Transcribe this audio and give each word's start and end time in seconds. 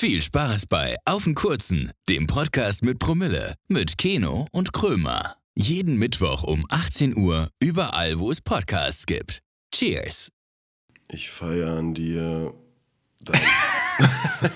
Viel 0.00 0.22
Spaß 0.22 0.66
bei 0.66 0.94
Auf 1.06 1.24
den 1.24 1.34
Kurzen, 1.34 1.90
dem 2.08 2.28
Podcast 2.28 2.84
mit 2.84 3.00
Promille, 3.00 3.56
mit 3.66 3.98
Keno 3.98 4.46
und 4.52 4.72
Krömer. 4.72 5.34
Jeden 5.56 5.96
Mittwoch 5.96 6.44
um 6.44 6.64
18 6.68 7.16
Uhr, 7.16 7.48
überall, 7.58 8.20
wo 8.20 8.30
es 8.30 8.40
Podcasts 8.40 9.06
gibt. 9.06 9.42
Cheers! 9.74 10.30
Ich 11.10 11.30
feiere 11.30 11.78
an 11.78 11.94
dir. 11.94 12.54
Dein 13.18 13.40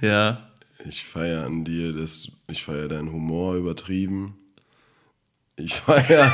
Ja. 0.00 0.50
ich 0.84 1.04
feiere 1.04 1.46
an 1.46 1.64
dir, 1.64 1.92
dass 1.92 2.28
ich 2.48 2.64
feiere 2.64 2.88
deinen 2.88 3.12
Humor 3.12 3.54
übertrieben. 3.54 4.34
Ich 5.58 5.74
feiere 5.74 6.30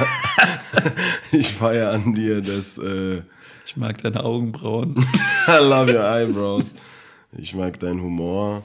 ich 1.32 1.54
feier 1.54 1.92
an 1.92 2.14
dir, 2.14 2.42
dass 2.42 2.76
äh, 2.76 3.22
Ich 3.64 3.76
mag 3.76 4.02
deine 4.02 4.22
Augenbrauen. 4.22 4.96
I 5.48 5.62
love 5.62 5.90
your 5.90 6.04
eyebrows. 6.04 6.74
Ich 7.32 7.54
mag 7.54 7.80
deinen 7.80 8.02
Humor. 8.02 8.64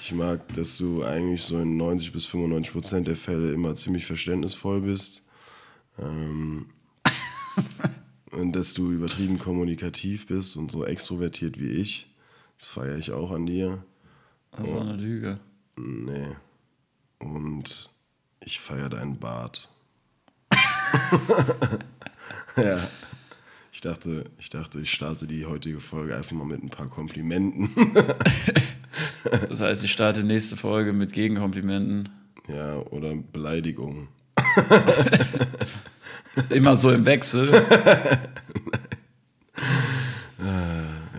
Ich 0.00 0.12
mag, 0.12 0.52
dass 0.54 0.78
du 0.78 1.04
eigentlich 1.04 1.42
so 1.42 1.58
in 1.58 1.76
90 1.76 2.12
bis 2.12 2.24
95 2.24 2.72
Prozent 2.72 3.06
der 3.06 3.16
Fälle 3.16 3.52
immer 3.52 3.74
ziemlich 3.74 4.06
verständnisvoll 4.06 4.80
bist. 4.80 5.22
Ähm, 5.98 6.70
und 8.32 8.56
dass 8.56 8.72
du 8.72 8.90
übertrieben 8.90 9.38
kommunikativ 9.38 10.26
bist 10.26 10.56
und 10.56 10.70
so 10.70 10.86
extrovertiert 10.86 11.60
wie 11.60 11.68
ich. 11.68 12.10
Das 12.58 12.68
feiere 12.68 12.96
ich 12.96 13.12
auch 13.12 13.30
an 13.30 13.44
dir. 13.44 13.84
Das 14.52 14.68
ist 14.68 14.74
doch 14.74 14.80
eine 14.80 14.96
Lüge. 14.96 15.38
Nee. 15.76 16.36
Und 17.18 17.90
ich 18.40 18.58
feiere 18.60 18.88
deinen 18.88 19.18
Bart. 19.18 19.68
ja. 22.56 22.78
Ich 23.72 23.80
dachte, 23.80 24.24
ich 24.38 24.50
dachte, 24.50 24.80
ich 24.80 24.90
starte 24.90 25.26
die 25.26 25.46
heutige 25.46 25.80
Folge 25.80 26.16
einfach 26.16 26.32
mal 26.32 26.44
mit 26.46 26.62
ein 26.62 26.70
paar 26.70 26.88
Komplimenten. 26.88 27.70
Das 29.48 29.60
heißt, 29.60 29.84
ich 29.84 29.92
starte 29.92 30.24
nächste 30.24 30.56
Folge 30.56 30.92
mit 30.92 31.12
Gegenkomplimenten. 31.12 32.08
ja, 32.48 32.76
oder 32.76 33.14
Beleidigungen. 33.14 34.08
Immer 36.50 36.74
so 36.76 36.90
im 36.90 37.04
Wechsel. 37.04 37.62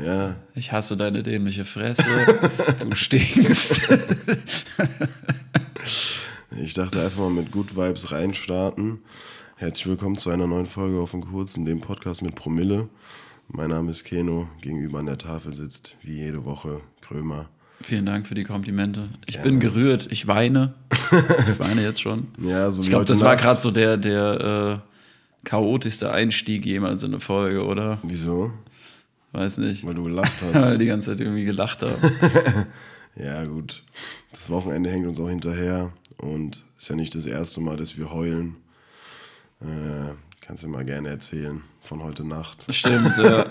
Ja, 0.04 0.36
Ich 0.56 0.72
hasse 0.72 0.98
deine 0.98 1.24
dämliche 1.24 1.66
Fresse. 1.66 2.04
Du 2.80 2.96
stinkst. 2.96 3.92
ich 6.62 6.74
dachte 6.74 7.02
einfach 7.02 7.20
mal 7.20 7.30
mit 7.30 7.52
Good 7.52 7.76
Vibes 7.76 8.12
reinstarten. 8.12 9.00
Herzlich 9.60 9.88
willkommen 9.88 10.18
zu 10.18 10.30
einer 10.30 10.48
neuen 10.48 10.68
Folge 10.68 11.00
auf 11.02 11.12
dem 11.12 11.22
Kurzen, 11.22 11.66
dem 11.66 11.82
Podcast 11.82 12.22
mit 12.22 12.36
Promille. 12.36 12.88
Mein 13.50 13.70
Name 13.72 13.92
ist 13.92 14.06
Keno, 14.06 14.48
gegenüber 14.62 15.00
an 15.00 15.06
der 15.08 15.18
Tafel 15.18 15.54
sitzt 15.54 15.98
wie 16.02 16.14
jede 16.22 16.46
Woche 16.46 16.80
Krömer. 17.02 17.50
Vielen 17.82 18.06
Dank 18.06 18.26
für 18.28 18.36
die 18.36 18.44
Komplimente. 18.46 19.10
Ich 19.26 19.42
bin 19.42 19.60
gerührt. 19.60 20.08
Ich 20.12 20.28
weine. 20.28 20.76
Ich 21.52 21.60
weine 21.60 21.82
jetzt 21.82 22.00
schon. 22.02 22.28
Ja, 22.42 22.72
so 22.72 22.82
Ich 22.82 22.90
glaube, 22.90 23.04
das 23.06 23.20
war 23.22 23.34
Nacht. 23.34 23.44
gerade 23.44 23.60
so 23.60 23.72
der, 23.72 23.98
der 23.98 24.82
äh, 24.82 25.48
chaotischste 25.48 26.10
Einstieg 26.12 26.66
jemals 26.66 27.04
in 27.04 27.12
eine 27.12 27.20
Folge, 27.20 27.66
oder? 27.66 28.00
Wieso? 28.04 28.54
Weiß 29.34 29.58
nicht. 29.58 29.86
Weil 29.86 29.94
du 29.96 30.04
gelacht 30.06 30.32
Weil 30.42 30.54
hast. 30.64 30.72
wir 30.72 30.78
die 30.78 30.86
ganze 30.86 31.12
Zeit 31.12 31.20
irgendwie 31.22 31.44
gelacht 31.46 31.84
haben. 31.84 31.96
Ja, 33.16 33.44
gut. 33.44 33.84
Das 34.32 34.50
Wochenende 34.50 34.90
hängt 34.90 35.06
uns 35.06 35.20
auch 35.20 35.28
hinterher 35.28 35.92
und 36.22 36.64
ist 36.78 36.88
ja 36.90 36.96
nicht 36.96 37.14
das 37.16 37.26
erste 37.26 37.60
Mal, 37.60 37.76
dass 37.76 37.98
wir 37.98 38.14
heulen. 38.14 38.56
Äh, 39.62 40.14
kannst 40.42 40.64
du 40.64 40.68
mal 40.68 40.86
gerne 40.86 41.10
erzählen 41.10 41.62
von 41.82 42.04
heute 42.04 42.24
Nacht. 42.24 42.66
Stimmt, 42.70 43.18
ja. 43.18 43.46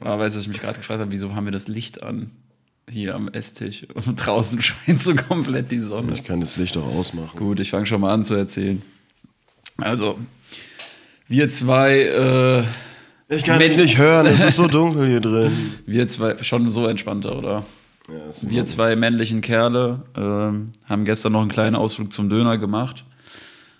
Aber 0.00 0.18
weißt 0.18 0.36
du, 0.36 0.38
was 0.38 0.44
ich 0.44 0.48
mich 0.48 0.60
gerade 0.60 0.78
gefragt 0.78 1.00
habe, 1.00 1.10
wieso 1.10 1.34
haben 1.34 1.44
wir 1.44 1.52
das 1.52 1.68
Licht 1.68 2.02
an? 2.02 2.30
Hier 2.88 3.14
am 3.14 3.28
Esstisch. 3.28 3.86
Und 3.94 4.16
draußen 4.26 4.60
scheint 4.60 5.02
so 5.02 5.14
komplett 5.14 5.70
die 5.70 5.80
Sonne. 5.80 6.12
Ich 6.12 6.24
kann 6.24 6.40
das 6.40 6.56
Licht 6.56 6.76
auch 6.76 6.86
ausmachen. 6.86 7.36
Gut, 7.38 7.60
ich 7.60 7.70
fange 7.70 7.86
schon 7.86 8.00
mal 8.00 8.12
an 8.12 8.24
zu 8.24 8.34
erzählen. 8.34 8.82
Also, 9.78 10.18
wir 11.26 11.48
zwei, 11.48 12.00
äh, 12.00 13.34
Ich 13.34 13.44
kann 13.44 13.58
dich 13.58 13.76
nicht 13.76 13.98
hören, 13.98 14.26
es 14.26 14.42
ist 14.44 14.56
so 14.56 14.66
dunkel 14.68 15.08
hier 15.08 15.20
drin. 15.20 15.52
wir 15.86 16.06
zwei, 16.06 16.40
schon 16.42 16.70
so 16.70 16.86
entspannter, 16.86 17.36
oder? 17.36 17.64
Ja, 18.06 18.50
Wir 18.50 18.66
zwei 18.66 18.96
männlichen 18.96 19.40
Kerle 19.40 20.02
ähm, 20.14 20.72
haben 20.84 21.04
gestern 21.06 21.32
noch 21.32 21.40
einen 21.40 21.50
kleinen 21.50 21.74
Ausflug 21.74 22.12
zum 22.12 22.28
Döner 22.28 22.58
gemacht. 22.58 23.04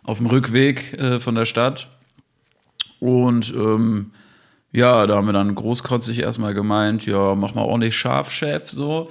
Auf 0.05 0.19
dem 0.19 0.27
Rückweg 0.27 0.93
äh, 0.95 1.19
von 1.19 1.35
der 1.35 1.47
Stadt. 1.47 1.89
Und 3.01 3.53
ähm, 3.55 4.13
ja, 4.73 5.07
da 5.07 5.17
haben 5.17 5.27
wir 5.27 5.33
dann 5.33 5.55
großkotzig 5.55 6.21
erstmal 6.21 6.55
gemeint, 6.55 7.07
ja, 7.07 7.35
mach 7.35 7.55
mal 7.55 7.63
ordentlich 7.63 7.97
scharf, 7.97 8.31
Chef, 8.31 8.69
so. 8.71 9.11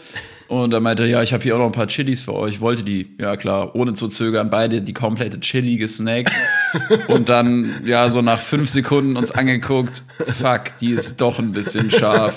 Und 0.49 0.71
dann 0.71 0.83
meinte 0.83 1.03
er, 1.03 1.09
ja, 1.09 1.23
ich 1.23 1.33
habe 1.33 1.41
hier 1.41 1.55
auch 1.55 1.59
noch 1.59 1.67
ein 1.67 1.71
paar 1.71 1.87
Chilis 1.87 2.21
für 2.21 2.33
euch. 2.33 2.59
Wollte 2.59 2.83
die, 2.83 3.15
ja 3.17 3.37
klar, 3.37 3.75
ohne 3.75 3.93
zu 3.93 4.07
zögern, 4.07 4.49
beide 4.49 4.81
die 4.81 4.93
komplette 4.93 5.39
Chili 5.39 5.77
gesnackt. 5.77 6.31
Und 7.07 7.29
dann, 7.29 7.81
ja, 7.85 8.09
so 8.09 8.21
nach 8.21 8.39
fünf 8.39 8.69
Sekunden 8.69 9.15
uns 9.15 9.31
angeguckt, 9.31 10.03
fuck, 10.39 10.77
die 10.79 10.91
ist 10.91 11.21
doch 11.21 11.39
ein 11.39 11.53
bisschen 11.53 11.89
scharf. 11.89 12.35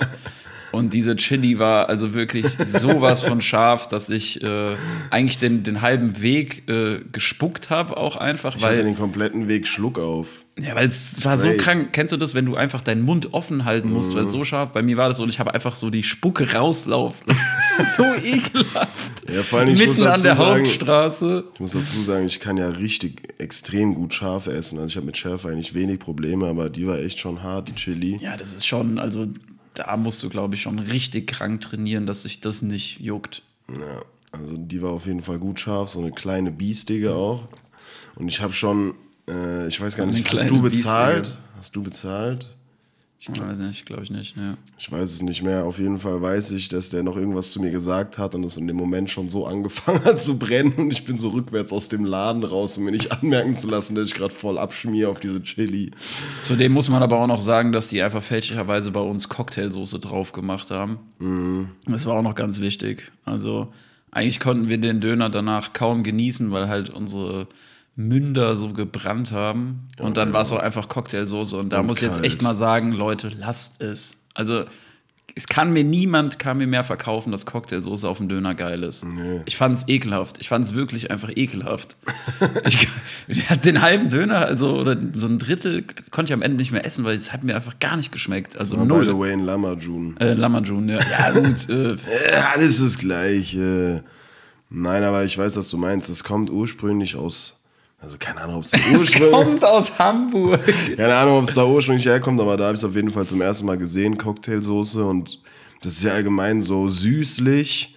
Und 0.72 0.92
diese 0.94 1.16
Chili 1.16 1.58
war 1.58 1.88
also 1.88 2.12
wirklich 2.12 2.46
sowas 2.64 3.22
von 3.22 3.40
scharf, 3.40 3.86
dass 3.86 4.10
ich 4.10 4.42
äh, 4.42 4.76
eigentlich 5.10 5.38
den, 5.38 5.62
den 5.62 5.80
halben 5.80 6.20
Weg 6.20 6.68
äh, 6.68 7.00
gespuckt 7.12 7.70
habe, 7.70 7.96
auch 7.96 8.16
einfach, 8.16 8.56
Ich 8.56 8.64
hatte 8.64 8.78
weil, 8.78 8.84
den 8.84 8.96
kompletten 8.96 9.48
Weg 9.48 9.66
Schluck 9.68 9.98
auf. 9.98 10.44
ja, 10.58 10.74
weil 10.74 10.88
es 10.88 11.24
war 11.24 11.38
so 11.38 11.52
krank. 11.56 11.90
Kennst 11.92 12.12
du 12.12 12.16
das, 12.16 12.34
wenn 12.34 12.44
du 12.46 12.56
einfach 12.56 12.80
deinen 12.80 13.02
Mund 13.02 13.32
offen 13.32 13.64
halten 13.64 13.90
musst, 13.92 14.14
weil 14.14 14.24
es 14.24 14.32
so 14.32 14.44
scharf? 14.44 14.70
Bei 14.72 14.82
mir 14.82 14.96
war 14.96 15.08
das 15.08 15.16
so 15.18 15.22
und 15.22 15.28
ich 15.28 15.38
habe 15.38 15.54
einfach 15.54 15.76
so 15.76 15.88
die 15.90 16.02
Spucke 16.02 16.52
rauslaufen. 16.52 17.26
So 17.96 18.04
ekelhaft. 18.14 19.30
Ja, 19.30 19.42
vor 19.42 19.58
allem, 19.60 19.68
ich 19.68 19.78
muss 19.86 19.98
Mitten 19.98 20.02
an 20.08 20.12
dazu 20.12 20.22
der 20.22 20.36
sagen- 20.36 20.64
Hauptstraße. 20.64 21.44
Ich 21.54 21.60
muss 21.60 21.72
dazu 21.72 22.00
sagen, 22.02 22.24
ich 22.26 22.40
kann 22.40 22.56
ja 22.56 22.68
richtig 22.70 23.34
extrem 23.38 23.94
gut 23.94 24.14
scharf 24.14 24.46
essen. 24.46 24.78
Also 24.78 24.88
ich 24.88 24.96
habe 24.96 25.04
mit 25.06 25.16
Schärfe 25.18 25.48
eigentlich 25.48 25.74
wenig 25.74 25.98
Probleme, 25.98 26.46
aber 26.46 26.70
die 26.70 26.86
war 26.86 26.98
echt 26.98 27.18
schon 27.18 27.42
hart, 27.42 27.68
die 27.68 27.74
Chili. 27.74 28.16
Ja, 28.22 28.36
das 28.38 28.54
ist 28.54 28.66
schon, 28.66 28.98
also 28.98 29.26
da 29.78 29.96
musst 29.96 30.22
du, 30.22 30.28
glaube 30.28 30.54
ich, 30.54 30.62
schon 30.62 30.78
richtig 30.78 31.26
krank 31.28 31.60
trainieren, 31.60 32.06
dass 32.06 32.22
sich 32.22 32.40
das 32.40 32.62
nicht 32.62 33.00
juckt. 33.00 33.42
Ja, 33.68 34.02
also 34.32 34.56
die 34.56 34.82
war 34.82 34.90
auf 34.90 35.06
jeden 35.06 35.22
Fall 35.22 35.38
gut 35.38 35.60
scharf, 35.60 35.90
so 35.90 36.00
eine 36.00 36.12
kleine 36.12 36.50
Biestige 36.50 37.14
auch. 37.14 37.48
Und 38.14 38.28
ich 38.28 38.40
habe 38.40 38.52
schon, 38.52 38.94
äh, 39.28 39.66
ich 39.68 39.80
weiß 39.80 39.96
gar 39.96 40.04
Eine 40.04 40.12
nicht, 40.16 40.32
hast 40.32 40.48
du 40.50 40.62
bezahlt? 40.62 41.24
Biestige. 41.24 41.38
Hast 41.56 41.76
du 41.76 41.82
bezahlt? 41.82 42.55
Ich 43.18 43.28
weiß 43.30 43.58
nicht, 43.58 43.86
glaube 43.86 44.02
ich 44.02 44.10
nicht. 44.10 44.36
Ja. 44.36 44.56
Ich 44.78 44.92
weiß 44.92 45.10
es 45.10 45.22
nicht 45.22 45.42
mehr. 45.42 45.64
Auf 45.64 45.78
jeden 45.78 45.98
Fall 45.98 46.20
weiß 46.20 46.52
ich, 46.52 46.68
dass 46.68 46.90
der 46.90 47.02
noch 47.02 47.16
irgendwas 47.16 47.50
zu 47.50 47.60
mir 47.60 47.70
gesagt 47.70 48.18
hat 48.18 48.34
und 48.34 48.44
es 48.44 48.56
in 48.56 48.66
dem 48.66 48.76
Moment 48.76 49.10
schon 49.10 49.28
so 49.28 49.46
angefangen 49.46 50.04
hat 50.04 50.20
zu 50.20 50.38
brennen 50.38 50.74
und 50.76 50.92
ich 50.92 51.04
bin 51.04 51.16
so 51.16 51.30
rückwärts 51.30 51.72
aus 51.72 51.88
dem 51.88 52.04
Laden 52.04 52.44
raus, 52.44 52.76
um 52.76 52.84
mir 52.84 52.90
nicht 52.90 53.12
anmerken 53.12 53.54
zu 53.54 53.68
lassen, 53.68 53.94
dass 53.94 54.08
ich 54.08 54.14
gerade 54.14 54.34
voll 54.34 54.58
abschmier 54.58 55.10
auf 55.10 55.18
diese 55.18 55.42
Chili. 55.42 55.90
Zudem 56.42 56.72
muss 56.72 56.88
man 56.88 57.02
aber 57.02 57.18
auch 57.18 57.26
noch 57.26 57.40
sagen, 57.40 57.72
dass 57.72 57.88
die 57.88 58.02
einfach 58.02 58.22
fälschlicherweise 58.22 58.90
bei 58.90 59.00
uns 59.00 59.28
Cocktailsoße 59.28 59.98
drauf 59.98 60.32
gemacht 60.32 60.70
haben. 60.70 60.98
Das 61.86 62.04
war 62.06 62.16
auch 62.16 62.22
noch 62.22 62.34
ganz 62.34 62.60
wichtig. 62.60 63.10
Also 63.24 63.72
eigentlich 64.10 64.40
konnten 64.40 64.68
wir 64.68 64.78
den 64.78 65.00
Döner 65.00 65.30
danach 65.30 65.72
kaum 65.72 66.02
genießen, 66.04 66.52
weil 66.52 66.68
halt 66.68 66.90
unsere 66.90 67.48
Münder 67.96 68.54
so 68.56 68.72
gebrannt 68.72 69.32
haben. 69.32 69.88
Und 69.98 70.16
dann 70.18 70.32
war 70.32 70.42
es 70.42 70.52
auch 70.52 70.58
einfach 70.58 70.88
Cocktailsoße. 70.88 71.56
Und 71.56 71.70
da 71.70 71.80
Und 71.80 71.86
muss 71.86 71.96
ich 71.98 72.02
jetzt 72.04 72.22
echt 72.22 72.42
mal 72.42 72.54
sagen, 72.54 72.92
Leute, 72.92 73.30
lasst 73.34 73.80
es. 73.80 74.22
Also 74.34 74.64
es 75.34 75.46
kann 75.46 75.70
mir 75.72 75.84
niemand 75.84 76.38
kann 76.38 76.56
mir 76.56 76.66
mehr 76.66 76.84
verkaufen, 76.84 77.30
dass 77.30 77.44
Cocktailsoße 77.44 78.08
auf 78.08 78.16
dem 78.18 78.28
Döner 78.28 78.54
geil 78.54 78.82
ist. 78.82 79.04
Ich 79.44 79.56
fand 79.56 79.76
es 79.76 79.86
ekelhaft. 79.88 80.38
Ich 80.40 80.48
fand 80.48 80.64
es 80.64 80.74
wirklich 80.74 81.10
einfach 81.10 81.30
ekelhaft. 81.34 81.96
ich, 82.66 82.88
den 83.64 83.82
halben 83.82 84.08
Döner, 84.08 84.46
also 84.46 84.78
oder 84.78 84.96
so 85.14 85.26
ein 85.26 85.38
Drittel, 85.38 85.84
konnte 86.10 86.30
ich 86.30 86.34
am 86.34 86.40
Ende 86.42 86.56
nicht 86.56 86.72
mehr 86.72 86.86
essen, 86.86 87.04
weil 87.04 87.16
es 87.16 87.32
hat 87.34 87.44
mir 87.44 87.54
einfach 87.54 87.78
gar 87.80 87.96
nicht 87.96 88.12
geschmeckt. 88.12 88.56
Also 88.56 88.76
By 88.76 88.82
the 88.82 88.88
null. 88.88 89.18
way, 89.18 89.32
ein 89.32 89.44
Lamajun. 89.44 90.16
Äh, 90.18 90.32
Lamajun, 90.34 90.88
ja. 90.88 90.98
Ja, 91.02 91.30
gut. 91.32 91.68
äh, 91.68 91.92
Äh, 92.06 92.36
alles 92.54 92.80
das 92.80 92.96
gleiche. 92.96 94.04
Nein, 94.70 95.02
aber 95.02 95.24
ich 95.24 95.36
weiß, 95.36 95.56
was 95.56 95.68
du 95.68 95.76
meinst. 95.76 96.08
Es 96.08 96.24
kommt 96.24 96.48
ursprünglich 96.50 97.14
aus. 97.16 97.55
Also 98.06 98.18
keine 98.18 98.40
Ahnung, 98.40 98.58
ob 98.58 98.62
es 98.62 98.72
es 98.72 98.92
ursprünglich. 98.92 99.32
kommt 99.32 99.64
aus 99.64 99.98
Hamburg. 99.98 100.60
Keine 100.96 101.12
Ahnung, 101.16 101.38
ob 101.38 101.48
es 101.48 101.54
da 101.54 101.64
ursprünglich 101.64 102.06
herkommt, 102.06 102.40
aber 102.40 102.56
da 102.56 102.66
habe 102.66 102.74
ich 102.74 102.80
es 102.80 102.84
auf 102.84 102.94
jeden 102.94 103.10
Fall 103.10 103.26
zum 103.26 103.40
ersten 103.40 103.66
Mal 103.66 103.76
gesehen, 103.78 104.16
Cocktailsoße. 104.16 105.04
Und 105.04 105.40
das 105.82 105.94
ist 105.94 106.04
ja 106.04 106.12
allgemein 106.12 106.60
so 106.60 106.88
süßlich. 106.88 107.96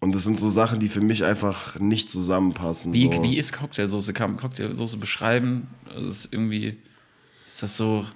Und 0.00 0.14
das 0.14 0.24
sind 0.24 0.38
so 0.38 0.48
Sachen, 0.48 0.80
die 0.80 0.88
für 0.88 1.02
mich 1.02 1.24
einfach 1.24 1.78
nicht 1.78 2.08
zusammenpassen. 2.08 2.94
Wie, 2.94 3.12
so. 3.12 3.22
wie 3.22 3.36
ist 3.36 3.52
Cocktailsoße? 3.52 4.14
Kann 4.14 4.30
man 4.30 4.40
Cocktailsoße 4.40 4.96
beschreiben? 4.96 5.68
Also 5.94 6.08
ist 6.08 6.32
irgendwie, 6.32 6.78
ist 7.44 7.62
das 7.62 7.76
so, 7.76 8.06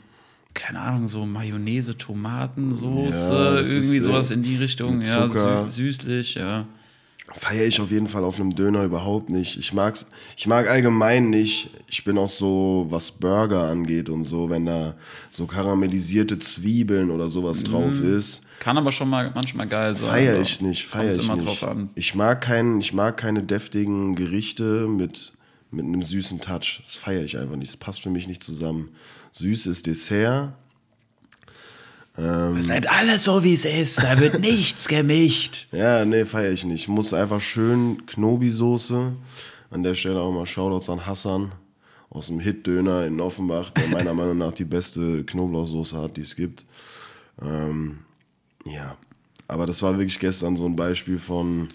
keine 0.54 0.80
Ahnung, 0.80 1.08
so 1.08 1.26
Mayonnaise, 1.26 1.98
Tomatensoße, 1.98 3.34
Ja, 3.34 3.56
irgendwie 3.56 3.98
sowas 3.98 4.30
in 4.30 4.40
die 4.40 4.56
Richtung. 4.56 5.02
Ja, 5.02 5.68
süßlich, 5.68 6.36
ja. 6.36 6.66
Feiere 7.34 7.66
ich 7.66 7.80
auf 7.80 7.90
jeden 7.90 8.08
Fall 8.08 8.24
auf 8.24 8.36
einem 8.40 8.54
Döner 8.54 8.84
überhaupt 8.84 9.30
nicht. 9.30 9.58
Ich 9.58 9.72
mag's, 9.72 10.08
ich 10.36 10.46
mag 10.46 10.68
allgemein 10.68 11.30
nicht. 11.30 11.70
Ich 11.88 12.04
bin 12.04 12.18
auch 12.18 12.30
so, 12.30 12.86
was 12.90 13.10
Burger 13.10 13.68
angeht 13.68 14.08
und 14.08 14.24
so, 14.24 14.50
wenn 14.50 14.66
da 14.66 14.94
so 15.30 15.46
karamellisierte 15.46 16.38
Zwiebeln 16.38 17.10
oder 17.10 17.30
sowas 17.30 17.62
drauf 17.62 18.00
ist. 18.00 18.42
Kann 18.60 18.76
aber 18.78 18.92
schon 18.92 19.08
mal 19.08 19.30
manchmal 19.34 19.68
geil 19.68 19.94
sein. 19.94 20.08
Feiere 20.08 20.34
aber 20.34 20.42
ich 20.42 20.60
nicht, 20.60 20.86
feiere 20.86 21.12
kommt 21.12 21.18
ich 21.18 21.24
immer 21.24 21.36
nicht. 21.36 21.46
drauf 21.46 21.64
an. 21.64 21.90
Ich 21.94 22.14
mag 22.14 22.40
keinen, 22.40 22.80
ich 22.80 22.92
mag 22.92 23.16
keine 23.16 23.42
deftigen 23.42 24.14
Gerichte 24.14 24.86
mit, 24.88 25.32
mit 25.70 25.84
einem 25.84 26.02
süßen 26.02 26.40
Touch. 26.40 26.80
Das 26.82 26.94
feiere 26.94 27.24
ich 27.24 27.38
einfach 27.38 27.56
nicht. 27.56 27.72
Das 27.72 27.76
passt 27.76 28.02
für 28.02 28.10
mich 28.10 28.26
nicht 28.26 28.42
zusammen. 28.42 28.90
Süß 29.32 29.66
ist 29.66 29.86
Dessert. 29.86 30.54
Es 32.58 32.66
bleibt 32.66 32.90
alles 32.90 33.24
so, 33.24 33.44
wie 33.44 33.54
es 33.54 33.64
ist. 33.64 34.02
Da 34.02 34.18
wird 34.18 34.40
nichts 34.40 34.88
gemischt. 34.88 35.68
Ja, 35.72 36.04
nee, 36.04 36.24
feiere 36.24 36.50
ich 36.52 36.64
nicht. 36.64 36.88
Muss 36.88 37.14
einfach 37.14 37.40
schön 37.40 38.04
Knobi-Soße. 38.06 39.12
An 39.70 39.82
der 39.82 39.94
Stelle 39.94 40.20
auch 40.20 40.32
mal 40.32 40.46
Shoutouts 40.46 40.88
an 40.90 41.06
Hassan 41.06 41.52
aus 42.10 42.28
dem 42.28 42.40
Hit-Döner 42.40 43.04
in 43.06 43.20
Offenbach, 43.20 43.70
der 43.70 43.86
meiner 43.88 44.14
Meinung 44.14 44.38
nach 44.38 44.52
die 44.52 44.64
beste 44.64 45.22
Knoblauchsoße 45.24 45.96
hat, 46.00 46.16
die 46.16 46.22
es 46.22 46.34
gibt. 46.34 46.64
Ähm, 47.40 47.98
ja, 48.64 48.96
aber 49.46 49.66
das 49.66 49.82
war 49.82 49.92
wirklich 49.96 50.18
gestern 50.18 50.56
so 50.56 50.64
ein 50.66 50.74
Beispiel 50.74 51.18
von 51.18 51.68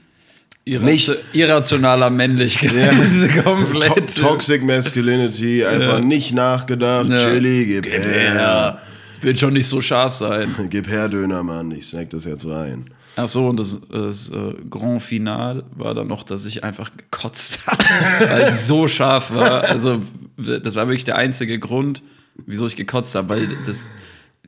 Nicht- 0.66 1.12
irrationaler 1.34 2.10
Männlichkeit. 2.10 2.72
to 3.36 3.44
Komplett. 3.44 4.18
Toxic 4.18 4.64
Masculinity, 4.64 5.64
einfach 5.64 6.00
nicht 6.00 6.34
nachgedacht, 6.34 7.08
Ja. 7.10 7.18
Chili, 7.18 7.66
gib, 7.66 7.86
her. 7.86 8.82
Wird 9.24 9.40
schon 9.40 9.54
nicht 9.54 9.68
so 9.68 9.82
scharf 9.82 10.14
sein. 10.14 10.54
Gib 10.70 10.88
her, 10.88 11.08
Döner, 11.08 11.44
Mann, 11.44 11.72
ich 11.72 11.88
snack 11.88 12.10
das 12.10 12.26
jetzt 12.26 12.46
rein. 12.46 12.90
Ach 13.16 13.28
so, 13.28 13.48
und 13.48 13.60
das, 13.60 13.80
das 13.90 14.30
äh, 14.30 14.56
Grand 14.70 15.02
Final 15.02 15.64
war 15.76 15.94
dann 15.94 16.08
noch, 16.08 16.24
dass 16.24 16.46
ich 16.46 16.64
einfach 16.64 16.92
gekotzt 16.98 17.68
habe, 17.68 17.84
weil 18.30 18.42
es 18.44 18.68
so 18.68 18.88
scharf 18.88 19.34
war. 19.34 19.64
Also, 19.64 20.02
das 20.38 20.76
war 20.76 20.88
wirklich 20.88 21.04
der 21.06 21.16
einzige 21.16 21.60
Grund, 21.60 22.02
wieso 22.46 22.66
ich 22.66 22.76
gekotzt 22.76 23.16
habe, 23.16 23.30
weil 23.30 23.48
das, 23.66 23.92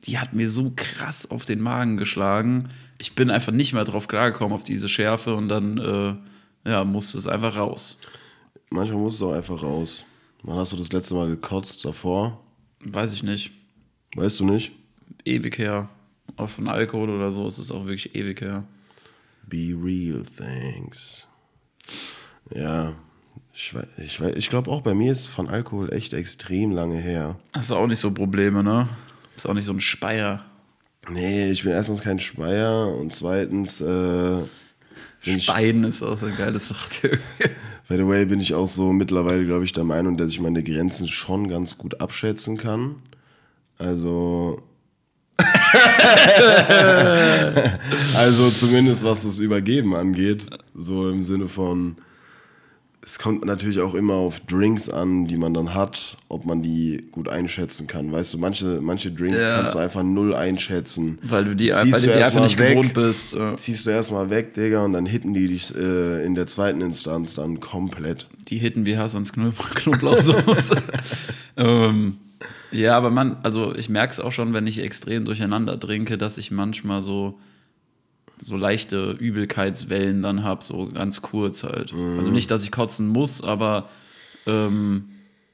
die 0.04 0.18
hat 0.18 0.34
mir 0.34 0.50
so 0.50 0.72
krass 0.74 1.30
auf 1.30 1.44
den 1.44 1.60
Magen 1.60 1.96
geschlagen. 1.96 2.68
Ich 2.98 3.14
bin 3.14 3.30
einfach 3.30 3.52
nicht 3.52 3.72
mehr 3.72 3.84
drauf 3.84 4.08
klargekommen, 4.08 4.54
auf 4.54 4.64
diese 4.64 4.88
Schärfe, 4.88 5.34
und 5.34 5.48
dann 5.48 5.78
äh, 6.64 6.70
ja, 6.70 6.84
musste 6.84 7.18
es 7.18 7.26
einfach 7.26 7.56
raus. 7.56 7.98
Manchmal 8.70 8.98
muss 8.98 9.14
es 9.14 9.22
auch 9.22 9.32
einfach 9.32 9.62
raus. 9.62 10.04
Wann 10.42 10.58
hast 10.58 10.72
du 10.72 10.76
das 10.76 10.92
letzte 10.92 11.14
Mal 11.14 11.28
gekotzt 11.28 11.84
davor? 11.84 12.40
Weiß 12.80 13.12
ich 13.12 13.22
nicht. 13.22 13.52
Weißt 14.14 14.40
du 14.40 14.44
nicht? 14.44 14.72
Ewig 15.24 15.58
her. 15.58 15.88
Auch 16.36 16.48
von 16.48 16.68
Alkohol 16.68 17.10
oder 17.10 17.30
so 17.32 17.46
ist 17.46 17.58
es 17.58 17.70
auch 17.70 17.86
wirklich 17.86 18.14
ewig 18.14 18.40
her. 18.40 18.64
Be 19.46 19.74
real, 19.80 20.24
thanks. 20.36 21.26
Ja, 22.54 22.94
ich, 23.52 23.74
ich, 23.98 24.20
ich 24.20 24.50
glaube 24.50 24.70
auch 24.70 24.82
bei 24.82 24.94
mir 24.94 25.12
ist 25.12 25.28
von 25.28 25.48
Alkohol 25.48 25.92
echt 25.92 26.12
extrem 26.12 26.72
lange 26.72 26.98
her. 26.98 27.38
Hast 27.52 27.70
du 27.70 27.76
auch 27.76 27.86
nicht 27.86 28.00
so 28.00 28.10
Probleme, 28.10 28.62
ne? 28.62 28.88
Bist 29.34 29.48
auch 29.48 29.54
nicht 29.54 29.64
so 29.64 29.72
ein 29.72 29.80
Speier. 29.80 30.44
Nee, 31.08 31.50
ich 31.50 31.62
bin 31.62 31.72
erstens 31.72 32.02
kein 32.02 32.18
Speier 32.18 32.88
und 32.98 33.12
zweitens, 33.12 33.80
äh, 33.80 34.42
Speien 35.22 35.84
ist 35.84 36.02
auch 36.02 36.18
so 36.18 36.26
ein 36.26 36.36
geiles 36.36 36.70
Wort. 36.70 37.02
by 37.88 37.96
the 37.96 38.06
way, 38.06 38.24
bin 38.24 38.40
ich 38.40 38.54
auch 38.54 38.68
so 38.68 38.92
mittlerweile, 38.92 39.44
glaube 39.44 39.64
ich, 39.64 39.72
der 39.72 39.84
Meinung, 39.84 40.16
dass 40.16 40.30
ich 40.30 40.40
meine 40.40 40.62
Grenzen 40.62 41.08
schon 41.08 41.48
ganz 41.48 41.78
gut 41.78 42.00
abschätzen 42.00 42.56
kann. 42.56 42.96
Also. 43.78 44.62
also 48.16 48.50
zumindest 48.50 49.04
was 49.04 49.22
das 49.24 49.38
Übergeben 49.38 49.94
angeht. 49.94 50.46
So 50.74 51.10
im 51.10 51.22
Sinne 51.22 51.48
von. 51.48 51.96
Es 53.02 53.20
kommt 53.20 53.44
natürlich 53.44 53.78
auch 53.78 53.94
immer 53.94 54.14
auf 54.14 54.40
Drinks 54.40 54.88
an, 54.88 55.28
die 55.28 55.36
man 55.36 55.54
dann 55.54 55.74
hat, 55.74 56.16
ob 56.28 56.44
man 56.44 56.64
die 56.64 57.06
gut 57.12 57.28
einschätzen 57.28 57.86
kann. 57.86 58.10
Weißt 58.10 58.34
du, 58.34 58.38
manche, 58.38 58.80
manche 58.82 59.12
Drinks 59.12 59.44
Ja. 59.44 59.58
kannst 59.58 59.74
du 59.74 59.78
einfach 59.78 60.02
null 60.02 60.34
einschätzen. 60.34 61.18
Weil 61.22 61.44
du 61.44 61.54
die, 61.54 61.70
Ziehst 61.70 61.92
weil 61.92 62.00
du 62.00 62.06
die 62.08 62.14
einfach 62.24 62.40
nicht 62.40 62.58
weg. 62.58 62.70
gewohnt 62.70 62.94
bist. 62.94 63.32
Ja. 63.32 63.54
Ziehst 63.56 63.86
du 63.86 63.90
erstmal 63.90 64.28
weg, 64.30 64.54
Digga, 64.54 64.84
und 64.84 64.92
dann 64.92 65.06
hitten 65.06 65.34
die 65.34 65.46
dich 65.46 65.72
äh, 65.76 66.24
in 66.26 66.34
der 66.34 66.48
zweiten 66.48 66.80
Instanz 66.80 67.34
dann 67.34 67.60
komplett. 67.60 68.26
Die 68.48 68.58
hitten 68.58 68.86
wie 68.86 68.98
Hassans 68.98 69.32
Knob 69.32 69.54
Knoblauchsoße. 69.76 70.76
ähm, 71.58 72.16
ja, 72.70 72.96
aber 72.96 73.10
man, 73.10 73.36
also 73.42 73.74
ich 73.74 73.88
merke 73.88 74.12
es 74.12 74.20
auch 74.20 74.32
schon, 74.32 74.52
wenn 74.52 74.66
ich 74.66 74.78
extrem 74.78 75.24
durcheinander 75.24 75.78
trinke, 75.78 76.18
dass 76.18 76.38
ich 76.38 76.50
manchmal 76.50 77.02
so, 77.02 77.38
so 78.38 78.56
leichte 78.56 79.12
Übelkeitswellen 79.12 80.22
dann 80.22 80.44
habe, 80.44 80.62
so 80.64 80.90
ganz 80.92 81.22
kurz 81.22 81.64
halt. 81.64 81.92
Also 81.92 82.30
nicht, 82.30 82.50
dass 82.50 82.64
ich 82.64 82.72
kotzen 82.72 83.08
muss, 83.08 83.42
aber 83.42 83.88
ähm, 84.46 85.08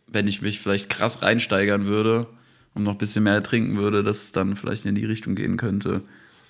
wenn 0.06 0.26
ich 0.26 0.42
mich 0.42 0.60
vielleicht 0.60 0.90
krass 0.90 1.22
reinsteigern 1.22 1.86
würde 1.86 2.26
und 2.74 2.82
noch 2.82 2.92
ein 2.92 2.98
bisschen 2.98 3.24
mehr 3.24 3.42
trinken 3.42 3.76
würde, 3.76 4.02
dass 4.02 4.24
es 4.24 4.32
dann 4.32 4.56
vielleicht 4.56 4.86
in 4.86 4.94
die 4.94 5.04
Richtung 5.04 5.34
gehen 5.34 5.56
könnte. 5.56 6.02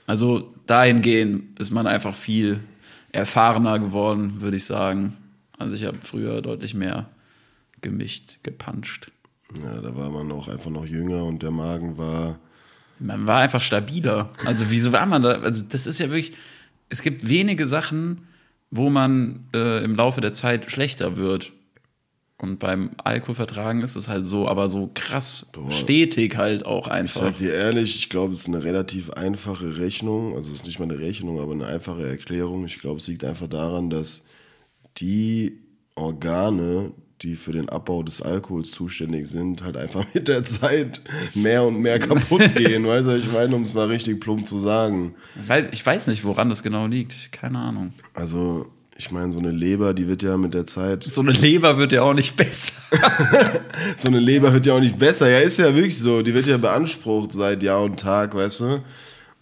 Also 0.06 0.52
dahingehend 0.66 1.58
ist 1.58 1.70
man 1.70 1.86
einfach 1.86 2.14
viel 2.14 2.60
erfahrener 3.12 3.78
geworden, 3.78 4.40
würde 4.40 4.56
ich 4.56 4.64
sagen. 4.64 5.16
Also 5.58 5.76
ich 5.76 5.84
habe 5.84 5.98
früher 6.02 6.40
deutlich 6.42 6.74
mehr 6.74 7.08
gemischt, 7.82 8.38
gepanscht. 8.42 9.10
Ja, 9.62 9.80
da 9.80 9.96
war 9.96 10.10
man 10.10 10.30
auch 10.32 10.48
einfach 10.48 10.70
noch 10.70 10.86
jünger 10.86 11.24
und 11.24 11.42
der 11.42 11.50
Magen 11.50 11.98
war. 11.98 12.38
Man 12.98 13.26
war 13.26 13.40
einfach 13.40 13.60
stabiler. 13.62 14.30
Also 14.46 14.70
wieso 14.70 14.92
war 14.92 15.06
man 15.06 15.22
da? 15.22 15.40
Also 15.40 15.64
das 15.68 15.86
ist 15.86 15.98
ja 15.98 16.06
wirklich, 16.08 16.32
es 16.88 17.02
gibt 17.02 17.28
wenige 17.28 17.66
Sachen, 17.66 18.22
wo 18.70 18.90
man 18.90 19.40
äh, 19.54 19.82
im 19.84 19.96
Laufe 19.96 20.20
der 20.20 20.32
Zeit 20.32 20.70
schlechter 20.70 21.16
wird. 21.16 21.52
Und 22.38 22.58
beim 22.58 22.90
Alkoholvertragen 23.04 23.82
ist 23.84 23.94
es 23.94 24.08
halt 24.08 24.26
so, 24.26 24.48
aber 24.48 24.68
so 24.68 24.90
krass 24.94 25.50
stetig 25.70 26.36
halt 26.36 26.66
auch 26.66 26.86
Ich 26.88 26.92
einfach. 26.92 27.20
sag 27.20 27.38
dir 27.38 27.54
ehrlich, 27.54 27.94
ich 27.94 28.08
glaube, 28.08 28.32
es 28.32 28.40
ist 28.40 28.48
eine 28.48 28.64
relativ 28.64 29.10
einfache 29.10 29.78
Rechnung. 29.78 30.34
Also 30.34 30.50
es 30.50 30.56
ist 30.56 30.66
nicht 30.66 30.80
mal 30.80 30.90
eine 30.90 30.98
Rechnung, 30.98 31.40
aber 31.40 31.52
eine 31.52 31.66
einfache 31.66 32.04
Erklärung. 32.04 32.64
Ich 32.64 32.80
glaube, 32.80 32.98
es 32.98 33.06
liegt 33.06 33.24
einfach 33.24 33.46
daran, 33.46 33.90
dass 33.90 34.24
die 34.98 35.60
Organe, 35.94 36.92
die 37.22 37.36
für 37.36 37.52
den 37.52 37.68
Abbau 37.68 38.02
des 38.02 38.20
Alkohols 38.20 38.70
zuständig 38.72 39.28
sind, 39.28 39.62
halt 39.62 39.76
einfach 39.76 40.04
mit 40.14 40.28
der 40.28 40.44
Zeit 40.44 41.00
mehr 41.34 41.64
und 41.64 41.80
mehr 41.80 41.98
kaputt 41.98 42.54
gehen. 42.56 42.86
weißt 42.86 43.08
du, 43.08 43.16
ich 43.16 43.32
meine, 43.32 43.54
um 43.54 43.62
es 43.62 43.74
mal 43.74 43.86
richtig 43.86 44.20
plump 44.20 44.46
zu 44.46 44.58
sagen. 44.58 45.14
Ich 45.42 45.48
weiß, 45.48 45.68
ich 45.72 45.86
weiß 45.86 46.08
nicht, 46.08 46.24
woran 46.24 46.50
das 46.50 46.62
genau 46.62 46.86
liegt. 46.86 47.32
Keine 47.32 47.58
Ahnung. 47.58 47.92
Also, 48.14 48.66
ich 48.96 49.10
meine, 49.10 49.32
so 49.32 49.38
eine 49.38 49.50
Leber, 49.50 49.94
die 49.94 50.08
wird 50.08 50.22
ja 50.22 50.36
mit 50.36 50.54
der 50.54 50.66
Zeit 50.66 51.04
So 51.04 51.20
eine 51.20 51.32
Leber 51.32 51.78
wird 51.78 51.92
ja 51.92 52.02
auch 52.02 52.14
nicht 52.14 52.36
besser. 52.36 52.74
so 53.96 54.08
eine 54.08 54.18
Leber 54.18 54.52
wird 54.52 54.66
ja 54.66 54.74
auch 54.74 54.80
nicht 54.80 54.98
besser. 54.98 55.30
Ja, 55.30 55.38
ist 55.38 55.58
ja 55.58 55.74
wirklich 55.74 55.98
so. 55.98 56.22
Die 56.22 56.34
wird 56.34 56.46
ja 56.46 56.56
beansprucht 56.56 57.32
seit 57.32 57.62
Jahr 57.62 57.82
und 57.82 57.98
Tag, 57.98 58.34
weißt 58.34 58.60
du? 58.60 58.82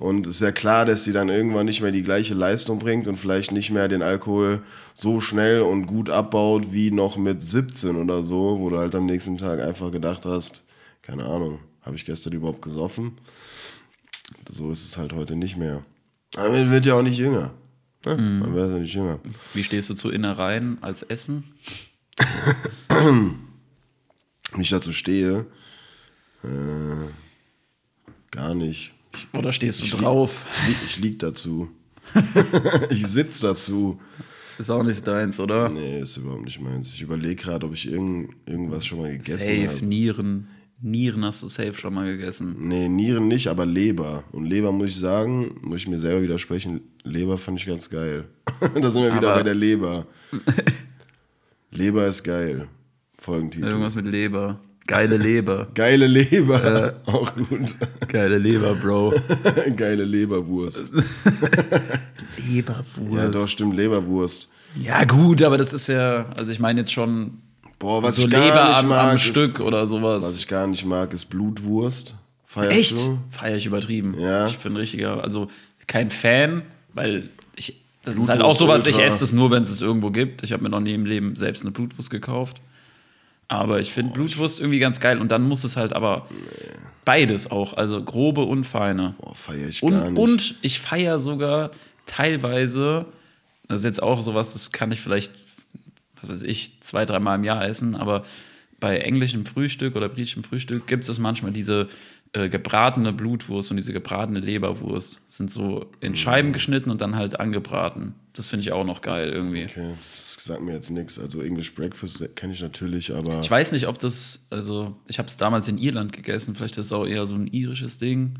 Und 0.00 0.26
ist 0.26 0.40
ja 0.40 0.50
klar, 0.50 0.86
dass 0.86 1.04
sie 1.04 1.12
dann 1.12 1.28
irgendwann 1.28 1.66
nicht 1.66 1.82
mehr 1.82 1.92
die 1.92 2.02
gleiche 2.02 2.32
Leistung 2.32 2.78
bringt 2.78 3.06
und 3.06 3.16
vielleicht 3.16 3.52
nicht 3.52 3.70
mehr 3.70 3.86
den 3.86 4.00
Alkohol 4.00 4.62
so 4.94 5.20
schnell 5.20 5.60
und 5.60 5.84
gut 5.84 6.08
abbaut 6.08 6.72
wie 6.72 6.90
noch 6.90 7.18
mit 7.18 7.42
17 7.42 7.96
oder 7.96 8.22
so, 8.22 8.58
wo 8.60 8.70
du 8.70 8.78
halt 8.78 8.94
am 8.94 9.04
nächsten 9.04 9.36
Tag 9.36 9.60
einfach 9.60 9.92
gedacht 9.92 10.24
hast, 10.24 10.64
keine 11.02 11.26
Ahnung, 11.26 11.58
habe 11.82 11.96
ich 11.96 12.06
gestern 12.06 12.32
überhaupt 12.32 12.62
gesoffen? 12.62 13.18
So 14.48 14.70
ist 14.70 14.86
es 14.86 14.96
halt 14.96 15.12
heute 15.12 15.36
nicht 15.36 15.58
mehr. 15.58 15.84
Aber 16.34 16.50
man 16.50 16.70
wird 16.70 16.86
ja 16.86 16.94
auch 16.94 17.02
nicht 17.02 17.18
jünger. 17.18 17.50
Ne? 18.06 18.16
Man 18.16 18.54
wird 18.54 18.70
ja 18.72 18.78
nicht 18.78 18.94
jünger. 18.94 19.20
Wie 19.52 19.64
stehst 19.64 19.90
du 19.90 19.94
zu 19.94 20.08
Innereien 20.08 20.78
als 20.80 21.02
Essen? 21.02 21.44
Wie 24.54 24.62
ich 24.62 24.70
dazu 24.70 24.92
stehe, 24.92 25.44
äh, 26.42 27.08
gar 28.30 28.54
nicht. 28.54 28.94
Oder 29.32 29.52
stehst 29.52 29.80
du 29.80 29.84
Ich- 29.84 29.90
drauf? 29.92 30.44
Ich 30.62 30.68
lieg, 30.68 30.76
ich 30.86 30.98
lieg 30.98 31.18
dazu. 31.18 31.68
ich 32.90 33.06
sitz 33.06 33.40
dazu. 33.40 34.00
Ist 34.58 34.70
auch 34.70 34.82
nicht 34.82 35.06
deins, 35.06 35.40
oder? 35.40 35.68
Nee, 35.70 36.00
ist 36.00 36.16
überhaupt 36.18 36.44
nicht 36.44 36.60
meins. 36.60 36.92
Ich 36.94 37.02
überlege 37.02 37.36
gerade, 37.36 37.64
ob 37.66 37.72
ich 37.74 37.90
irgend, 37.90 38.34
irgendwas 38.46 38.84
schon 38.84 38.98
mal 39.00 39.10
gegessen 39.10 39.38
Safe, 39.38 39.68
habe. 39.68 39.84
Nieren. 39.86 40.48
Nieren 40.82 41.24
hast 41.24 41.42
du 41.42 41.48
safe 41.48 41.74
schon 41.74 41.92
mal 41.94 42.06
gegessen. 42.16 42.56
Nee, 42.58 42.88
Nieren 42.88 43.28
nicht, 43.28 43.48
aber 43.48 43.66
Leber. 43.66 44.24
Und 44.32 44.46
Leber 44.46 44.72
muss 44.72 44.90
ich 44.90 44.96
sagen, 44.96 45.56
muss 45.62 45.80
ich 45.82 45.88
mir 45.88 45.98
selber 45.98 46.22
widersprechen, 46.22 46.80
Leber 47.04 47.36
fand 47.38 47.60
ich 47.60 47.66
ganz 47.66 47.88
geil. 47.90 48.24
da 48.60 48.90
sind 48.90 49.02
wir 49.02 49.14
wieder 49.14 49.28
Aber- 49.28 49.36
bei 49.38 49.42
der 49.42 49.54
Leber. 49.54 50.06
Leber 51.70 52.06
ist 52.06 52.22
geil. 52.24 52.66
Folgentitel. 53.18 53.66
Irgendwas 53.66 53.94
mit 53.94 54.06
Leber. 54.06 54.58
Geile 54.86 55.16
Leber. 55.16 55.68
Geile 55.74 56.06
Leber. 56.06 56.94
Auch 57.06 57.32
gut. 57.34 57.74
Geile 58.08 58.38
Leber, 58.38 58.74
Bro. 58.74 59.14
Geile 59.76 60.04
Leberwurst. 60.04 60.92
Leberwurst. 62.48 63.12
Ja, 63.12 63.28
doch, 63.28 63.46
stimmt, 63.46 63.76
Leberwurst. 63.76 64.48
Ja, 64.80 65.04
gut, 65.04 65.42
aber 65.42 65.58
das 65.58 65.72
ist 65.72 65.88
ja, 65.88 66.26
also 66.36 66.52
ich 66.52 66.60
meine 66.60 66.80
jetzt 66.80 66.92
schon 66.92 67.38
Boah, 67.78 68.02
was 68.02 68.16
so 68.16 68.24
ich 68.24 68.30
gar 68.30 68.44
Leber 68.44 68.68
nicht 68.68 68.78
am, 68.78 68.88
mag, 68.88 69.10
am 69.10 69.16
ist, 69.16 69.22
Stück 69.22 69.60
oder 69.60 69.82
Was 69.82 69.88
sowas. 69.88 70.34
ich 70.34 70.46
gar 70.46 70.66
nicht 70.66 70.84
mag, 70.84 71.12
ist 71.12 71.26
Blutwurst. 71.30 72.14
Feierst 72.44 72.78
Echt? 72.78 72.96
du? 72.98 73.18
Feier 73.30 73.56
ich 73.56 73.66
übertrieben. 73.66 74.14
Ja. 74.18 74.46
Ich 74.46 74.58
bin 74.58 74.76
richtiger, 74.76 75.22
also 75.22 75.48
kein 75.86 76.10
Fan, 76.10 76.62
weil 76.94 77.30
ich 77.56 77.80
Das 78.02 78.18
ist 78.18 78.28
halt 78.28 78.42
auch 78.42 78.54
sowas, 78.54 78.86
ich 78.86 78.98
esse 78.98 79.20
das 79.20 79.32
nur, 79.32 79.50
wenn 79.50 79.62
es 79.62 79.70
es 79.70 79.80
irgendwo 79.80 80.10
gibt. 80.10 80.42
Ich 80.42 80.52
habe 80.52 80.62
mir 80.62 80.68
noch 80.68 80.80
nie 80.80 80.94
im 80.94 81.06
Leben 81.06 81.36
selbst 81.36 81.62
eine 81.62 81.70
Blutwurst 81.70 82.10
gekauft. 82.10 82.60
Aber 83.50 83.80
ich 83.80 83.90
finde 83.90 84.12
Blutwurst 84.12 84.60
irgendwie 84.60 84.78
ganz 84.78 85.00
geil. 85.00 85.18
Und 85.18 85.32
dann 85.32 85.42
muss 85.42 85.64
es 85.64 85.76
halt 85.76 85.92
aber 85.92 86.28
beides 87.04 87.50
auch, 87.50 87.74
also 87.74 88.02
grobe 88.02 88.42
und 88.42 88.62
feine. 88.62 89.14
Boah, 89.20 89.34
feier 89.34 89.68
ich 89.68 89.82
Und, 89.82 89.90
gar 89.90 90.08
nicht. 90.08 90.18
und 90.20 90.54
ich 90.62 90.78
feiere 90.78 91.18
sogar 91.18 91.72
teilweise, 92.06 93.06
das 93.66 93.80
ist 93.80 93.86
jetzt 93.86 94.02
auch 94.04 94.22
sowas, 94.22 94.52
das 94.52 94.70
kann 94.70 94.92
ich 94.92 95.00
vielleicht, 95.00 95.32
was 96.20 96.30
weiß 96.30 96.42
ich, 96.44 96.80
zwei, 96.80 97.04
dreimal 97.04 97.38
im 97.38 97.44
Jahr 97.44 97.66
essen, 97.66 97.96
aber 97.96 98.24
bei 98.78 98.98
englischem 98.98 99.44
Frühstück 99.44 99.96
oder 99.96 100.08
britischem 100.08 100.44
Frühstück 100.44 100.86
gibt 100.86 101.08
es 101.08 101.18
manchmal 101.18 101.50
diese 101.50 101.88
äh, 102.32 102.48
gebratene 102.48 103.12
Blutwurst 103.12 103.72
und 103.72 103.78
diese 103.78 103.92
gebratene 103.92 104.38
Leberwurst. 104.38 105.20
Sind 105.26 105.50
so 105.50 105.90
in 105.98 106.14
Scheiben 106.14 106.52
geschnitten 106.52 106.88
und 106.88 107.00
dann 107.00 107.16
halt 107.16 107.40
angebraten. 107.40 108.14
Das 108.34 108.48
finde 108.48 108.62
ich 108.62 108.72
auch 108.72 108.84
noch 108.84 109.00
geil 109.02 109.30
irgendwie. 109.30 109.64
Okay, 109.64 109.94
das 110.14 110.34
sagt 110.44 110.62
mir 110.62 110.72
jetzt 110.72 110.90
nichts. 110.90 111.18
Also 111.18 111.40
English 111.42 111.74
Breakfast 111.74 112.24
kenne 112.36 112.52
ich 112.52 112.60
natürlich, 112.62 113.12
aber 113.14 113.40
Ich 113.40 113.50
weiß 113.50 113.72
nicht, 113.72 113.88
ob 113.88 113.98
das, 113.98 114.46
also 114.50 114.94
ich 115.08 115.18
habe 115.18 115.26
es 115.26 115.36
damals 115.36 115.66
in 115.68 115.78
Irland 115.78 116.12
gegessen, 116.12 116.54
vielleicht 116.54 116.78
ist 116.78 116.86
es 116.86 116.92
auch 116.92 117.06
eher 117.06 117.26
so 117.26 117.34
ein 117.34 117.48
irisches 117.48 117.98
Ding. 117.98 118.38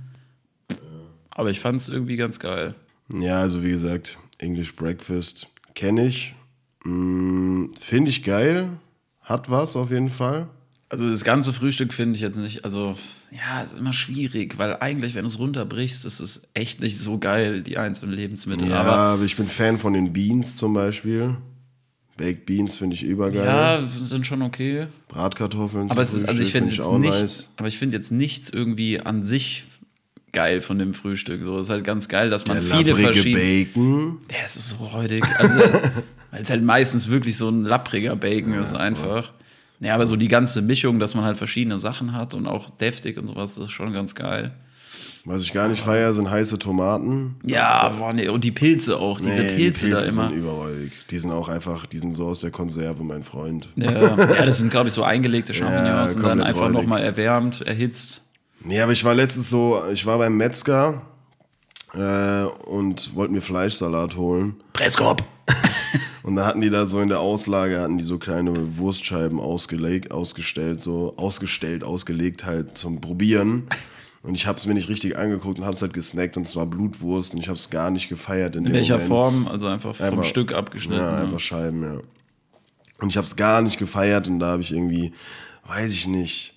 Aber 1.31 1.51
ich 1.51 1.61
fand 1.61 1.81
es 1.81 1.89
irgendwie 1.89 2.17
ganz 2.17 2.39
geil. 2.39 2.75
ja, 3.13 3.41
also 3.41 3.63
wie 3.65 3.71
gesagt, 3.71 4.19
English 4.39 4.77
Breakfast 4.77 5.49
kenne 5.75 6.07
ich. 6.07 6.35
Mm, 6.85 7.67
Finde 7.81 8.11
ich 8.11 8.23
geil. 8.25 8.69
Hat 9.23 9.51
was 9.51 9.77
auf 9.77 9.91
jeden 9.91 10.11
Fall. 10.11 10.49
Also 10.89 11.09
das 11.09 11.25
ganze 11.25 11.53
Frühstück 11.53 11.93
finde 11.93 12.17
ich 12.17 12.21
jetzt 12.21 12.37
nicht, 12.37 12.65
also 12.65 12.97
ja, 13.33 13.63
es 13.63 13.73
ist 13.73 13.79
immer 13.79 13.93
schwierig, 13.93 14.59
weil 14.59 14.77
eigentlich, 14.81 15.15
wenn 15.15 15.23
du 15.23 15.29
es 15.29 15.39
runterbrichst, 15.39 16.05
ist 16.05 16.21
es 16.21 16.51
echt 16.55 16.81
nicht 16.81 16.99
so 16.99 17.19
geil, 17.19 17.63
die 17.63 17.79
einzelnen 17.79 18.15
Lebensmittel. 18.15 18.69
Ja, 18.69 18.81
Aber 18.81 18.97
aber 18.97 19.25
ich 19.25 19.37
bin 19.37 19.47
Fan 19.47 19.79
von 19.79 19.93
den 19.93 20.13
Beans 20.13 20.57
zum 20.57 20.75
Beispiel. 20.75 21.37
Baked 22.17 22.45
Beans 22.45 22.77
finde 22.77 22.97
ich 22.97 23.03
übergeil. 23.03 23.45
ja, 23.47 23.83
sind 24.01 24.27
schon 24.27 24.43
okay. 24.43 24.87
Bratkartoffeln. 25.09 25.91
Aber 25.91 26.03
es 26.03 26.13
ist, 26.13 26.29
also 26.29 26.43
ich 26.43 26.53
finde 26.53 26.69
find 26.69 26.79
jetzt 26.81 26.93
nicht, 26.93 27.11
nice. 27.11 27.51
aber 27.57 27.69
ich 27.69 27.79
finde 27.79 27.97
jetzt 27.97 28.11
nichts 28.11 28.51
irgendwie 28.51 29.01
an 29.01 29.23
sich 29.23 29.65
geil 30.33 30.61
von 30.61 30.79
dem 30.79 30.93
Frühstück. 30.93 31.43
So, 31.43 31.59
es 31.59 31.67
ist 31.67 31.71
halt 31.71 31.85
ganz 31.85 32.09
geil, 32.09 32.31
dass 32.31 32.47
man 32.47 32.65
Der 32.65 32.77
viele 32.77 32.95
verschiedene. 32.95 33.65
Bacon. 33.65 34.19
Der 34.31 34.45
ist 34.45 34.69
so 34.69 34.77
räudig. 34.77 35.25
Also, 35.39 35.61
weil 36.31 36.43
es 36.43 36.51
halt 36.51 36.63
meistens 36.63 37.09
wirklich 37.09 37.37
so 37.37 37.49
ein 37.49 37.65
lappriger 37.65 38.17
Bacon 38.17 38.55
ist 38.55 38.75
einfach. 38.75 39.33
Ja, 39.81 39.95
aber 39.95 40.07
so 40.07 40.17
die 40.17 40.29
ganze 40.29 40.61
Mischung, 40.63 40.99
dass 40.99 41.15
man 41.15 41.25
halt 41.25 41.37
verschiedene 41.37 41.81
Sachen 41.81 42.13
hat 42.13 42.35
und 42.35 42.47
auch 42.47 42.69
deftig 42.71 43.17
und 43.19 43.27
sowas, 43.27 43.55
das 43.55 43.67
ist 43.67 43.73
schon 43.73 43.93
ganz 43.93 44.15
geil. 44.15 44.53
Was 45.25 45.43
ich 45.43 45.53
gar 45.53 45.69
nicht 45.69 45.83
feiere, 45.83 46.13
sind 46.15 46.31
heiße 46.31 46.59
Tomaten. 46.59 47.37
Ja, 47.45 47.89
boah, 47.91 48.13
nee. 48.13 48.29
und 48.29 48.43
die 48.43 48.53
Pilze 48.53 48.97
auch, 48.99 49.21
diese 49.21 49.43
Nee, 49.43 49.55
Pilze, 49.57 49.87
die 49.87 49.93
da 49.93 49.99
Pilze 49.99 50.13
immer. 50.13 50.29
sind 50.29 50.39
überräudig. 50.39 50.93
Die 51.11 51.19
sind 51.19 51.31
auch 51.31 51.49
einfach, 51.49 51.85
die 51.87 51.99
sind 51.99 52.15
so 52.15 52.27
aus 52.27 52.41
der 52.41 52.51
Konserve, 52.51 53.03
mein 53.05 53.23
Freund. 53.23 53.69
Ja, 53.77 53.91
ja, 53.91 54.17
das 54.47 54.59
sind, 54.59 54.71
glaube 54.71 54.89
ich, 54.89 54.95
so 54.95 55.03
eingelegte 55.03 55.53
Champignons 55.55 56.17
und 56.17 56.23
dann 56.23 56.43
einfach 56.43 56.71
nochmal 56.71 57.03
erwärmt, 57.03 57.61
erhitzt. 57.63 58.23
Nee, 58.63 58.81
aber 58.81 58.93
ich 58.93 59.05
war 59.05 59.15
letztens 59.15 59.51
so, 59.51 59.83
ich 59.93 60.05
war 60.07 60.19
beim 60.19 60.37
Metzger 60.37 61.03
äh, 61.95 62.45
und 62.67 63.15
wollte 63.15 63.33
mir 63.33 63.43
Fleischsalat 63.43 64.17
holen. 64.17 64.57
Presskorb! 64.73 65.23
Und 66.23 66.37
da 66.37 66.47
hatten 66.47 66.61
die 66.61 66.69
da 66.71 66.87
so 66.87 67.01
in 67.01 67.09
der 67.09 67.21
Auslage, 67.21 67.81
hatten 67.81 67.97
die 67.97 68.05
so 68.05 68.19
kleine 68.19 68.77
Wurstscheiben 68.77 69.41
ausgelegt, 69.41 70.11
ausgestellt, 70.13 70.81
so 70.81 71.15
ausgestellt, 71.17 71.83
ausgelegt 71.83 72.45
halt 72.45 72.77
zum 72.77 73.01
Probieren. 73.01 73.65
Und 74.23 74.35
ich 74.35 74.47
habe 74.47 74.59
es 74.59 74.67
mir 74.67 74.75
nicht 74.75 74.91
richtig 74.91 75.19
angeguckt 75.19 75.59
und 75.59 75.65
habe 75.65 75.77
es 75.77 75.81
halt 75.83 75.95
gesnackt 75.95 76.37
und 76.37 76.47
es 76.47 76.55
war 76.57 76.67
Blutwurst 76.67 77.33
und 77.35 77.41
ich 77.41 77.49
habe 77.49 77.57
es 77.57 77.71
gar 77.71 77.91
nicht 77.91 78.11
gefeiert 78.11 78.55
in, 78.55 78.67
In 78.67 78.73
welcher 78.75 78.95
Moment. 78.99 79.09
Form? 79.09 79.49
Also 79.49 79.67
einfach 79.67 79.95
vom 79.95 80.07
Einfach- 80.07 80.25
Stück 80.25 80.53
abgeschnitten. 80.53 81.01
Ja, 81.01 81.13
ne? 81.13 81.19
einfach 81.23 81.41
Scheiben, 81.41 81.83
ja. 81.83 82.01
Und 83.01 83.09
ich 83.09 83.17
habe 83.17 83.27
es 83.27 83.35
gar 83.37 83.63
nicht 83.63 83.79
gefeiert 83.79 84.29
und 84.29 84.41
da 84.41 84.49
habe 84.49 84.63
ich 84.63 84.73
irgendwie, 84.73 85.13
weiß 85.67 85.91
ich 85.91 86.07
nicht. 86.07 86.55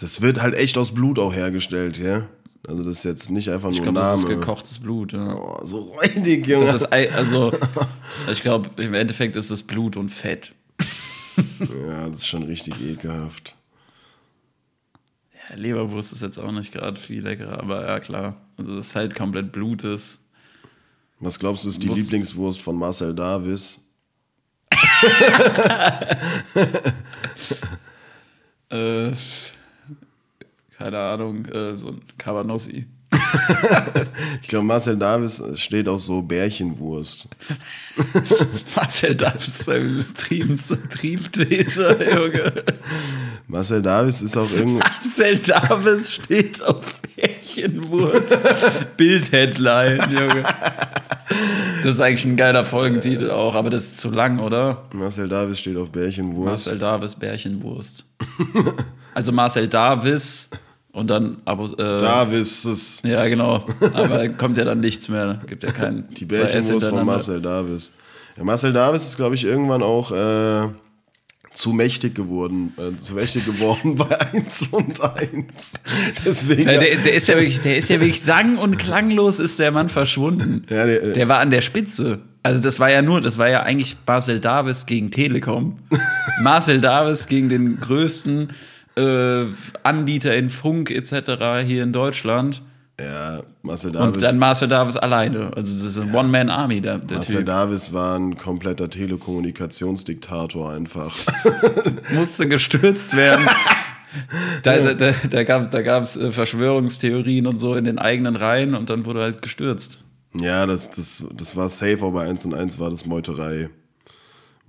Das 0.00 0.20
wird 0.20 0.42
halt 0.42 0.54
echt 0.54 0.76
aus 0.78 0.92
Blut 0.92 1.20
auch 1.20 1.32
hergestellt, 1.32 1.96
ja. 1.96 2.26
Also 2.68 2.84
das 2.84 2.98
ist 2.98 3.04
jetzt 3.04 3.30
nicht 3.30 3.48
einfach 3.48 3.68
nur 3.70 3.76
Ich 3.78 3.82
glaube, 3.82 3.98
das 4.00 4.22
Name. 4.22 4.32
ist 4.34 4.40
gekochtes 4.40 4.78
Blut. 4.78 5.12
Ja. 5.12 5.34
Oh, 5.34 5.60
so 5.64 5.78
räudig, 5.78 6.46
Junge. 6.46 6.66
Das 6.66 6.82
ist 6.82 6.92
also, 6.92 7.52
ich 8.32 8.42
glaube, 8.42 8.70
im 8.82 8.94
Endeffekt 8.94 9.34
ist 9.36 9.50
das 9.50 9.62
Blut 9.62 9.96
und 9.96 10.10
Fett. 10.10 10.52
ja, 11.88 12.08
das 12.10 12.20
ist 12.20 12.28
schon 12.28 12.42
richtig 12.44 12.74
ekelhaft. 12.80 13.56
Ja, 15.48 15.56
Leberwurst 15.56 16.12
ist 16.12 16.22
jetzt 16.22 16.38
auch 16.38 16.52
nicht 16.52 16.72
gerade 16.72 17.00
viel 17.00 17.22
leckerer, 17.22 17.58
aber 17.60 17.86
ja 17.86 17.98
klar. 17.98 18.40
Also 18.56 18.76
das 18.76 18.88
ist 18.88 18.96
halt 18.96 19.14
komplett 19.14 19.52
Blut 19.52 19.84
ist. 19.84 20.20
Was 21.18 21.38
glaubst 21.38 21.64
du, 21.64 21.70
ist 21.70 21.82
die 21.82 21.88
Muss- 21.88 21.98
Lieblingswurst 21.98 22.60
von 22.60 22.76
Marcel 22.76 23.14
Davis? 23.14 23.80
Äh, 28.72 29.10
keine 30.80 30.98
Ahnung, 30.98 31.44
äh, 31.44 31.76
so 31.76 31.88
ein 31.88 32.00
Cabanossi. 32.16 32.86
Ich 34.40 34.48
glaube, 34.48 34.64
Marcel 34.64 34.96
Davis 34.96 35.42
steht 35.56 35.88
auf 35.88 36.00
so 36.00 36.22
Bärchenwurst. 36.22 37.28
Marcel 38.76 39.14
Davis 39.14 39.60
ist 39.60 39.68
ein 39.68 40.88
Triebtäter, 40.88 42.14
Junge. 42.14 42.64
Marcel 43.46 43.82
Davis 43.82 44.22
ist 44.22 44.38
auch 44.38 44.50
irgendwie. 44.50 44.78
Marcel 44.78 45.38
Davis 45.38 46.12
steht 46.12 46.62
auf 46.62 47.00
Bärchenwurst. 47.14 48.38
Bild-Headline, 48.96 50.00
Junge. 50.10 50.44
Das 51.82 51.94
ist 51.94 52.00
eigentlich 52.00 52.24
ein 52.24 52.36
geiler 52.36 52.64
Folgentitel 52.64 53.30
auch, 53.30 53.54
aber 53.54 53.68
das 53.68 53.84
ist 53.84 54.00
zu 54.00 54.10
lang, 54.10 54.38
oder? 54.38 54.84
Marcel 54.92 55.28
Davis 55.28 55.58
steht 55.58 55.76
auf 55.76 55.90
Bärchenwurst. 55.90 56.46
Marcel 56.46 56.78
Davis 56.78 57.16
Bärchenwurst. 57.16 58.06
Also 59.14 59.32
Marcel 59.32 59.68
Davis 59.68 60.50
und 60.92 61.08
dann 61.08 61.38
Abo, 61.44 61.66
äh, 61.66 61.98
Davis 61.98 62.64
ist 62.64 63.04
Ja, 63.04 63.26
genau. 63.28 63.64
Aber 63.94 64.28
kommt 64.30 64.58
ja 64.58 64.64
dann 64.64 64.80
nichts 64.80 65.08
mehr. 65.08 65.40
Gibt 65.46 65.62
ja 65.62 65.70
keinen 65.72 66.08
die 66.14 66.24
Bärchenwurst 66.26 66.86
von. 66.88 67.06
Marcel 67.06 67.40
Davis. 67.40 67.92
Ja, 68.36 68.44
Marcel 68.44 68.72
Davis 68.72 69.04
ist, 69.04 69.16
glaube 69.16 69.34
ich, 69.34 69.44
irgendwann 69.44 69.82
auch 69.82 70.10
äh, 70.12 70.68
zu 71.52 71.72
mächtig 71.72 72.14
geworden, 72.14 72.72
äh, 72.78 72.96
zu 73.00 73.14
mächtig 73.14 73.44
geworden 73.44 73.96
bei 74.08 74.20
1 74.32 74.68
und 74.70 75.00
1. 75.02 75.72
Deswegen. 76.24 76.62
Ja, 76.68 76.78
der, 76.78 76.96
der 76.96 77.14
ist 77.14 77.26
ja 77.28 77.34
wirklich, 77.36 77.60
der 77.60 77.76
ist 77.78 77.88
ja 77.90 78.00
wirklich 78.00 78.22
sang- 78.22 78.56
und 78.58 78.78
klanglos 78.78 79.38
ist 79.40 79.58
der 79.58 79.72
Mann 79.72 79.88
verschwunden. 79.88 80.64
Ja, 80.70 80.86
der- 80.86 81.02
äh, 81.02 81.12
der 81.12 81.28
war 81.28 81.40
an 81.40 81.50
der 81.50 81.60
Spitze. 81.60 82.20
Also 82.42 82.62
das 82.62 82.80
war 82.80 82.90
ja 82.90 83.02
nur, 83.02 83.20
das 83.20 83.36
war 83.36 83.50
ja 83.50 83.62
eigentlich 83.64 83.96
Marcel 84.06 84.40
Davis 84.40 84.86
gegen 84.86 85.10
Telekom. 85.10 85.78
Marcel 86.42 86.80
Davis 86.80 87.26
gegen 87.26 87.48
den 87.48 87.78
größten 87.80 88.48
äh, 88.96 89.46
Anbieter 89.82 90.34
in 90.34 90.50
Funk 90.50 90.90
etc. 90.90 91.64
hier 91.64 91.82
in 91.82 91.92
Deutschland. 91.92 92.62
ja, 92.98 93.42
Marcel 93.62 93.92
Davis. 93.92 94.14
Und 94.14 94.22
dann 94.22 94.38
Marcel 94.38 94.68
Davis 94.68 94.96
alleine. 94.96 95.52
Also 95.56 95.84
das 95.84 95.84
ist 95.84 95.98
ein 95.98 96.14
One-Man-Army, 96.14 96.80
der, 96.80 96.98
der 96.98 97.18
Marcel 97.18 97.36
Typ. 97.36 97.46
Davis 97.46 97.92
war 97.92 98.18
ein 98.18 98.36
kompletter 98.36 98.90
Telekommunikationsdiktator 98.90 100.72
einfach. 100.72 101.16
musste 102.12 102.48
gestürzt 102.48 103.16
werden. 103.16 103.44
Da, 104.64 104.76
da, 104.76 104.94
da, 104.94 105.14
da 105.30 105.44
gab 105.44 105.70
da 105.70 105.82
gab's, 105.82 106.16
äh, 106.16 106.32
Verschwörungstheorien 106.32 107.46
und 107.46 107.58
so 107.58 107.76
in 107.76 107.84
den 107.84 108.00
eigenen 108.00 108.34
Reihen 108.34 108.74
und 108.74 108.90
dann 108.90 109.04
wurde 109.04 109.20
halt 109.20 109.40
gestürzt. 109.40 110.00
Ja, 110.34 110.66
das, 110.66 110.90
das, 110.90 111.24
das 111.32 111.54
war 111.56 111.68
safe, 111.68 112.04
aber 112.04 112.22
1 112.22 112.44
und 112.44 112.54
1 112.54 112.80
war 112.80 112.90
das 112.90 113.06
Meuterei. 113.06 113.70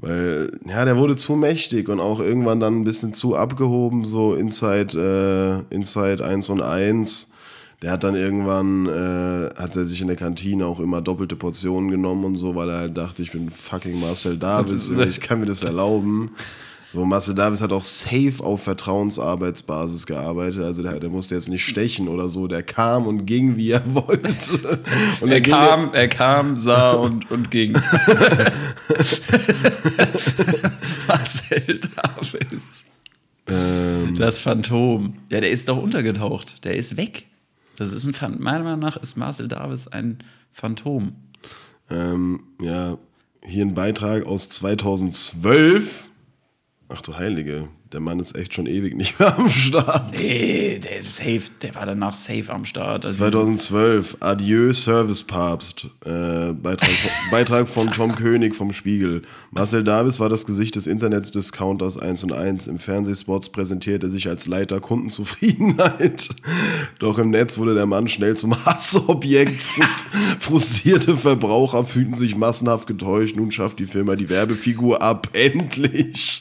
Weil, 0.02 0.52
ja, 0.68 0.84
der 0.84 0.98
wurde 0.98 1.16
zu 1.16 1.36
mächtig 1.36 1.88
und 1.88 2.00
auch 2.00 2.20
irgendwann 2.20 2.60
dann 2.60 2.82
ein 2.82 2.84
bisschen 2.84 3.14
zu 3.14 3.36
abgehoben, 3.36 4.04
so 4.04 4.34
Inside, 4.34 5.66
äh, 5.70 5.76
Inside 5.76 6.26
1 6.26 6.50
und 6.50 6.62
1. 6.62 7.28
Der 7.84 7.92
hat 7.92 8.04
dann 8.04 8.16
irgendwann, 8.16 8.88
äh, 8.88 9.50
hat 9.60 9.76
er 9.76 9.86
sich 9.86 10.02
in 10.02 10.08
der 10.08 10.16
Kantine 10.16 10.66
auch 10.66 10.80
immer 10.80 11.02
doppelte 11.02 11.36
Portionen 11.36 11.92
genommen 11.92 12.26
und 12.26 12.36
so, 12.36 12.56
weil 12.56 12.70
er 12.70 12.78
halt 12.80 12.98
dachte, 12.98 13.22
ich 13.22 13.32
bin 13.32 13.50
fucking 13.52 14.00
Marcel 14.00 14.38
Davis, 14.38 14.90
ich 15.10 15.22
kann 15.22 15.40
mir 15.40 15.46
das 15.46 15.62
erlauben. 15.64 16.32
So, 16.88 17.06
Marcel 17.06 17.36
Davis 17.36 17.62
hat 17.62 17.72
auch 17.72 17.86
safe 17.86 18.44
auf 18.44 18.64
Vertrauensarbeitsbasis 18.64 20.06
gearbeitet. 20.06 20.62
Also 20.64 20.84
der, 20.84 21.00
der 21.00 21.10
musste 21.10 21.36
jetzt 21.36 21.48
nicht 21.48 21.66
stechen 21.66 22.10
oder 22.10 22.28
so. 22.28 22.48
Der 22.48 22.64
kam 22.64 23.08
und 23.08 23.26
ging, 23.26 23.56
wie 23.56 23.72
er 23.72 23.82
wollte. 23.94 24.80
Und 25.22 25.32
Er 25.32 25.40
ging 25.40 25.54
kam, 25.54 25.94
er 25.94 26.10
kam, 26.10 26.58
sah 26.58 26.92
und, 26.92 27.32
und 27.32 27.50
ging. 27.50 27.74
Marcel 31.08 31.80
Davis. 31.80 32.86
Ähm, 33.48 34.16
Das 34.18 34.40
Phantom. 34.40 35.18
Ja, 35.30 35.42
der 35.42 35.52
ist 35.52 35.70
doch 35.70 35.78
untergetaucht. 35.78 36.64
Der 36.64 36.76
ist 36.76 36.98
weg. 36.98 37.28
Das 37.78 37.92
ist 37.94 38.06
ein 38.06 38.14
Phan 38.14 38.42
Meiner 38.42 38.64
Meinung 38.64 38.80
nach 38.80 38.98
ist 38.98 39.16
Marcel 39.18 39.48
Davis 39.48 39.88
ein 39.88 40.20
Phantom. 40.52 41.14
ähm, 41.90 42.44
ja, 42.62 42.98
hier 43.44 43.66
ein 43.66 43.74
Beitrag 43.74 44.26
aus 44.26 44.50
2012. 44.50 46.10
Ach 46.90 47.02
du 47.02 47.18
Heilige. 47.18 47.70
Der 47.92 48.00
Mann 48.00 48.20
ist 48.20 48.36
echt 48.36 48.54
schon 48.54 48.68
ewig 48.68 48.96
nicht 48.96 49.20
mehr 49.20 49.38
am 49.38 49.50
Start. 49.50 50.14
Nee, 50.14 50.80
der, 50.80 51.04
safe, 51.04 51.52
der 51.62 51.76
war 51.76 51.86
danach 51.86 52.16
safe 52.16 52.46
am 52.50 52.64
Start. 52.64 53.06
Also 53.06 53.18
2012, 53.18 54.18
Adieu 54.22 54.72
Service 54.72 55.24
Papst, 55.24 55.88
äh, 56.06 56.54
Beitrag, 56.54 56.90
von, 56.90 57.12
Beitrag 57.32 57.70
von 57.70 57.92
Tom 57.92 58.16
König 58.16 58.56
vom 58.56 58.72
Spiegel. 58.72 59.24
Marcel 59.52 59.84
Davis 59.84 60.22
war 60.22 60.30
das 60.30 60.46
Gesicht 60.46 60.78
des 60.78 60.88
Internets-Discounters 60.88 61.98
1 61.98 62.24
und 62.24 62.32
1. 62.32 62.68
Im 62.68 62.80
Fernsehspots 62.80 63.50
präsentierte 63.50 64.08
er 64.08 64.10
sich 64.10 64.30
als 64.30 64.48
Leiter 64.48 64.80
Kundenzufriedenheit. 64.80 66.30
Doch 67.00 67.18
im 67.18 67.30
Netz 67.30 67.58
wurde 67.58 67.76
der 67.76 67.88
Mann 67.88 68.08
schnell 68.08 68.38
zum 68.38 68.56
Hassobjekt. 68.66 69.56
Frust, 69.56 70.06
frustrierte 70.40 71.18
Verbraucher 71.18 71.84
fühlten 71.84 72.16
sich 72.16 72.38
massenhaft 72.38 72.88
getäuscht. 72.88 73.36
Nun 73.36 73.52
schafft 73.52 73.80
die 73.80 73.86
Firma 73.86 74.16
die 74.16 74.30
Werbefigur 74.30 75.02
ab. 75.02 75.28
Endlich. 75.34 76.40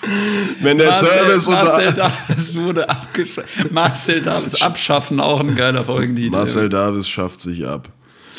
Wenn 0.60 0.81
der 0.82 0.90
Marcel, 0.90 1.08
Service 1.08 1.46
unter 1.46 1.64
Marcel 1.64 1.92
Davis 1.92 2.56
wurde 2.56 2.88
abgeschafft. 2.88 3.72
Marcel 3.72 4.22
Davis 4.22 4.62
abschaffen, 4.62 5.20
auch 5.20 5.40
ein 5.40 5.54
geiler 5.54 5.84
Folgentitel. 5.84 6.30
Marcel 6.30 6.68
Davis 6.68 7.08
schafft 7.08 7.40
sich 7.40 7.66
ab. 7.66 7.88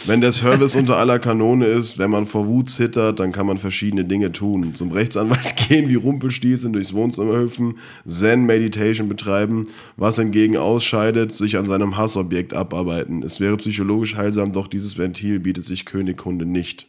Wenn 0.05 0.19
der 0.19 0.33
Service 0.33 0.75
unter 0.75 0.97
aller 0.97 1.17
Kanone 1.17 1.65
ist, 1.65 1.97
wenn 1.97 2.11
man 2.11 2.27
vor 2.27 2.45
Wut 2.45 2.69
zittert, 2.69 3.21
dann 3.21 3.31
kann 3.31 3.45
man 3.45 3.57
verschiedene 3.57 4.03
Dinge 4.03 4.33
tun. 4.33 4.75
Zum 4.75 4.91
Rechtsanwalt 4.91 5.55
gehen, 5.69 5.87
wie 5.87 5.95
Rumpelstilzchen 5.95 6.73
durchs 6.73 6.93
Wohnzimmer 6.93 7.37
hüpfen, 7.39 7.77
Zen 8.05 8.45
Meditation 8.45 9.07
betreiben, 9.07 9.69
was 9.95 10.17
hingegen 10.17 10.57
ausscheidet, 10.57 11.31
sich 11.31 11.57
an 11.57 11.67
seinem 11.67 11.95
Hassobjekt 11.95 12.53
abarbeiten. 12.53 13.23
Es 13.23 13.39
wäre 13.39 13.55
psychologisch 13.55 14.17
heilsam, 14.17 14.51
doch 14.51 14.67
dieses 14.67 14.97
Ventil 14.97 15.39
bietet 15.39 15.65
sich 15.65 15.85
Königkunde 15.85 16.45
nicht. 16.45 16.87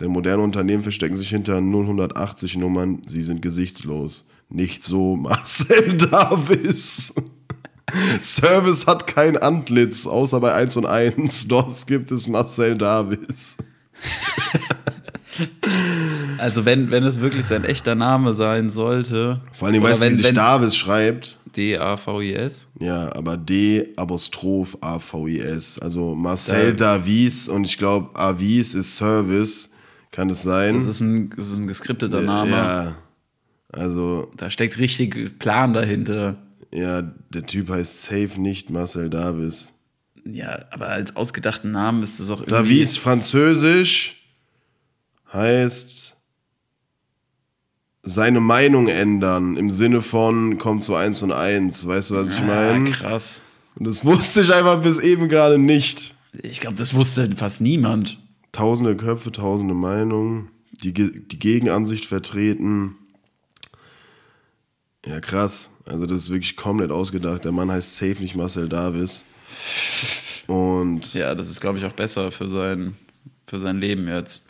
Denn 0.00 0.08
moderne 0.10 0.42
Unternehmen 0.42 0.82
verstecken 0.82 1.16
sich 1.16 1.28
hinter 1.30 1.58
080 1.60 2.56
Nummern, 2.56 3.02
sie 3.06 3.22
sind 3.22 3.42
gesichtslos. 3.42 4.26
Nicht 4.48 4.82
so 4.82 5.16
Marcel 5.16 5.96
Davis. 5.96 7.14
Service 8.20 8.86
hat 8.86 9.06
kein 9.06 9.36
Antlitz, 9.36 10.06
außer 10.06 10.40
bei 10.40 10.52
1 10.54 10.76
und 10.78 10.86
1. 10.86 11.48
Dort 11.48 11.86
gibt 11.86 12.10
es 12.12 12.26
Marcel 12.26 12.76
Davis. 12.76 13.56
Also 16.38 16.64
wenn, 16.64 16.90
wenn 16.90 17.04
es 17.04 17.20
wirklich 17.20 17.46
sein 17.46 17.64
echter 17.64 17.94
Name 17.94 18.34
sein 18.34 18.70
sollte. 18.70 19.40
Vor 19.52 19.68
allem, 19.68 19.82
weißt 19.82 20.02
du, 20.02 20.10
wie 20.10 20.14
sich 20.14 20.32
Davis 20.34 20.76
schreibt? 20.76 21.36
D-A-V-I-S. 21.56 22.66
Ja, 22.80 23.14
aber 23.14 23.36
D 23.36 23.88
Apostroph 23.96 24.76
A 24.80 24.98
V 24.98 25.28
I 25.28 25.40
S. 25.40 25.78
Also 25.78 26.14
Marcel 26.14 26.74
Da- 26.74 26.96
Davis 26.98 27.48
und 27.48 27.64
ich 27.64 27.78
glaube 27.78 28.10
Avis 28.18 28.74
ist 28.74 28.96
Service. 28.96 29.70
Kann 30.14 30.30
es 30.30 30.42
sein? 30.42 30.74
Das 30.76 30.86
ist 30.86 31.00
ein, 31.00 31.30
das 31.30 31.50
ist 31.50 31.58
ein 31.58 31.66
geskripteter 31.66 32.20
Name. 32.20 32.50
Ja. 32.52 32.96
Also, 33.72 34.30
Da 34.36 34.48
steckt 34.48 34.78
richtig 34.78 35.38
Plan 35.40 35.72
dahinter. 35.74 36.36
ja, 36.72 37.02
der 37.02 37.46
Typ 37.46 37.68
heißt 37.68 38.02
safe 38.02 38.40
nicht 38.40 38.70
Marcel 38.70 39.10
Davis. 39.10 39.72
Ja, 40.24 40.64
aber 40.70 40.86
als 40.88 41.16
ausgedachten 41.16 41.72
Namen 41.72 42.02
ist 42.04 42.20
das 42.20 42.30
auch 42.30 42.40
irgendwie. 42.40 42.54
Davis 42.54 42.96
Französisch 42.96 44.24
heißt 45.32 46.14
seine 48.02 48.40
Meinung 48.40 48.86
ändern 48.88 49.56
im 49.56 49.70
Sinne 49.72 50.00
von 50.02 50.58
kommt 50.58 50.82
zu 50.84 50.94
1 50.94 51.22
und 51.22 51.32
1. 51.32 51.86
Weißt 51.86 52.10
du, 52.12 52.14
was 52.16 52.32
ich 52.32 52.38
Ah, 52.40 52.44
meine? 52.46 52.90
krass. 52.90 53.42
Und 53.76 53.86
das 53.86 54.04
wusste 54.04 54.42
ich 54.42 54.54
einfach 54.54 54.82
bis 54.82 54.98
eben 55.00 55.28
gerade 55.28 55.58
nicht. 55.58 56.14
Ich 56.42 56.60
glaube, 56.60 56.76
das 56.76 56.94
wusste 56.94 57.30
fast 57.36 57.60
niemand. 57.60 58.20
Tausende 58.54 58.96
Köpfe, 58.96 59.32
tausende 59.32 59.74
Meinungen, 59.74 60.48
die, 60.70 60.92
die 60.92 61.38
Gegenansicht 61.40 62.04
vertreten. 62.04 62.94
Ja, 65.04 65.18
krass. 65.18 65.70
Also, 65.86 66.06
das 66.06 66.18
ist 66.18 66.30
wirklich 66.30 66.54
komplett 66.54 66.92
ausgedacht. 66.92 67.44
Der 67.44 67.50
Mann 67.50 67.68
heißt 67.68 67.96
safe 67.96 68.22
nicht 68.22 68.36
Marcel 68.36 68.68
Davis. 68.68 69.24
Und 70.46 71.14
Ja, 71.14 71.34
das 71.34 71.50
ist, 71.50 71.60
glaube 71.60 71.78
ich, 71.78 71.84
auch 71.84 71.92
besser 71.92 72.30
für 72.30 72.48
sein, 72.48 72.94
für 73.44 73.58
sein 73.58 73.80
Leben 73.80 74.06
jetzt. 74.06 74.46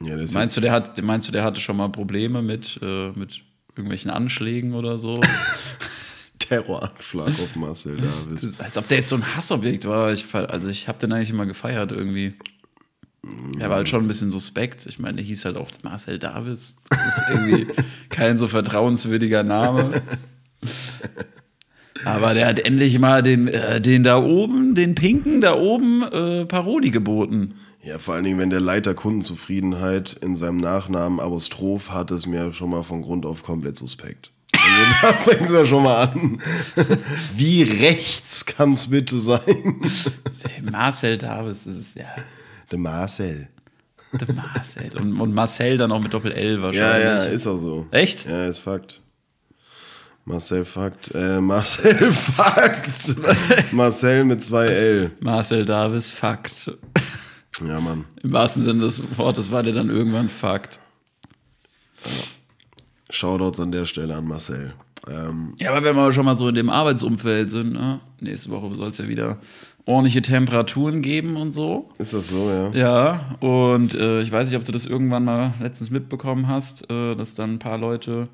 ja, 0.00 0.16
Meinst 0.32 0.56
du, 0.56 0.62
der 0.62 0.72
hat, 0.72 1.02
meinst 1.02 1.28
du, 1.28 1.32
der 1.32 1.44
hatte 1.44 1.60
schon 1.60 1.76
mal 1.76 1.90
Probleme 1.90 2.40
mit, 2.40 2.78
äh, 2.80 3.10
mit 3.10 3.42
irgendwelchen 3.76 4.10
Anschlägen 4.10 4.72
oder 4.72 4.96
so? 4.96 5.20
Terroranschlag 6.38 7.28
auf 7.28 7.56
Marcel 7.56 7.96
Davis. 7.96 8.58
Als 8.60 8.78
ob 8.78 8.88
der 8.88 8.98
jetzt 8.98 9.10
so 9.10 9.16
ein 9.16 9.36
Hassobjekt 9.36 9.84
war. 9.84 10.12
Ich, 10.12 10.32
also 10.34 10.70
ich 10.70 10.88
habe 10.88 10.98
den 10.98 11.12
eigentlich 11.12 11.30
immer 11.30 11.46
gefeiert 11.46 11.92
irgendwie. 11.92 12.32
Er 13.58 13.70
war 13.70 13.76
halt 13.76 13.88
schon 13.88 14.04
ein 14.04 14.08
bisschen 14.08 14.30
suspekt. 14.30 14.86
Ich 14.86 14.98
meine, 14.98 15.16
der 15.16 15.24
hieß 15.24 15.44
halt 15.44 15.56
auch 15.56 15.70
Marcel 15.82 16.18
Davis. 16.18 16.76
Das 16.90 17.06
ist 17.06 17.22
irgendwie 17.30 17.66
kein 18.08 18.38
so 18.38 18.48
vertrauenswürdiger 18.48 19.42
Name. 19.42 20.02
Aber 22.04 22.34
der 22.34 22.46
hat 22.46 22.58
endlich 22.58 22.98
mal 22.98 23.22
den, 23.22 23.48
äh, 23.48 23.80
den 23.80 24.02
da 24.02 24.18
oben, 24.18 24.74
den 24.74 24.94
Pinken 24.94 25.40
da 25.40 25.54
oben 25.54 26.02
äh, 26.02 26.44
Paroli 26.44 26.90
geboten. 26.90 27.54
Ja, 27.82 27.98
vor 27.98 28.14
allen 28.14 28.24
Dingen, 28.24 28.38
wenn 28.38 28.50
der 28.50 28.60
Leiter 28.60 28.94
Kundenzufriedenheit 28.94 30.16
in 30.20 30.36
seinem 30.36 30.56
Nachnamen 30.56 31.20
Apostroph 31.20 31.90
hat, 31.90 32.10
ist 32.10 32.26
mir 32.26 32.52
schon 32.52 32.70
mal 32.70 32.82
von 32.82 33.02
Grund 33.02 33.24
auf 33.24 33.42
komplett 33.42 33.76
suspekt. 33.76 34.32
Also 34.52 34.96
da 35.02 35.12
fängt 35.12 35.42
es 35.42 35.52
ja 35.52 35.64
schon 35.64 35.84
mal 35.84 36.08
an. 36.08 36.42
Wie 37.36 37.62
rechts 37.62 38.44
kann 38.44 38.72
es 38.72 38.88
bitte 38.88 39.18
sein? 39.18 39.80
Marcel 40.62 41.16
Davis, 41.16 41.64
das 41.64 41.76
ist 41.76 41.96
ja 41.96 42.06
Der 42.70 42.78
Marcel. 42.78 43.48
der 44.12 44.34
Marcel. 44.34 44.90
Und, 45.00 45.20
und 45.20 45.34
Marcel 45.34 45.76
dann 45.76 45.92
auch 45.92 46.00
mit 46.00 46.12
Doppel-L 46.12 46.56
Ja, 46.56 46.62
wahrscheinlich. 46.62 47.04
ja, 47.04 47.24
ist 47.24 47.46
auch 47.46 47.58
so. 47.58 47.86
Echt? 47.90 48.26
Ja, 48.26 48.46
ist 48.46 48.58
Fakt. 48.58 49.00
Marcel 50.24 50.64
Fakt. 50.64 51.14
Äh, 51.14 51.40
Marcel 51.40 52.12
Fakt. 52.12 53.16
Marcel 53.72 54.24
mit 54.24 54.42
zwei 54.42 54.66
L. 54.66 55.12
Marcel 55.20 55.64
Davis, 55.64 56.10
Fakt. 56.10 56.72
Ja, 57.66 57.80
Mann. 57.80 58.04
Im 58.22 58.32
wahrsten 58.32 58.62
Sinne 58.62 58.80
des 58.80 59.00
Wortes 59.18 59.50
war 59.52 59.62
der 59.62 59.72
dann 59.72 59.88
irgendwann 59.88 60.28
Fakt. 60.28 60.80
Shoutouts 63.10 63.60
an 63.60 63.70
der 63.72 63.84
Stelle 63.84 64.16
an 64.16 64.26
Marcel. 64.26 64.74
Ähm, 65.08 65.54
Ja, 65.58 65.70
aber 65.70 65.84
wenn 65.84 65.94
wir 65.96 66.12
schon 66.12 66.24
mal 66.24 66.34
so 66.34 66.48
in 66.48 66.54
dem 66.56 66.68
Arbeitsumfeld 66.70 67.50
sind, 67.50 67.72
ne? 67.74 68.00
nächste 68.20 68.50
Woche 68.50 68.74
soll 68.74 68.88
es 68.88 68.98
ja 68.98 69.06
wieder 69.08 69.38
ordentliche 69.86 70.20
Temperaturen 70.20 71.00
geben 71.00 71.36
und 71.36 71.52
so. 71.52 71.90
ist 71.98 72.12
das 72.12 72.28
so, 72.28 72.50
ja? 72.50 72.72
Ja, 72.74 73.36
und 73.40 73.94
äh, 73.94 74.20
ich 74.20 74.30
weiß 74.32 74.48
nicht, 74.48 74.56
ob 74.56 74.64
du 74.64 74.72
das 74.72 74.84
irgendwann 74.84 75.24
mal 75.24 75.54
letztens 75.60 75.90
mitbekommen 75.90 76.48
hast, 76.48 76.90
äh, 76.90 77.14
dass 77.14 77.34
dann 77.34 77.54
ein 77.54 77.58
paar 77.58 77.78
Leute 77.78 78.28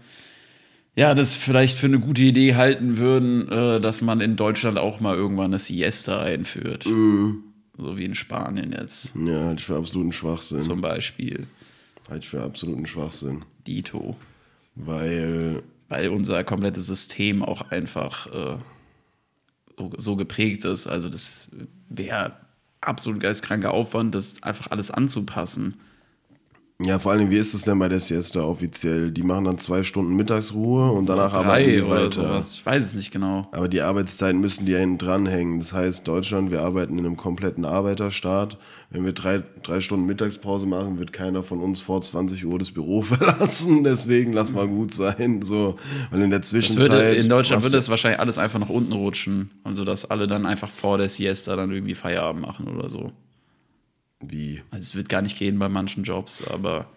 ja, 0.94 1.14
das 1.14 1.34
vielleicht 1.34 1.78
für 1.78 1.86
eine 1.86 1.98
gute 2.00 2.20
Idee 2.22 2.54
halten 2.54 2.98
würden, 2.98 3.48
äh, 3.50 3.80
dass 3.80 4.02
man 4.02 4.20
in 4.20 4.36
Deutschland 4.36 4.78
auch 4.78 5.00
mal 5.00 5.14
irgendwann 5.16 5.46
eine 5.46 5.58
Siesta 5.58 6.20
einführt. 6.20 6.82
So 6.84 7.96
wie 7.96 8.04
in 8.04 8.14
Spanien 8.14 8.72
jetzt 8.78 9.14
Ja, 9.16 9.40
halte 9.46 9.60
ich 9.60 9.64
für 9.64 9.76
absoluten 9.76 10.12
Schwachsinn. 10.12 10.60
zum 10.60 10.82
Beispiel. 10.82 11.46
Halte 12.10 12.24
ich 12.24 12.28
für 12.28 12.42
absoluten 12.42 12.84
Schwachsinn. 12.86 13.44
Dito. 13.66 14.16
Weil, 14.74 15.62
weil 15.88 16.08
unser 16.08 16.44
komplettes 16.44 16.86
System 16.88 17.42
auch 17.42 17.70
einfach 17.70 18.26
äh, 18.26 18.56
so, 19.96 20.16
geprägt 20.16 20.64
ist. 20.64 20.86
Also 20.86 21.08
das 21.08 21.50
wäre 21.88 22.36
absolut 22.80 23.20
geistkranker 23.20 23.72
Aufwand, 23.72 24.14
das 24.14 24.42
einfach 24.42 24.70
alles 24.70 24.90
anzupassen. 24.90 25.80
Ja, 26.84 26.98
vor 26.98 27.12
allem, 27.12 27.30
wie 27.30 27.36
ist 27.36 27.54
es 27.54 27.62
denn 27.62 27.78
bei 27.78 27.88
der 27.88 28.00
Siesta 28.00 28.40
offiziell? 28.40 29.10
Die 29.10 29.22
machen 29.22 29.44
dann 29.44 29.58
zwei 29.58 29.82
Stunden 29.82 30.14
Mittagsruhe 30.16 30.90
und 30.90 31.06
danach 31.06 31.32
arbeiten 31.32 31.48
Drei 31.48 31.66
die 31.66 31.82
oder 31.82 31.90
weiter. 32.04 32.10
sowas. 32.10 32.54
Ich 32.54 32.66
weiß 32.66 32.84
es 32.84 32.94
nicht 32.94 33.10
genau. 33.10 33.48
Aber 33.52 33.68
die 33.68 33.82
Arbeitszeiten 33.82 34.40
müssen 34.40 34.66
die 34.66 34.72
ja 34.72 34.78
hinten 34.78 34.98
dranhängen. 34.98 35.58
Das 35.60 35.72
heißt, 35.72 36.06
Deutschland, 36.08 36.50
wir 36.50 36.62
arbeiten 36.62 36.98
in 36.98 37.06
einem 37.06 37.16
kompletten 37.16 37.64
Arbeiterstaat. 37.64 38.58
Wenn 38.90 39.04
wir 39.04 39.12
drei, 39.12 39.42
drei 39.62 39.80
Stunden 39.80 40.06
Mittagspause 40.06 40.66
machen, 40.66 40.98
wird 40.98 41.12
keiner 41.12 41.42
von 41.42 41.60
uns 41.60 41.80
vor 41.80 42.00
20 42.00 42.44
Uhr 42.44 42.58
das 42.58 42.70
Büro 42.72 43.02
verlassen. 43.02 43.84
Deswegen 43.84 44.32
lass 44.32 44.52
mal 44.52 44.66
gut 44.68 44.92
sein. 44.92 45.42
So. 45.42 45.76
Weil 46.10 46.22
in 46.22 46.30
der 46.30 46.42
Zwischenzeit. 46.42 46.90
würde, 46.90 47.14
in 47.14 47.28
Deutschland 47.28 47.62
würde 47.62 47.78
es 47.78 47.88
wahrscheinlich 47.88 48.20
alles 48.20 48.38
einfach 48.38 48.58
nach 48.58 48.70
unten 48.70 48.92
rutschen. 48.92 49.50
Also 49.64 49.84
dass 49.84 50.10
alle 50.10 50.26
dann 50.26 50.46
einfach 50.46 50.68
vor 50.68 50.98
der 50.98 51.08
Siesta 51.08 51.56
dann 51.56 51.70
irgendwie 51.70 51.94
Feierabend 51.94 52.42
machen 52.42 52.68
oder 52.68 52.88
so. 52.88 53.12
Wie? 54.22 54.62
Also 54.70 54.90
es 54.90 54.94
wird 54.94 55.08
gar 55.08 55.22
nicht 55.22 55.36
gehen 55.38 55.58
bei 55.58 55.68
manchen 55.68 56.04
Jobs, 56.04 56.46
aber 56.46 56.88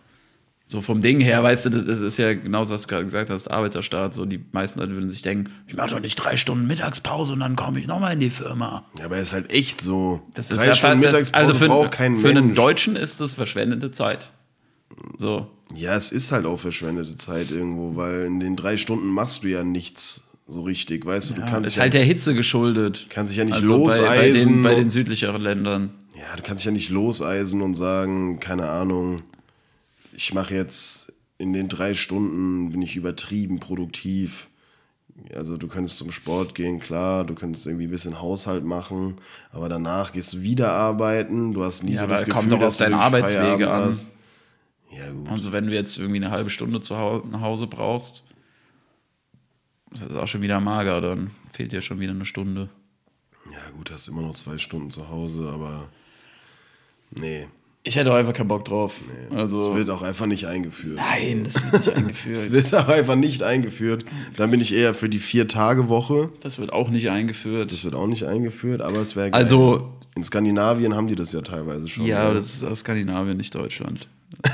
so 0.67 0.81
vom 0.81 1.01
Ding 1.01 1.19
her, 1.19 1.43
weißt 1.43 1.67
du, 1.67 1.69
das 1.69 1.83
ist, 1.83 2.01
ist 2.01 2.17
ja 2.17 2.33
genauso, 2.33 2.73
was 2.73 2.83
du 2.83 2.87
gerade 2.87 3.03
gesagt 3.03 3.29
hast, 3.29 3.49
Arbeiterstaat. 3.49 4.15
So 4.15 4.25
die 4.25 4.43
meisten 4.51 4.79
Leute 4.79 4.93
würden 4.93 5.11
sich 5.11 5.21
denken, 5.21 5.51
ich 5.67 5.75
mache 5.75 5.91
doch 5.91 5.99
nicht 5.99 6.15
drei 6.15 6.37
Stunden 6.37 6.65
Mittagspause 6.65 7.33
und 7.33 7.39
dann 7.39 7.55
komme 7.55 7.79
ich 7.79 7.85
nochmal 7.85 8.13
in 8.13 8.19
die 8.19 8.31
Firma. 8.31 8.85
Ja, 8.97 9.05
aber 9.05 9.17
es 9.17 9.27
ist 9.27 9.33
halt 9.33 9.51
echt 9.51 9.81
so. 9.81 10.23
Das 10.33 10.49
ist 10.49 10.61
drei 10.61 10.67
ja 10.67 10.73
Stunden 10.73 11.01
das, 11.01 11.13
Mittagspause 11.13 11.41
also 11.41 11.53
für, 11.53 11.67
braucht 11.67 11.91
kein 11.91 12.17
für 12.17 12.29
einen 12.29 12.47
Mensch. 12.47 12.57
Deutschen 12.57 12.95
ist 12.95 13.21
das 13.21 13.33
verschwendete 13.33 13.91
Zeit. 13.91 14.31
So. 15.19 15.51
Ja, 15.75 15.95
es 15.95 16.11
ist 16.11 16.31
halt 16.31 16.45
auch 16.45 16.59
verschwendete 16.59 17.15
Zeit 17.15 17.51
irgendwo, 17.51 17.95
weil 17.95 18.25
in 18.25 18.39
den 18.39 18.55
drei 18.55 18.77
Stunden 18.77 19.07
machst 19.07 19.43
du 19.43 19.49
ja 19.49 19.63
nichts 19.63 20.31
so 20.47 20.61
richtig, 20.61 21.05
weißt 21.05 21.31
du, 21.31 21.33
du 21.35 21.41
kannst 21.41 21.67
ist 21.67 21.75
ja, 21.75 21.83
halt 21.83 21.93
der 21.93 22.03
Hitze 22.03 22.35
geschuldet. 22.35 23.07
kannst 23.09 23.31
dich 23.31 23.37
ja 23.37 23.45
nicht 23.45 23.55
also 23.55 23.83
bei, 23.83 23.97
bei, 23.97 24.25
den, 24.25 24.33
loseisen 24.33 24.63
bei 24.63 24.75
den 24.75 24.89
südlicheren 24.89 25.41
Ländern. 25.41 25.91
Ja, 26.17 26.35
du 26.35 26.43
kannst 26.43 26.61
dich 26.61 26.65
ja 26.65 26.71
nicht 26.71 26.89
loseisen 26.89 27.61
und 27.61 27.75
sagen, 27.75 28.39
keine 28.39 28.69
Ahnung, 28.69 29.21
ich 30.15 30.33
mache 30.33 30.55
jetzt 30.55 31.13
in 31.37 31.53
den 31.53 31.67
drei 31.67 31.93
Stunden 31.93 32.71
bin 32.71 32.81
ich 32.81 32.95
übertrieben 32.95 33.59
produktiv. 33.59 34.49
Also 35.33 35.57
du 35.57 35.67
könntest 35.67 35.97
zum 35.97 36.11
Sport 36.11 36.55
gehen, 36.55 36.79
klar, 36.79 37.23
du 37.25 37.35
könntest 37.35 37.65
irgendwie 37.67 37.87
ein 37.87 37.91
bisschen 37.91 38.21
Haushalt 38.21 38.63
machen, 38.63 39.15
aber 39.51 39.69
danach 39.69 40.11
gehst 40.13 40.33
du 40.33 40.41
wieder 40.41 40.71
arbeiten. 40.71 41.53
Du 41.53 41.63
hast 41.63 41.83
nie 41.83 41.93
Ja, 41.93 42.01
so 42.01 42.07
das 42.07 42.19
Gefühl, 42.21 42.33
kommt 42.33 42.51
doch 42.51 42.61
auf 42.61 42.77
deine 42.77 42.97
Arbeitswege 42.99 43.71
an. 43.71 43.85
hast. 43.89 44.07
Ja 44.91 45.11
gut. 45.11 45.29
Also 45.29 45.51
wenn 45.51 45.67
du 45.67 45.73
jetzt 45.73 45.97
irgendwie 45.97 46.17
eine 46.17 46.31
halbe 46.31 46.49
Stunde 46.49 46.79
zu 46.81 46.93
nach 46.93 47.41
Hause 47.41 47.67
brauchst, 47.67 48.23
das 49.91 50.09
ist 50.09 50.15
auch 50.15 50.27
schon 50.27 50.41
wieder 50.41 50.59
mager, 50.59 50.99
dann 51.01 51.31
fehlt 51.51 51.71
dir 51.71 51.81
schon 51.81 51.99
wieder 51.99 52.11
eine 52.11 52.25
Stunde. 52.25 52.69
Ja 53.51 53.71
gut, 53.75 53.91
hast 53.91 54.07
immer 54.07 54.21
noch 54.21 54.35
zwei 54.35 54.57
Stunden 54.57 54.91
zu 54.91 55.09
Hause, 55.09 55.49
aber 55.53 55.87
nee. 57.19 57.47
Ich 57.87 57.95
hätte 57.97 58.11
auch 58.11 58.15
einfach 58.15 58.33
keinen 58.33 58.47
Bock 58.47 58.65
drauf. 58.65 58.95
Es 59.29 59.35
Also, 59.37 59.75
wird 59.75 59.91
auch 59.91 60.01
einfach 60.01 60.25
nicht 60.25 60.47
eingeführt. 60.47 60.95
nein, 60.95 61.43
das 61.43 61.61
wird 61.71 61.73
nicht 61.73 61.87
Es 61.87 61.95
eingeführt. 61.95 62.51
wird 62.51 62.73
auch 62.73 62.87
einfach 62.87 63.15
nicht 63.15 63.43
eingeführt. 63.43 64.05
Dann 64.37 64.49
bin 64.49 64.59
ich 64.59 64.73
eher 64.73 64.95
für 64.95 65.07
die 65.07 65.19
Vier-Tage-Woche. 65.19 66.31
Das 66.39 66.57
wird 66.57 66.73
auch 66.73 66.89
nicht 66.89 67.11
eingeführt. 67.11 67.71
Das 67.71 67.83
wird 67.83 67.93
auch 67.93 68.07
nicht 68.07 68.23
eingeführt, 68.23 68.81
aber 68.81 68.97
es 69.01 69.15
wäre 69.15 69.31
Also, 69.33 69.93
In 70.15 70.23
Skandinavien 70.23 70.95
haben 70.95 71.05
die 71.05 71.13
das 71.15 71.31
ja 71.31 71.41
teilweise 71.41 71.87
schon. 71.87 72.07
ja, 72.07 72.21
ne? 72.21 72.25
aber 72.25 72.33
das 72.33 72.55
ist 72.55 72.63
aus 72.63 72.79
Skandinavien, 72.79 73.37
nicht 73.37 73.53
Deutschland. 73.53 74.07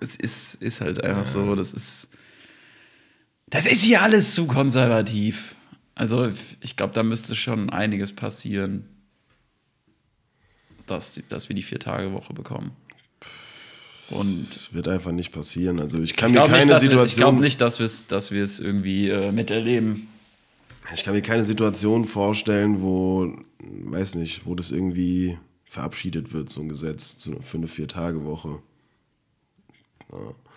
Es 0.00 0.14
ist, 0.14 0.54
ist 0.62 0.80
halt 0.80 1.02
einfach 1.02 1.26
so, 1.26 1.56
das 1.56 1.72
ist. 1.72 2.06
Das 3.48 3.66
ist 3.66 3.82
hier 3.82 4.00
alles 4.02 4.32
zu 4.34 4.46
konservativ. 4.46 5.56
Also, 5.96 6.28
ich 6.60 6.76
glaube, 6.76 6.92
da 6.92 7.02
müsste 7.02 7.34
schon 7.34 7.68
einiges 7.70 8.12
passieren, 8.14 8.84
dass, 10.90 11.12
die- 11.12 11.24
dass 11.28 11.48
wir 11.48 11.56
die 11.56 11.62
Vier-Tage-Woche 11.62 12.34
bekommen. 12.34 12.72
Und 14.10 14.46
Das 14.50 14.72
wird 14.72 14.88
einfach 14.88 15.12
nicht 15.12 15.32
passieren. 15.32 15.80
Also 15.80 16.00
ich 16.00 16.16
kann 16.16 16.30
ich 16.30 16.36
mir 16.36 16.44
keine 16.44 16.64
nicht, 16.64 16.70
dass 16.70 16.82
wir- 16.82 16.86
ich 16.86 16.90
Situation, 16.92 17.16
glaube 17.22 17.40
nicht, 17.40 17.60
dass 17.60 17.78
wir 17.78 17.84
es 17.86 18.06
dass 18.06 18.30
irgendwie 18.30 19.08
äh, 19.10 19.32
miterleben. 19.32 20.08
ich 20.94 21.04
kann 21.04 21.14
mir 21.14 21.20
keine 21.22 21.44
Situation 21.44 22.06
vorstellen, 22.06 22.80
wo, 22.80 23.30
weiß 23.60 24.14
nicht, 24.14 24.46
wo 24.46 24.54
das 24.54 24.70
irgendwie 24.70 25.36
verabschiedet 25.66 26.32
wird, 26.32 26.48
so 26.48 26.62
ein 26.62 26.70
Gesetz 26.70 27.28
für 27.42 27.58
eine 27.58 27.68
Vier-Tage-Woche. 27.68 28.60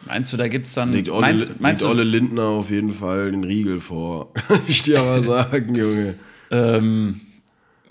Meinst 0.06 0.32
du, 0.32 0.38
da 0.38 0.48
gibt 0.48 0.68
es 0.68 0.74
dann. 0.74 0.94
Legt 0.94 1.10
Olle, 1.10 1.22
meinst, 1.22 1.60
meinst 1.60 1.84
legt 1.84 1.92
Olle 1.92 2.04
Lindner 2.04 2.44
auf 2.44 2.72
jeden 2.72 2.94
Fall 2.94 3.32
den 3.32 3.44
Riegel 3.44 3.80
vor. 3.82 4.32
Ich 4.68 4.82
dir 4.84 5.02
aber 5.02 5.22
sagen, 5.52 5.76
Junge. 5.76 6.16
ähm, 6.52 7.20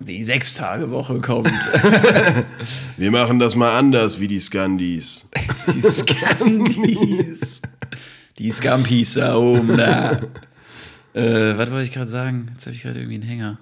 die 0.00 0.24
Sechs-Tage-Woche 0.24 1.20
kommt? 1.20 1.48
Wir 2.96 3.10
machen 3.10 3.38
das 3.38 3.54
mal 3.54 3.78
anders 3.78 4.18
wie 4.18 4.28
die 4.28 4.40
Skandis. 4.40 5.28
Die 5.74 5.82
Scampis. 5.82 7.62
Die 8.38 8.50
Scampis 8.50 9.14
da 9.14 9.36
oben 9.36 9.76
da. 9.76 10.20
Äh, 11.12 11.58
was 11.58 11.70
wollte 11.70 11.82
ich 11.82 11.92
gerade 11.92 12.06
sagen? 12.06 12.48
Jetzt 12.52 12.66
habe 12.66 12.74
ich 12.74 12.82
gerade 12.82 12.98
irgendwie 12.98 13.16
einen 13.16 13.24
Hänger. 13.28 13.58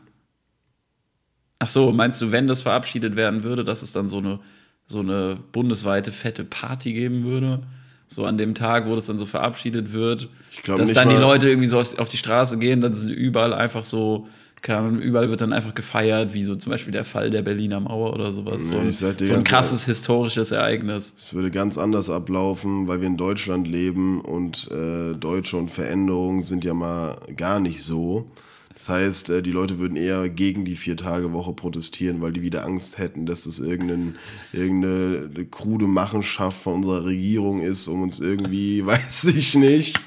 Ach 1.59 1.69
so, 1.69 1.93
meinst 1.93 2.21
du, 2.21 2.31
wenn 2.31 2.47
das 2.47 2.63
verabschiedet 2.63 3.17
werden 3.17 3.43
würde, 3.43 3.65
dass 3.65 3.83
es 3.83 3.91
dann 3.91 4.07
so 4.07 4.19
eine, 4.19 4.39
so 4.87 5.01
eine 5.01 5.39
bundesweite 5.53 6.13
fette 6.13 6.45
Party 6.45 6.93
geben 6.93 7.25
würde? 7.25 7.63
So 8.07 8.25
an 8.25 8.39
dem 8.39 8.55
Tag, 8.55 8.87
wo 8.87 8.95
das 8.95 9.07
dann 9.07 9.19
so 9.19 9.27
verabschiedet 9.27 9.93
wird, 9.93 10.29
Ich 10.53 10.63
glaub 10.63 10.79
dass 10.79 10.93
dann 10.93 11.09
die 11.09 11.17
Leute 11.17 11.49
irgendwie 11.49 11.67
so 11.67 11.81
auf, 11.81 11.99
auf 11.99 12.09
die 12.09 12.17
Straße 12.17 12.59
gehen, 12.59 12.81
dann 12.81 12.95
sind 12.95 13.11
überall 13.11 13.53
einfach 13.53 13.85
so, 13.85 14.29
keine 14.63 14.79
Ahnung, 14.81 15.01
überall 15.01 15.31
wird 15.31 15.41
dann 15.41 15.53
einfach 15.53 15.75
gefeiert, 15.75 16.35
wie 16.35 16.43
so 16.43 16.55
zum 16.55 16.71
Beispiel 16.71 16.93
der 16.93 17.05
Fall 17.05 17.31
der 17.31 17.43
Berliner 17.43 17.81
Mauer 17.81 18.13
oder 18.13 18.33
sowas. 18.33 18.69
so 18.69 18.79
Nee, 18.79 18.87
ein, 18.87 18.93
sag 18.93 19.19
dir 19.19 19.27
so 19.27 19.35
ein 19.35 19.45
krasses 19.45 19.85
historisches 19.85 20.51
Ereignis. 20.51 21.15
Es 21.17 21.35
würde 21.35 21.51
ganz 21.51 21.79
anders 21.79 22.11
ablaufen, 22.11 22.89
weil 22.89 23.01
wir 23.01 23.07
in 23.07 23.17
Deutschland 23.17 23.69
leben 23.69 24.21
und 24.21 24.71
äh, 24.71 25.15
Deutsche 25.15 25.57
und 25.57 25.71
Veränderungen 25.71 26.43
sind 26.43 26.65
ja 26.65 26.75
mal 26.75 27.17
gar 27.37 27.61
nicht 27.61 27.83
so. 27.83 28.31
Das 28.79 28.89
heißt, 28.91 29.31
äh, 29.31 29.43
die 29.43 29.51
Leute 29.51 29.81
würden 29.81 29.97
eher 29.97 30.29
gegen 30.29 30.65
die 30.65 30.77
Vier-Tage-Woche 30.77 31.53
protestieren, 31.53 32.23
weil 32.23 32.33
die 32.33 32.43
wieder 32.43 32.65
Angst 32.65 32.99
hätten, 32.99 33.27
dass 33.27 33.43
das 33.43 33.59
irgendein, 33.59 34.15
irgendeine 34.53 35.31
eine 35.35 35.45
krude 35.47 35.89
Machenschaft 35.89 36.63
von 36.63 36.75
unserer 36.75 37.05
Regierung 37.05 37.61
ist, 37.61 37.89
um 37.89 38.03
uns 38.03 38.21
irgendwie, 38.21 38.87
weiß 38.87 39.25
ich 39.25 39.57
nicht, 39.57 39.99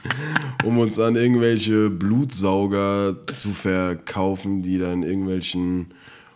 um 0.64 0.78
uns 0.78 0.98
an 1.00 1.18
irgendwelche 1.18 1.90
Blutsauger 1.90 3.18
zu 3.36 3.50
verkaufen, 3.50 4.62
die 4.62 4.80
dann 4.80 5.04
irgendwelchen 5.04 5.88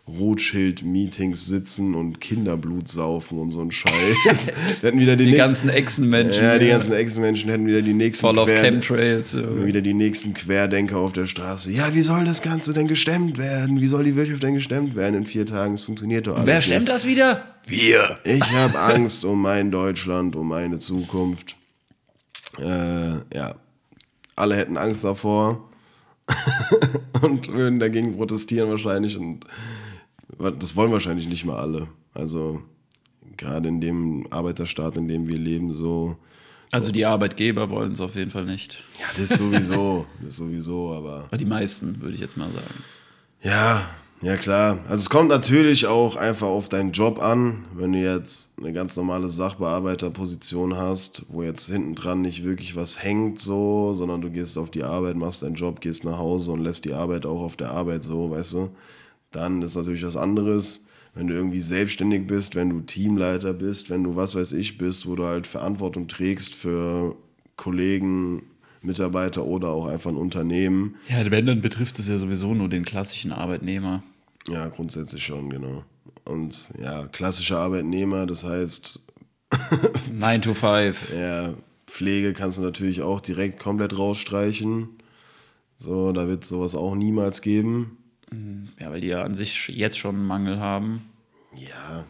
Rothschild-Meetings 0.08 1.48
sitzen 1.48 1.96
und 1.96 2.22
Kinderblut 2.22 2.88
saufen 2.88 3.40
und 3.40 3.50
so 3.50 3.62
ein 3.62 3.72
Scheiß. 3.72 4.52
Hätten 4.82 5.00
wieder 5.00 5.16
die, 5.16 5.26
Die 5.26 5.32
ganzen 5.32 5.70
Echsenmenschen. 5.70 6.44
ja, 6.44 6.60
die 6.60 6.68
ganzen 6.68 6.94
Ex-Menschen 6.94 7.50
hätten 7.50 7.66
wieder 7.66 7.82
die 7.82 7.94
nächsten 7.94 8.22
Voll 8.22 8.38
auf 8.38 8.48
Chemtrails. 8.48 9.36
Wieder 9.36 9.82
die 9.82 9.96
nächsten 9.96 10.36
Querdenker 10.36 10.98
auf 10.98 11.14
der 11.14 11.26
Straße. 11.26 11.72
Ja, 11.72 11.94
wie 11.96 12.02
soll 12.02 12.24
das 12.24 12.44
Ganze 12.44 12.74
denn 12.74 12.88
gestemmt 12.88 13.40
werden? 13.40 13.82
Wie 13.82 13.88
soll 13.88 14.04
die 14.04 14.16
Wirtschaft 14.16 14.44
denn 14.44 14.54
gestemmt 14.54 14.96
werden 14.96 15.16
in 15.16 15.26
vier 15.26 15.46
Tagen? 15.48 15.74
Es 15.74 15.82
funktioniert 15.82 16.28
doch 16.28 16.36
alles. 16.36 16.46
Wer 16.46 16.62
stemmt 16.62 16.90
das 16.90 17.08
wieder? 17.08 17.56
Wir. 17.66 18.20
Ich 18.24 18.44
habe 18.52 18.80
Angst 18.80 19.26
um 19.26 19.42
mein 19.42 19.72
Deutschland, 19.72 20.36
um 20.36 20.48
meine 20.50 20.78
Zukunft. 20.78 21.56
Äh, 22.60 23.16
ja, 23.36 23.56
alle 24.36 24.56
hätten 24.56 24.78
Angst 24.78 25.04
davor 25.04 25.68
und 27.22 27.48
würden 27.52 27.80
dagegen 27.80 28.16
protestieren 28.16 28.70
wahrscheinlich. 28.70 29.18
Und 29.18 29.46
das 30.60 30.76
wollen 30.76 30.92
wahrscheinlich 30.92 31.28
nicht 31.28 31.46
mal 31.46 31.58
alle. 31.58 31.88
Also 32.14 32.62
gerade 33.38 33.68
in 33.68 33.82
dem 33.82 34.28
Arbeiterstaat, 34.32 34.96
in 34.98 35.08
dem 35.08 35.28
wir 35.28 35.38
leben, 35.38 35.74
so. 35.74 36.18
Also 36.72 36.92
die 36.92 37.06
Arbeitgeber 37.06 37.70
wollen 37.70 37.94
es 37.94 38.02
auf 38.02 38.16
jeden 38.16 38.32
Fall 38.32 38.46
nicht. 38.46 38.84
Ja, 39.00 39.06
das 39.18 39.38
sowieso, 39.38 40.06
das 40.22 40.36
sowieso, 40.38 40.94
aber 40.94 41.24
Aber 41.28 41.38
die 41.38 41.46
meisten, 41.46 42.02
würde 42.02 42.16
ich 42.16 42.22
jetzt 42.22 42.38
mal 42.38 42.50
sagen. 42.52 42.84
Ja, 43.44 43.90
ja 44.22 44.36
klar. 44.36 44.80
Also 44.84 44.96
es 44.96 45.10
kommt 45.10 45.30
natürlich 45.30 45.86
auch 45.86 46.16
einfach 46.16 46.48
auf 46.48 46.68
deinen 46.68 46.92
Job 46.92 47.22
an. 47.22 47.66
Wenn 47.74 47.94
du 47.94 48.00
jetzt 48.00 48.50
eine 48.58 48.74
ganz 48.74 48.98
normale 48.98 49.30
Sachbearbeiterposition 49.30 50.76
hast, 50.76 51.24
wo 51.30 51.44
jetzt 51.44 51.68
hinten 51.68 51.94
dran 51.94 52.22
nicht 52.22 52.44
wirklich 52.44 52.76
was 52.76 53.02
hängt 53.02 53.40
so, 53.40 53.94
sondern 53.94 54.22
du 54.22 54.32
gehst 54.32 54.58
auf 54.58 54.72
die 54.72 54.84
Arbeit, 54.84 55.16
machst 55.16 55.44
deinen 55.44 55.56
Job, 55.56 55.80
gehst 55.80 56.04
nach 56.04 56.18
Hause 56.18 56.52
und 56.52 56.62
lässt 56.62 56.86
die 56.86 56.94
Arbeit 56.94 57.26
auch 57.26 57.42
auf 57.42 57.56
der 57.56 57.72
Arbeit 57.72 58.04
so, 58.04 58.32
weißt 58.32 58.54
du, 58.54 58.70
dann 59.36 59.62
ist 59.62 59.76
natürlich 59.76 60.04
was 60.06 60.16
anderes. 60.18 60.86
Wenn 61.14 61.28
du 61.28 61.34
irgendwie 61.34 61.62
selbstständig 61.62 62.28
bist, 62.28 62.56
wenn 62.56 62.70
du 62.70 62.82
Teamleiter 62.82 63.54
bist, 63.54 63.90
wenn 63.90 64.04
du 64.04 64.16
was 64.16 64.36
weiß 64.36 64.52
ich 64.54 64.78
bist, 64.78 65.08
wo 65.08 65.16
du 65.16 65.26
halt 65.26 65.48
Verantwortung 65.48 66.08
trägst 66.08 66.54
für 66.54 67.16
Kollegen, 67.56 68.44
Mitarbeiter 68.82 69.46
oder 69.46 69.70
auch 69.70 69.88
einfach 69.88 70.12
ein 70.12 70.18
Unternehmen, 70.18 70.96
Ja, 71.08 71.30
wenn, 71.32 71.46
dann 71.46 71.62
betrifft 71.62 71.98
es 72.00 72.08
ja 72.08 72.18
sowieso 72.18 72.54
nur 72.54 72.68
den 72.70 72.84
klassischen 72.84 73.32
Arbeitnehmer. 73.32 74.04
Ja, 74.50 74.68
grundsätzlich 74.68 75.24
schon, 75.24 75.50
genau. 75.50 75.84
Und 76.26 76.70
ja, 76.80 77.08
klassischer 77.08 77.60
Arbeitnehmer, 77.60 78.26
das 78.26 78.44
heißt, 78.44 79.00
9 80.12 80.42
to 80.42 80.54
5. 80.54 81.14
ja, 81.18 81.54
Pflege 81.88 82.34
kannst 82.34 82.58
du 82.58 82.62
natürlich 82.62 83.02
auch 83.02 83.22
direkt 83.22 83.58
komplett 83.60 83.98
rausstreichen. 83.98 84.90
So, 85.78 86.12
da 86.12 86.28
wird 86.28 86.44
sowas 86.44 86.76
auch 86.76 86.94
niemals 86.96 87.42
geben. 87.42 87.98
Ja, 88.80 88.92
weil 88.92 89.02
die 89.02 89.08
ja 89.08 89.24
an 89.24 89.34
sich 89.34 89.68
jetzt 89.70 89.98
schon 89.98 90.16
einen 90.16 90.28
Mangel 90.28 90.60
haben. 90.60 91.02
Ja, 91.56 92.06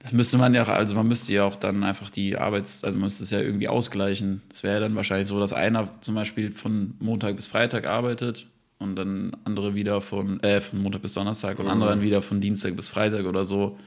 Das 0.00 0.12
müsste 0.12 0.38
man 0.38 0.54
ja 0.54 0.62
auch, 0.62 0.68
also 0.68 0.94
man 0.94 1.08
müsste 1.08 1.32
ja 1.32 1.44
auch 1.44 1.56
dann 1.56 1.82
einfach 1.82 2.10
die 2.10 2.36
Arbeits-, 2.36 2.84
also 2.84 2.96
man 2.96 3.06
müsste 3.06 3.24
es 3.24 3.30
ja 3.30 3.40
irgendwie 3.40 3.68
ausgleichen. 3.68 4.42
Es 4.52 4.62
wäre 4.62 4.74
ja 4.74 4.80
dann 4.80 4.94
wahrscheinlich 4.94 5.26
so, 5.26 5.40
dass 5.40 5.52
einer 5.52 6.00
zum 6.00 6.14
Beispiel 6.14 6.50
von 6.50 6.94
Montag 7.00 7.36
bis 7.36 7.46
Freitag 7.46 7.86
arbeitet 7.86 8.46
und 8.78 8.94
dann 8.96 9.36
andere 9.44 9.74
wieder 9.74 10.00
von, 10.00 10.40
äh, 10.40 10.60
von 10.60 10.80
Montag 10.82 11.02
bis 11.02 11.14
Donnerstag 11.14 11.58
und 11.58 11.66
andere 11.66 11.90
dann 11.90 12.00
wieder 12.02 12.22
von 12.22 12.40
Dienstag 12.40 12.76
bis 12.76 12.88
Freitag 12.88 13.26
oder 13.26 13.44
so. 13.44 13.78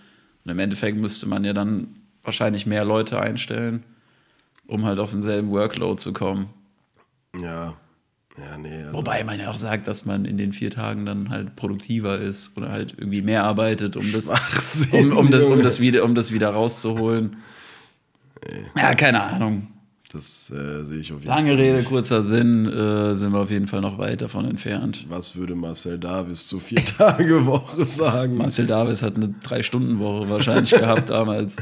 Und 0.43 0.51
im 0.51 0.59
Endeffekt 0.59 0.97
müsste 0.97 1.27
man 1.27 1.43
ja 1.45 1.53
dann 1.53 1.87
wahrscheinlich 2.23 2.65
mehr 2.65 2.83
Leute 2.83 3.19
einstellen, 3.19 3.83
um 4.67 4.85
halt 4.85 4.99
auf 4.99 5.11
denselben 5.11 5.51
Workload 5.51 5.97
zu 6.01 6.11
kommen. 6.13 6.47
ja, 7.39 7.75
ja, 8.37 8.57
nee. 8.57 8.83
Also, 8.83 8.93
Wobei 8.93 9.23
man 9.23 9.39
ja 9.39 9.49
auch 9.49 9.57
sagt, 9.57 9.87
dass 9.87 10.05
man 10.05 10.25
in 10.25 10.37
den 10.37 10.53
vier 10.53 10.71
Tagen 10.71 11.05
dann 11.05 11.29
halt 11.29 11.55
produktiver 11.55 12.17
ist 12.19 12.57
oder 12.57 12.71
halt 12.71 12.95
irgendwie 12.97 13.21
mehr 13.21 13.43
arbeitet, 13.43 13.97
um 13.97 14.11
das, 14.11 14.29
um, 14.91 15.17
um 15.17 15.31
das, 15.31 15.43
um 15.43 15.61
das, 15.61 15.79
wieder, 15.79 16.03
um 16.03 16.15
das 16.15 16.31
wieder 16.31 16.49
rauszuholen. 16.49 17.37
Ja, 18.75 18.93
keine 18.95 19.21
Ahnung. 19.21 19.67
das 20.11 20.49
äh, 20.49 20.83
sehe 20.83 20.99
ich 20.99 21.11
auf 21.11 21.19
jeden 21.19 21.29
Lange 21.29 21.49
Fall. 21.49 21.57
Rede, 21.57 21.77
nicht. 21.77 21.89
kurzer 21.89 22.23
Sinn, 22.23 22.67
äh, 22.67 23.15
sind 23.15 23.33
wir 23.33 23.39
auf 23.39 23.51
jeden 23.51 23.67
Fall 23.67 23.81
noch 23.81 23.97
weit 23.97 24.21
davon 24.21 24.45
entfernt. 24.45 25.05
Was 25.09 25.35
würde 25.35 25.55
Marcel 25.55 25.99
Davis 25.99 26.47
zur 26.47 26.61
Vier-Tage-Woche 26.61 27.85
sagen? 27.85 28.37
Marcel 28.37 28.65
Davis 28.65 29.03
hat 29.03 29.15
eine 29.17 29.29
Drei-Stunden-Woche 29.43 30.29
wahrscheinlich 30.29 30.71
gehabt 30.71 31.09
damals. 31.09 31.57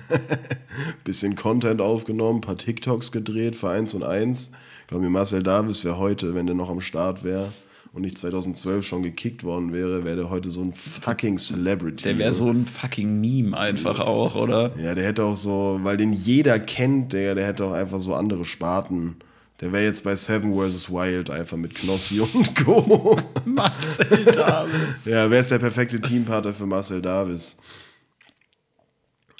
Bisschen 1.03 1.35
Content 1.35 1.81
aufgenommen, 1.81 2.41
paar 2.41 2.57
TikToks 2.57 3.11
gedreht 3.11 3.55
für 3.55 3.69
eins 3.69 3.93
und 3.93 4.03
eins. 4.03 4.51
Ich 4.89 4.91
glaube 4.91 5.05
mir, 5.05 5.11
Marcel 5.11 5.43
Davis 5.43 5.85
wäre 5.85 5.99
heute, 5.99 6.33
wenn 6.33 6.47
der 6.47 6.55
noch 6.55 6.71
am 6.71 6.81
Start 6.81 7.23
wäre, 7.23 7.53
und 7.93 8.01
nicht 8.01 8.17
2012 8.17 8.83
schon 8.83 9.03
gekickt 9.03 9.43
worden 9.43 9.71
wäre, 9.71 10.03
wäre 10.03 10.15
der 10.15 10.29
heute 10.31 10.49
so 10.49 10.63
ein 10.63 10.73
fucking 10.73 11.37
Celebrity. 11.37 12.05
Der 12.05 12.17
wäre 12.17 12.33
so 12.33 12.49
ein 12.49 12.65
fucking 12.65 13.21
Meme 13.21 13.55
einfach 13.55 13.99
auch, 13.99 14.33
oder? 14.33 14.75
Ja, 14.79 14.95
der 14.95 15.05
hätte 15.05 15.25
auch 15.25 15.37
so, 15.37 15.79
weil 15.83 15.97
den 15.97 16.11
jeder 16.11 16.57
kennt, 16.57 17.13
der, 17.13 17.35
der 17.35 17.45
hätte 17.45 17.65
auch 17.65 17.73
einfach 17.73 17.99
so 17.99 18.15
andere 18.15 18.45
Sparten. 18.45 19.17
Der 19.61 19.71
wäre 19.71 19.83
jetzt 19.83 20.03
bei 20.03 20.15
Seven 20.15 20.55
vs. 20.55 20.89
Wild 20.89 21.29
einfach 21.29 21.57
mit 21.57 21.75
Knossi 21.75 22.19
und 22.33 22.55
Co. 22.55 23.15
Marcel 23.45 24.25
Davis. 24.25 25.05
ja, 25.05 25.29
wer 25.29 25.39
ist 25.39 25.51
der 25.51 25.59
perfekte 25.59 26.01
Teampartner 26.01 26.51
für 26.51 26.65
Marcel 26.65 26.99
Davis? 26.99 27.57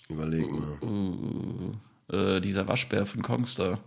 Überleg 0.09 0.45
mal. 0.51 0.77
Äh, 2.11 2.39
dieser 2.41 2.67
Waschbär 2.67 3.05
von 3.05 3.21
Kongstar. 3.21 3.79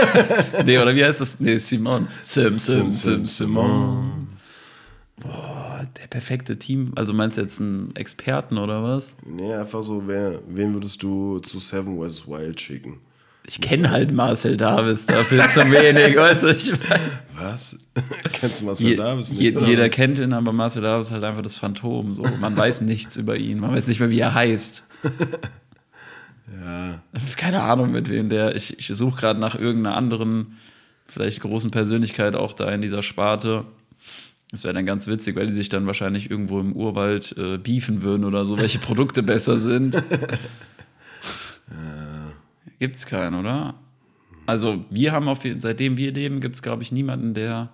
nee, 0.64 0.78
oder 0.78 0.94
wie 0.94 1.04
heißt 1.04 1.20
das? 1.20 1.40
Nee, 1.40 1.58
Simon. 1.58 2.06
Sim, 2.22 2.58
Sim, 2.58 2.92
Sim, 2.92 3.26
Simon. 3.26 4.28
Boah, 5.16 5.86
der 6.00 6.06
perfekte 6.06 6.58
Team. 6.58 6.92
Also 6.94 7.12
meinst 7.12 7.36
du 7.36 7.40
jetzt 7.42 7.60
einen 7.60 7.94
Experten 7.96 8.58
oder 8.58 8.84
was? 8.84 9.12
Nee, 9.26 9.52
einfach 9.52 9.82
so, 9.82 10.04
wer, 10.06 10.38
wen 10.48 10.74
würdest 10.74 11.02
du 11.02 11.40
zu 11.40 11.58
Seven 11.58 11.98
vs. 11.98 12.28
Wild 12.28 12.60
schicken? 12.60 13.00
Ich 13.48 13.60
kenne 13.60 13.90
halt 13.90 14.12
Marcel 14.12 14.58
Davis, 14.58 15.06
dafür 15.06 15.48
zu 15.48 15.60
wenig, 15.72 16.16
weißt 16.16 16.42
du, 16.42 16.48
ich 16.48 16.70
mein, 16.70 17.00
Was? 17.34 17.78
Kennst 18.34 18.60
du 18.60 18.66
Marcel 18.66 18.90
je, 18.90 18.96
Davis 18.96 19.30
nicht? 19.30 19.40
je? 19.40 19.58
Jeder 19.66 19.88
kennt 19.88 20.18
ihn, 20.18 20.34
aber 20.34 20.52
Marcel 20.52 20.82
Davis 20.82 21.06
ist 21.06 21.12
halt 21.12 21.24
einfach 21.24 21.42
das 21.42 21.56
Phantom. 21.56 22.12
So. 22.12 22.22
Man 22.40 22.56
weiß 22.56 22.82
nichts 22.82 23.16
über 23.16 23.36
ihn, 23.36 23.58
man 23.58 23.74
weiß 23.74 23.88
nicht 23.88 23.98
mehr, 24.00 24.10
wie 24.10 24.20
er 24.20 24.34
heißt. 24.34 24.86
Ja. 26.60 27.02
Keine 27.36 27.62
Ahnung, 27.62 27.90
mit 27.90 28.08
wem 28.08 28.28
der. 28.28 28.56
Ich, 28.56 28.78
ich 28.78 28.86
suche 28.86 29.20
gerade 29.20 29.40
nach 29.40 29.54
irgendeiner 29.54 29.96
anderen, 29.96 30.58
vielleicht 31.06 31.40
großen 31.40 31.70
Persönlichkeit 31.70 32.36
auch 32.36 32.52
da 32.52 32.70
in 32.70 32.80
dieser 32.80 33.02
Sparte. 33.02 33.64
Das 34.50 34.64
wäre 34.64 34.74
dann 34.74 34.86
ganz 34.86 35.06
witzig, 35.06 35.36
weil 35.36 35.46
die 35.46 35.52
sich 35.52 35.68
dann 35.68 35.86
wahrscheinlich 35.86 36.30
irgendwo 36.30 36.58
im 36.60 36.72
Urwald 36.72 37.36
äh, 37.36 37.58
beefen 37.58 38.02
würden 38.02 38.24
oder 38.24 38.46
so, 38.46 38.58
welche 38.58 38.78
Produkte 38.78 39.22
besser 39.22 39.58
sind. 39.58 40.02
Gibt's 42.78 43.06
keinen, 43.06 43.34
oder? 43.34 43.74
Also, 44.46 44.84
wir 44.88 45.12
haben 45.12 45.28
auf 45.28 45.44
jeden 45.44 45.60
seitdem 45.60 45.98
wir 45.98 46.12
leben, 46.12 46.40
gibt 46.40 46.54
es, 46.54 46.62
glaube 46.62 46.82
ich, 46.82 46.92
niemanden, 46.92 47.34
der 47.34 47.68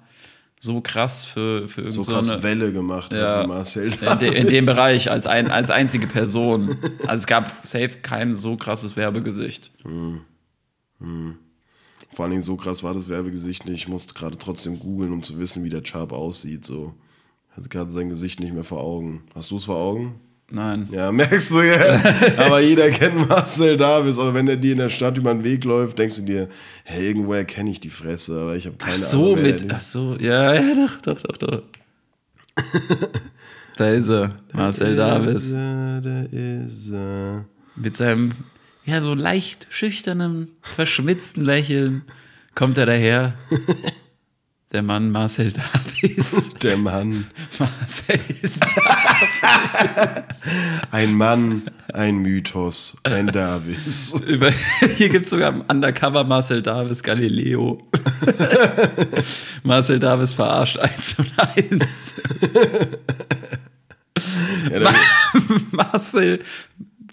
so 0.65 0.81
krass 0.81 1.25
für, 1.25 1.69
für 1.69 1.93
So 1.93 2.01
irgendeine. 2.01 2.27
krass 2.29 2.43
Welle 2.43 2.73
gemacht 2.73 3.13
Ja. 3.13 3.37
hat 3.39 3.45
wie 3.45 3.49
Marcel 3.49 3.93
in, 3.93 4.19
de, 4.19 4.35
in 4.35 4.47
dem 4.49 4.67
Bereich 4.73 5.11
als, 5.11 5.27
ein, 5.27 5.51
als 5.51 5.71
einzige 5.71 6.07
Person. 6.09 6.77
Also 7.07 7.21
es 7.23 7.27
gab 7.27 7.53
safe 7.67 7.99
kein 8.03 8.35
so 8.35 8.57
krasses 8.57 8.97
Werbegesicht. 8.97 9.71
Vor 12.13 12.25
allen 12.25 12.31
Dingen 12.31 12.43
so 12.43 12.57
krass 12.57 12.83
war 12.83 12.95
das 12.95 13.09
Werbegesicht 13.09 13.67
nicht. 13.67 13.75
Ich 13.83 13.89
musste 13.89 14.15
gerade 14.15 14.39
trotzdem 14.39 14.79
googeln, 14.79 15.13
um 15.13 15.23
zu 15.23 15.39
wissen, 15.39 15.65
wie 15.65 15.69
der 15.71 15.83
Chub 15.83 16.13
aussieht. 16.13 16.65
So. 16.65 16.95
Hatte 17.57 17.69
gerade 17.69 17.91
sein 17.91 18.09
Gesicht 18.09 18.41
nicht 18.41 18.53
mehr 18.55 18.65
vor 18.65 18.81
Augen. 18.81 19.23
Hast 19.35 19.51
du 19.51 19.57
es 19.57 19.65
vor 19.65 19.77
Augen? 19.77 20.15
Nein. 20.51 20.87
Ja, 20.93 21.11
merkst 21.11 21.51
du 21.53 21.63
ja. 21.63 22.01
Aber 22.37 22.61
jeder 22.61 22.91
kennt 22.91 23.29
Marcel 23.29 23.77
Davis. 23.77 24.19
Aber 24.19 24.35
wenn 24.35 24.47
er 24.47 24.57
dir 24.57 24.73
in 24.73 24.79
der 24.79 24.89
Stadt 24.89 25.17
über 25.19 25.33
den 25.33 25.43
Weg 25.43 25.65
läuft, 25.65 25.99
denkst 25.99 26.17
du 26.17 26.23
dir, 26.23 26.49
hey, 26.85 27.09
irgendwoher 27.09 27.45
kenne 27.45 27.71
ich 27.71 27.81
die 27.81 27.91
Fresse, 27.91 28.39
aber 28.41 28.57
ich 28.57 28.67
habe 28.67 28.77
keine 28.77 28.95
Ach 28.95 28.99
so, 28.99 29.33
Ahnung. 29.33 29.43
mit. 29.43 29.67
Ach 29.73 29.81
so, 29.81 30.17
ja, 30.21 30.55
ja, 30.55 30.75
doch, 30.75 31.01
doch, 31.01 31.23
doch, 31.23 31.37
doch. 31.39 31.63
da 33.77 33.91
ist 33.91 34.09
er, 34.09 34.37
Marcel 34.53 34.93
ist. 34.93 34.99
Davis. 34.99 35.53
Da, 35.53 36.01
da 36.03 36.23
ist 36.23 36.91
er. 36.93 37.45
Mit 37.77 37.97
seinem, 37.97 38.33
ja, 38.85 39.01
so 39.01 39.15
leicht 39.15 39.67
schüchternen, 39.71 40.47
verschmitzten 40.63 41.43
Lächeln 41.43 42.03
kommt 42.55 42.79
er 42.79 42.87
daher. 42.87 43.35
Der 44.75 44.83
Mann 44.83 45.13
Marcel 45.13 45.53
Davis. 45.53 46.53
Der 46.63 46.77
Mann. 46.77 47.29
Marcel 47.61 48.19
Ein 50.91 51.15
Mann, 51.15 51.63
ein 51.93 52.17
Mythos, 52.17 52.97
ein 53.05 53.29
Davis. 53.29 54.21
Hier 54.97 55.11
gibt 55.11 55.27
es 55.27 55.31
sogar 55.31 55.53
im 55.53 55.61
Undercover 55.61 56.25
Marcel 56.25 56.61
Davis 56.61 57.05
Galileo. 57.05 57.89
Marcel 59.63 60.01
Davis 60.01 60.33
verarscht 60.33 60.79
1 60.79 61.21
und 61.21 61.31
1. 61.39 62.15
Ja, 64.73 64.93
Marcel 65.71 66.41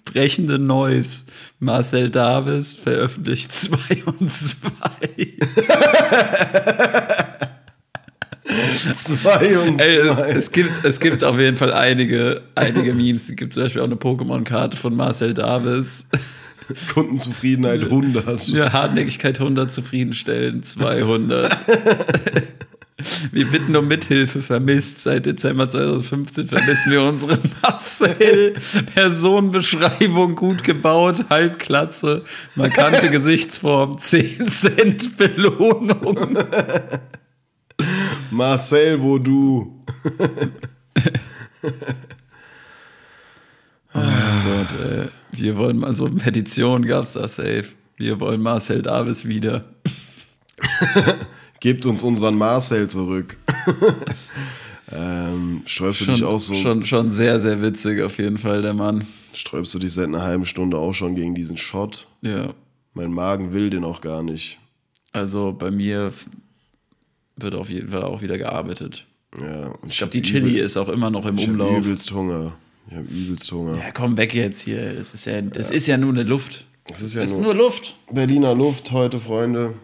brechende 0.04 0.58
Neues. 0.58 1.26
Marcel 1.60 2.10
Davis 2.10 2.74
veröffentlicht 2.74 3.52
2 3.52 4.02
und 4.06 4.28
2. 4.28 4.68
zwei 8.94 9.58
und 9.58 9.80
Ey, 9.80 10.02
zwei. 10.02 10.30
es 10.30 10.50
gibt, 10.52 10.84
es 10.84 11.00
gibt 11.00 11.24
auf 11.24 11.38
jeden 11.38 11.56
Fall 11.56 11.72
einige, 11.72 12.42
einige 12.54 12.94
Memes. 12.94 13.28
Es 13.28 13.36
gibt 13.36 13.52
zum 13.52 13.64
Beispiel 13.64 13.82
auch 13.82 13.86
eine 13.86 13.96
Pokémon-Karte 13.96 14.76
von 14.76 14.94
Marcel 14.96 15.34
Davis. 15.34 16.08
Kundenzufriedenheit 16.94 17.82
100. 17.82 18.48
Ja, 18.48 18.72
Hartnäckigkeit 18.72 19.40
100 19.40 19.72
zufriedenstellen, 19.72 20.62
200. 20.62 21.56
Wir 23.32 23.46
bitten 23.46 23.74
um 23.74 23.88
Mithilfe 23.88 24.42
vermisst. 24.42 25.00
Seit 25.00 25.26
Dezember 25.26 25.68
2015 25.68 26.46
vermissen 26.46 26.92
wir 26.92 27.02
unsere 27.02 27.38
Marcel. 27.62 28.54
Personenbeschreibung 28.94 30.34
gut 30.36 30.62
gebaut, 30.62 31.24
Halbklatze, 31.28 32.22
markante 32.54 33.10
Gesichtsform, 33.10 33.98
10 33.98 34.48
Cent 34.48 35.16
Belohnung. 35.16 36.38
Marcel, 38.32 39.00
wo 39.02 39.18
du? 39.18 39.84
Oh 43.94 44.00
Gott, 44.00 44.72
ey. 44.80 45.08
Wir 45.32 45.56
wollen 45.58 45.76
mal 45.76 45.92
so 45.92 46.06
eine 46.06 46.16
Petition, 46.16 46.86
gab's 46.86 47.12
da 47.12 47.28
safe. 47.28 47.66
Wir 47.96 48.18
wollen 48.20 48.40
Marcel 48.40 48.80
Davis 48.80 49.28
wieder. 49.28 49.66
Gebt 51.60 51.84
uns 51.84 52.02
unseren 52.02 52.36
Marcel 52.36 52.88
zurück. 52.88 53.36
ähm, 54.90 55.62
sträubst 55.66 56.00
du 56.00 56.06
dich 56.06 56.24
auch 56.24 56.40
so? 56.40 56.54
schon, 56.54 56.86
schon 56.86 57.12
sehr, 57.12 57.38
sehr 57.38 57.60
witzig 57.60 58.00
auf 58.02 58.16
jeden 58.16 58.38
Fall, 58.38 58.62
der 58.62 58.72
Mann. 58.72 59.06
Sträubst 59.34 59.74
du 59.74 59.78
dich 59.78 59.92
seit 59.92 60.08
einer 60.08 60.22
halben 60.22 60.46
Stunde 60.46 60.78
auch 60.78 60.94
schon 60.94 61.14
gegen 61.14 61.34
diesen 61.34 61.58
Shot? 61.58 62.08
Ja. 62.22 62.54
Mein 62.94 63.12
Magen 63.12 63.52
will 63.52 63.68
den 63.68 63.84
auch 63.84 64.00
gar 64.00 64.22
nicht. 64.22 64.58
Also 65.12 65.52
bei 65.52 65.70
mir 65.70 66.14
wird 67.42 67.54
auf 67.54 67.68
jeden 67.70 67.90
Fall 67.90 68.02
auch 68.02 68.22
wieder 68.22 68.38
gearbeitet. 68.38 69.04
Ja, 69.38 69.68
und 69.68 69.88
Ich 69.90 69.98
glaube, 69.98 70.10
die 70.12 70.22
Chili 70.22 70.58
ist 70.58 70.76
auch 70.76 70.88
immer 70.88 71.10
noch 71.10 71.24
im 71.26 71.36
Ich 71.36 71.42
habe 71.42 71.52
Umlauf. 71.52 71.78
übelst 71.78 72.12
Hunger. 72.12 72.52
Ich 72.88 72.96
habe 72.96 73.06
übelst 73.06 73.50
Hunger. 73.52 73.76
Ja, 73.78 73.90
komm 73.92 74.16
weg 74.16 74.34
jetzt 74.34 74.60
hier. 74.60 74.94
Das 74.94 75.14
ist 75.14 75.24
ja, 75.24 75.40
das 75.40 75.70
ist 75.70 75.86
ja 75.86 75.96
nur 75.96 76.10
eine 76.12 76.22
Luft. 76.24 76.66
Das 76.88 77.00
ist 77.00 77.14
ja 77.14 77.20
Das 77.22 77.30
ist 77.30 77.36
nur 77.36 77.54
nur 77.54 77.64
Luft. 77.64 77.94
Berliner 78.12 78.54
Luft 78.54 78.90
heute, 78.92 79.18
Freunde. 79.18 79.74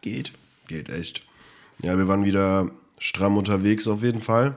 Geht. 0.00 0.32
Geht 0.68 0.90
echt. 0.90 1.22
Ja, 1.82 1.96
wir 1.96 2.06
waren 2.08 2.24
wieder 2.24 2.70
stramm 2.98 3.36
unterwegs 3.36 3.88
auf 3.88 4.02
jeden 4.02 4.20
Fall. 4.20 4.56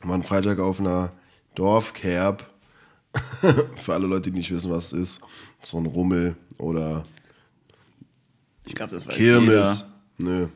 Wir 0.00 0.10
waren 0.10 0.22
Freitag 0.22 0.58
auf 0.58 0.80
einer 0.80 1.12
Dorfkerb. 1.54 2.50
Für 3.76 3.94
alle 3.94 4.06
Leute, 4.06 4.30
die 4.30 4.36
nicht 4.38 4.50
wissen, 4.50 4.70
was 4.70 4.92
es 4.92 4.98
ist. 4.98 5.20
So 5.62 5.78
ein 5.78 5.86
Rummel 5.86 6.36
oder 6.58 7.04
Ich 8.66 8.74
glaube, 8.74 8.90
das 8.92 9.06
weiß 9.06 9.14
Kirmes. 9.14 9.84
Nö. 10.18 10.48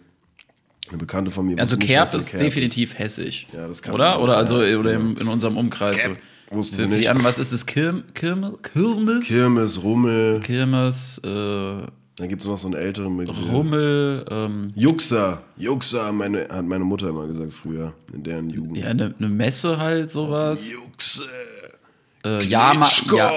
Eine 0.88 0.98
Bekannte 0.98 1.30
von 1.30 1.44
mir. 1.44 1.52
jeder. 1.52 1.62
Also 1.62 1.76
Kerb 1.76 2.12
ist 2.14 2.30
Kerb 2.30 2.42
definitiv 2.42 2.98
hessisch. 2.98 3.46
Ja, 3.52 3.68
das 3.68 3.80
kann 3.80 3.94
Oder? 3.94 4.10
man- 4.14 4.20
Oder 4.22 4.36
also 4.36 4.62
ja, 4.62 4.76
oder 4.78 4.92
im, 4.94 5.16
in 5.16 5.28
unserem 5.28 5.56
Umkreis. 5.56 5.98
Kerb. 6.00 6.18
Wussten 6.50 6.78
sie 6.78 6.86
nicht. 6.88 7.08
was 7.22 7.38
ist 7.38 7.52
es? 7.52 7.64
Kirm, 7.64 8.02
Kirme, 8.12 8.54
Kirmes? 8.60 9.28
Kirmes, 9.28 9.82
Rummel. 9.84 10.40
Kirmes, 10.40 11.18
äh, 11.24 11.28
Da 11.28 12.26
gibt 12.26 12.42
es 12.42 12.48
noch 12.48 12.58
so 12.58 12.66
einen 12.66 12.74
älteren 12.76 13.14
mit 13.14 13.28
Rummel, 13.28 14.24
ähm, 14.28 14.72
Juxer. 14.74 15.42
Juxer, 15.56 16.10
meine, 16.10 16.48
hat 16.48 16.64
meine 16.64 16.82
Mutter 16.82 17.08
immer 17.10 17.28
gesagt 17.28 17.52
früher, 17.54 17.92
in 18.12 18.24
deren 18.24 18.50
Jugend. 18.50 18.78
ja, 18.78 18.86
eine 18.86 19.14
ne 19.18 19.28
Messe 19.28 19.78
halt, 19.78 20.10
sowas. 20.10 20.68
Juxe. 20.68 21.22
Äh, 22.24 22.42
Jahrma 22.44 22.86
ja. 23.14 23.30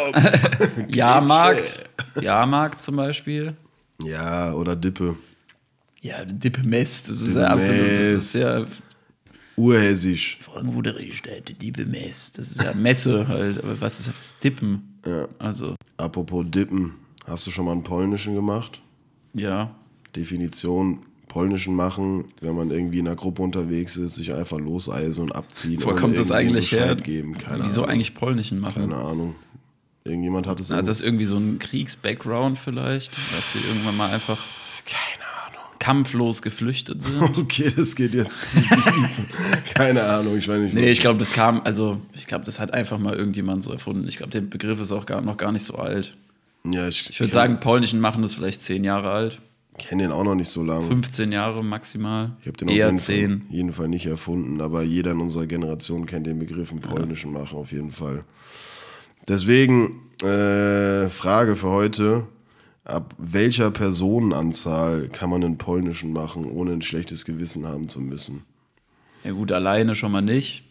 Jahrmarkt. 0.90 1.80
Jahrmarkt 2.22 2.82
zum 2.82 2.96
Beispiel. 2.96 3.56
Ja, 4.02 4.54
oder 4.54 4.76
Dippe. 4.76 5.16
Ja, 6.02 6.26
Dippe 6.26 6.64
Mess, 6.68 7.04
das 7.04 7.22
ist 7.22 7.30
Dippe 7.30 7.42
ja 7.42 7.48
absolut, 7.48 7.82
das 7.82 8.24
ist 8.24 8.34
ja 8.36 8.66
Urhessisch. 9.56 10.40
Frankfurterisch, 10.42 11.22
Dippe 11.62 11.86
Mess. 11.86 12.32
Das 12.34 12.52
ist 12.52 12.64
ja 12.64 12.74
Messe 12.74 13.28
halt, 13.28 13.64
aber 13.64 13.80
was 13.80 14.00
ist 14.00 14.10
das? 14.10 14.34
Dippen. 14.44 14.96
Ja. 15.06 15.28
Also, 15.38 15.76
Apropos 15.98 16.46
Dippen. 16.50 16.94
Hast 17.28 17.46
du 17.48 17.52
schon 17.52 17.66
mal 17.66 17.72
einen 17.74 17.84
polnischen 17.84 18.36
gemacht? 18.36 18.82
ja. 19.34 19.74
Definition 20.16 21.00
polnischen 21.28 21.76
machen, 21.76 22.26
wenn 22.42 22.56
man 22.56 22.70
irgendwie 22.70 23.00
in 23.00 23.08
einer 23.08 23.16
Gruppe 23.16 23.42
unterwegs 23.42 23.98
ist, 23.98 24.14
sich 24.16 24.32
einfach 24.32 24.60
loseisen 24.60 25.24
und 25.24 25.36
abziehen. 25.36 25.82
Wo 25.84 25.96
kommt 25.96 26.16
das 26.16 26.32
eigentlich 26.32 26.72
her? 26.72 26.82
Bescheid 26.82 27.04
Geben. 27.04 27.38
Keine 27.40 27.64
Wieso 27.64 27.82
Ahnung. 27.82 27.94
eigentlich 27.96 28.14
polnischen 28.14 28.60
machen? 28.60 28.84
Keine 28.84 28.96
Ahnung. 28.96 29.36
Irgendjemand 30.06 30.48
hat 30.48 30.60
es 30.60 30.70
Hat 30.70 30.88
das 30.88 31.02
irgendwie 31.02 31.26
so 31.26 31.38
einen 31.38 31.60
Kriegs-Background 31.60 32.58
vielleicht? 32.58 33.14
Dass 33.14 33.54
die 33.54 33.68
irgendwann 33.68 33.98
mal 33.98 34.10
einfach. 34.12 34.38
Keine 34.86 35.24
kampflos 35.84 36.42
geflüchtet 36.42 37.02
sind. 37.02 37.22
Okay, 37.38 37.70
das 37.76 37.96
geht 37.96 38.14
jetzt 38.16 38.52
zu 38.52 38.62
tief. 38.62 39.28
Keine 39.74 40.04
Ahnung, 40.04 40.38
ich 40.38 40.48
weiß 40.48 40.62
nicht. 40.62 40.74
Nee, 40.74 40.90
ich 40.90 41.02
glaube, 41.02 41.20
das 41.20 41.34
kam, 41.34 41.62
also 41.66 42.02
ich 42.14 42.26
glaube, 42.26 42.46
das 42.46 42.58
hat 42.58 42.74
einfach 42.74 42.98
mal 43.00 43.16
irgendjemand 43.16 43.64
so 43.64 43.72
erfunden. 43.74 44.08
Ich 44.08 44.16
glaube, 44.16 44.32
der 44.32 44.40
Begriff 44.42 44.80
ist 44.80 44.94
auch 44.94 45.06
gar, 45.06 45.20
noch 45.20 45.36
gar 45.36 45.52
nicht 45.52 45.66
so 45.66 45.76
alt. 45.76 46.16
ja, 46.64 46.88
ich, 46.88 47.10
Ich 47.10 47.20
würde 47.20 47.34
sagen, 47.34 47.60
polnischen 47.60 48.00
machen 48.00 48.22
das 48.22 48.34
vielleicht 48.34 48.64
10 48.64 48.86
Jahre 48.86 49.12
alt, 49.12 49.40
kenne 49.78 50.04
den 50.04 50.12
auch 50.14 50.24
noch 50.24 50.36
nicht 50.36 50.50
so 50.50 50.64
lange. 50.64 50.88
15 50.88 51.34
Jahre 51.34 51.64
maximal. 51.64 52.32
Ich 52.42 52.48
habe 52.48 52.58
den 52.58 52.70
Eher 52.70 52.86
auf 52.86 52.92
jeden 52.92 52.98
10. 53.00 53.42
Fall, 53.42 53.56
jeden 53.56 53.74
Fall 53.74 53.88
nicht 53.90 54.06
erfunden, 54.06 54.62
aber 54.62 54.84
jeder 54.84 55.12
in 55.12 55.20
unserer 55.20 55.48
Generation 55.48 56.06
kennt 56.06 56.28
den 56.28 56.40
Begriff 56.40 56.72
im 56.72 56.80
polnischen 56.80 57.34
Machen 57.34 57.58
auf 57.58 57.74
jeden 57.74 57.92
Fall. 57.92 58.24
Deswegen 59.28 60.02
äh, 60.22 61.10
Frage 61.10 61.56
für 61.56 61.70
heute: 61.70 62.28
Ab 62.84 63.16
welcher 63.18 63.72
Personenanzahl 63.72 65.10
kann 65.10 65.30
man 65.30 65.44
einen 65.44 65.58
polnischen 65.58 66.14
machen, 66.14 66.46
ohne 66.46 66.74
ein 66.74 66.82
schlechtes 66.82 67.26
Gewissen 67.26 67.66
haben 67.66 67.88
zu 67.88 68.00
müssen? 68.02 68.44
Ja 69.24 69.32
gut, 69.32 69.52
alleine 69.52 69.96
schon 69.96 70.12
mal 70.12 70.22
nicht. 70.22 70.64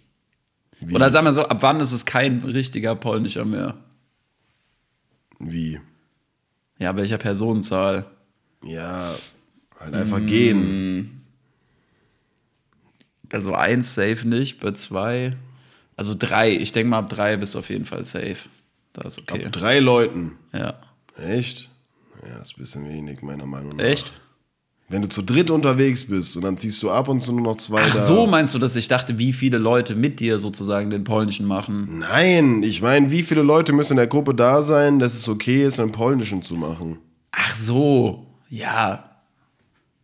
Wie? 0.81 0.95
Oder 0.95 1.11
sagen 1.11 1.27
wir 1.27 1.33
so, 1.33 1.47
ab 1.47 1.63
wann 1.63 1.81
ist 1.81 1.93
es 1.93 2.05
kein 2.05 2.41
richtiger 2.43 2.95
polnischer 2.95 3.45
mehr? 3.45 3.79
Wie? 5.39 5.81
Ja, 6.79 6.95
welcher 6.97 7.19
Personenzahl? 7.19 8.07
Ja, 8.65 9.15
halt 9.79 9.95
einfach 9.95 10.19
Mm. 10.21 10.27
gehen. 10.27 11.23
Also 13.31 13.55
eins 13.55 13.95
safe 13.95 14.29
nicht, 14.29 14.61
bei 14.61 14.73
zwei, 14.73 15.37
also 15.97 16.15
drei. 16.19 16.53
Ich 16.57 16.73
denke 16.73 16.91
mal, 16.91 16.99
ab 16.99 17.09
drei 17.09 17.37
bist 17.37 17.55
du 17.55 17.59
auf 17.59 17.71
jeden 17.71 17.85
Fall 17.85 18.05
safe. 18.05 18.37
Das 18.93 19.17
ist 19.17 19.23
okay. 19.31 19.47
Ab 19.47 19.53
drei 19.53 19.79
Leuten. 19.79 20.33
Ja. 20.53 20.81
Echt? 21.17 21.71
Ja, 22.27 22.39
ist 22.39 22.57
ein 22.57 22.61
bisschen 22.61 22.89
wenig, 22.89 23.23
meiner 23.23 23.47
Meinung 23.47 23.77
nach. 23.77 23.85
Echt? 23.85 24.13
Wenn 24.89 25.03
du 25.03 25.09
zu 25.09 25.23
dritt 25.23 25.51
unterwegs 25.51 26.05
bist 26.07 26.37
und 26.37 26.43
dann 26.43 26.59
ziehst 26.59 26.83
du 26.83 26.91
ab 26.91 27.09
und 27.09 27.21
zu 27.21 27.33
nur 27.33 27.41
noch 27.41 27.57
zwei 27.57 27.81
Ach 27.81 27.95
da. 27.95 28.03
so 28.03 28.27
meinst 28.27 28.55
du, 28.55 28.59
dass 28.59 28.77
ich 28.77 28.89
dachte, 28.89 29.19
wie 29.19 29.33
viele 29.33 29.57
Leute 29.57 29.95
mit 29.95 30.21
dir 30.21 30.39
sozusagen 30.39 30.91
den 30.91 31.03
polnischen 31.05 31.47
machen? 31.47 32.01
Nein, 32.01 32.63
ich 32.63 32.83
meine, 32.83 33.11
wie 33.11 33.23
viele 33.23 33.43
Leute 33.43 33.73
müssen 33.73 33.93
in 33.93 33.97
der 33.97 34.07
Gruppe 34.07 34.35
da 34.35 34.63
sein, 34.63 34.99
dass 34.99 35.15
es 35.15 35.27
okay 35.29 35.65
ist, 35.65 35.81
einen 35.81 35.93
polnischen 35.93 36.43
zu 36.43 36.57
machen? 36.57 36.99
Ach 37.31 37.57
so, 37.57 38.27
ja. 38.51 39.23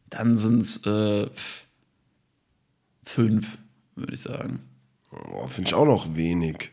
Dann 0.09 0.38
sind 0.38 0.61
es 0.61 0.87
äh, 0.87 1.29
fünf, 3.05 3.59
würde 3.94 4.14
ich 4.14 4.20
sagen. 4.20 4.61
Oh, 5.35 5.46
Finde 5.48 5.68
ich 5.68 5.74
auch 5.74 5.87
noch 5.87 6.14
wenig. 6.14 6.70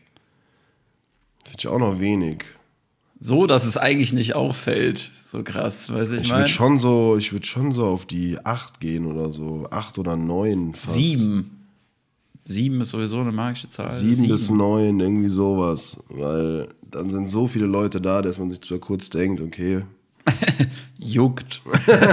Finde 1.44 1.58
ich 1.58 1.68
auch 1.68 1.78
noch 1.78 2.00
wenig. 2.00 2.44
So, 3.18 3.46
dass 3.46 3.64
es 3.64 3.76
eigentlich 3.76 4.12
nicht 4.12 4.34
auffällt. 4.34 5.10
So 5.24 5.42
krass, 5.42 5.92
weiß 5.92 6.12
ich, 6.12 6.22
Ich 6.22 6.28
mein. 6.30 6.40
würde 6.40 6.50
schon 6.50 6.78
so, 6.78 7.16
ich 7.16 7.32
würde 7.32 7.46
schon 7.46 7.72
so 7.72 7.86
auf 7.86 8.06
die 8.06 8.38
acht 8.44 8.80
gehen 8.80 9.06
oder 9.06 9.32
so. 9.32 9.66
Acht 9.70 9.98
oder 9.98 10.16
neun 10.16 10.74
fast. 10.74 10.94
Sieben. 10.94 11.52
Sieben 12.44 12.80
ist 12.80 12.90
sowieso 12.90 13.18
eine 13.20 13.32
magische 13.32 13.68
Zahl. 13.68 13.90
Sieben, 13.90 14.28
bis 14.28 14.50
neun, 14.50 15.00
irgendwie 15.00 15.30
sowas. 15.30 15.98
Weil 16.08 16.68
dann 16.88 17.10
sind 17.10 17.28
so 17.28 17.48
viele 17.48 17.66
Leute 17.66 18.00
da, 18.00 18.22
dass 18.22 18.38
man 18.38 18.50
sich 18.50 18.60
zwar 18.60 18.78
kurz 18.78 19.10
denkt, 19.10 19.40
okay. 19.40 19.82
Juckt. 20.98 21.60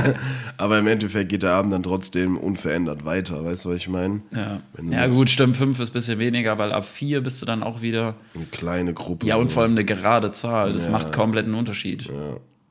Aber 0.58 0.78
im 0.80 0.88
Endeffekt 0.88 1.30
geht 1.30 1.44
der 1.44 1.54
Abend 1.54 1.72
dann 1.74 1.84
trotzdem 1.84 2.38
unverändert 2.38 3.06
weiter. 3.06 3.44
Weißt 3.46 3.66
du, 3.66 3.70
was 3.70 3.78
ich 3.78 3.88
meine? 3.90 4.22
Ja, 4.32 4.62
ja 4.90 5.08
gut, 5.08 5.30
stimmt, 5.30 5.56
fünf 5.56 5.80
ist 5.80 5.92
ein 5.92 5.94
bisschen 5.94 6.20
weniger, 6.20 6.58
weil 6.58 6.72
ab 6.74 6.86
vier 6.86 7.22
bist 7.22 7.42
du 7.42 7.46
dann 7.46 7.64
auch 7.64 7.82
wieder. 7.82 8.16
Eine 8.36 8.46
kleine 8.46 8.94
Gruppe. 8.94 9.26
Ja, 9.26 9.38
und 9.38 9.48
so. 9.48 9.54
vor 9.56 9.64
allem 9.64 9.72
eine 9.72 9.86
gerade 9.86 10.32
Zahl. 10.32 10.74
Das 10.74 10.86
Ja. 10.86 10.92
macht 10.92 11.14
komplett 11.14 11.46
einen 11.46 11.56
Unterschied. 11.56 12.10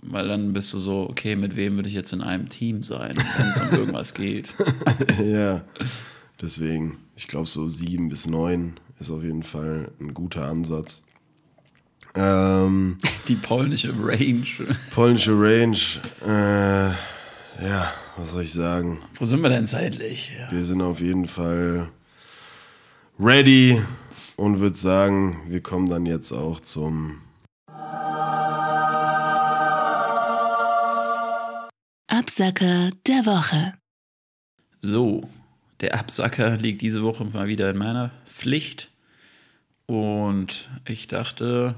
Weil 0.03 0.29
dann 0.29 0.53
bist 0.53 0.72
du 0.75 0.79
so, 0.79 1.09
okay, 1.09 1.37
mit 1.37 1.55
wem 1.57 1.77
würde 1.77 1.88
ich 1.88 1.94
jetzt 1.94 2.12
in 2.12 2.20
einem 2.22 2.48
Team 2.48 2.83
sein, 2.83 3.14
wenn 3.16 3.46
es 3.48 3.61
um 3.70 3.79
irgendwas 3.79 4.14
geht. 4.14 4.53
ja, 5.25 5.62
deswegen, 6.40 6.98
ich 7.16 7.29
glaube, 7.29 7.46
so 7.46 7.68
sieben 7.68 8.09
bis 8.09 8.27
neun 8.27 8.75
ist 8.98 9.11
auf 9.11 9.22
jeden 9.22 9.44
Fall 9.44 9.92
ein 10.01 10.12
guter 10.12 10.44
Ansatz. 10.46 11.03
Ähm, 12.14 12.98
Die 13.27 13.37
polnische 13.37 13.92
Range. 13.98 14.44
polnische 14.94 15.33
Range, 15.33 15.79
äh, 16.27 16.90
ja, 17.66 17.92
was 18.16 18.33
soll 18.33 18.42
ich 18.42 18.53
sagen? 18.53 19.01
Wo 19.14 19.25
sind 19.25 19.40
wir 19.40 19.48
denn 19.48 19.66
zeitlich? 19.66 20.31
Ja. 20.38 20.51
Wir 20.51 20.62
sind 20.62 20.83
auf 20.83 21.01
jeden 21.01 21.27
Fall 21.27 21.88
ready 23.18 23.81
und 24.37 24.61
würde 24.61 24.77
sagen, 24.77 25.40
wir 25.48 25.62
kommen 25.62 25.88
dann 25.88 26.05
jetzt 26.05 26.33
auch 26.33 26.61
zum 26.61 27.22
Absacker 32.09 32.90
der 33.07 33.25
Woche. 33.27 33.75
So, 34.81 35.22
der 35.81 35.98
Absacker 35.98 36.57
liegt 36.57 36.83
diese 36.83 37.03
Woche 37.03 37.25
mal 37.25 37.46
wieder 37.48 37.70
in 37.70 37.79
meiner 37.79 38.11
Pflicht. 38.27 38.90
Und 39.87 40.68
ich 40.87 41.09
dachte, 41.09 41.75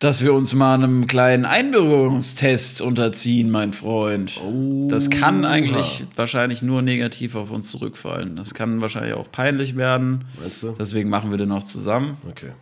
dass 0.00 0.24
wir 0.24 0.32
uns 0.32 0.54
mal 0.54 0.74
einem 0.74 1.06
kleinen 1.06 1.44
Einbürgerungstest 1.44 2.80
unterziehen, 2.80 3.50
mein 3.50 3.74
Freund. 3.74 4.40
Das 4.88 5.10
kann 5.10 5.44
eigentlich 5.44 6.04
wahrscheinlich 6.16 6.62
nur 6.62 6.80
negativ 6.80 7.34
auf 7.34 7.50
uns 7.50 7.70
zurückfallen. 7.70 8.34
Das 8.34 8.54
kann 8.54 8.80
wahrscheinlich 8.80 9.12
auch 9.12 9.30
peinlich 9.30 9.76
werden. 9.76 10.24
Weißt 10.42 10.62
du? 10.62 10.74
Deswegen 10.78 11.10
machen 11.10 11.30
wir 11.30 11.36
den 11.36 11.50
noch 11.50 11.64
zusammen. 11.64 12.16
Okay. 12.30 12.52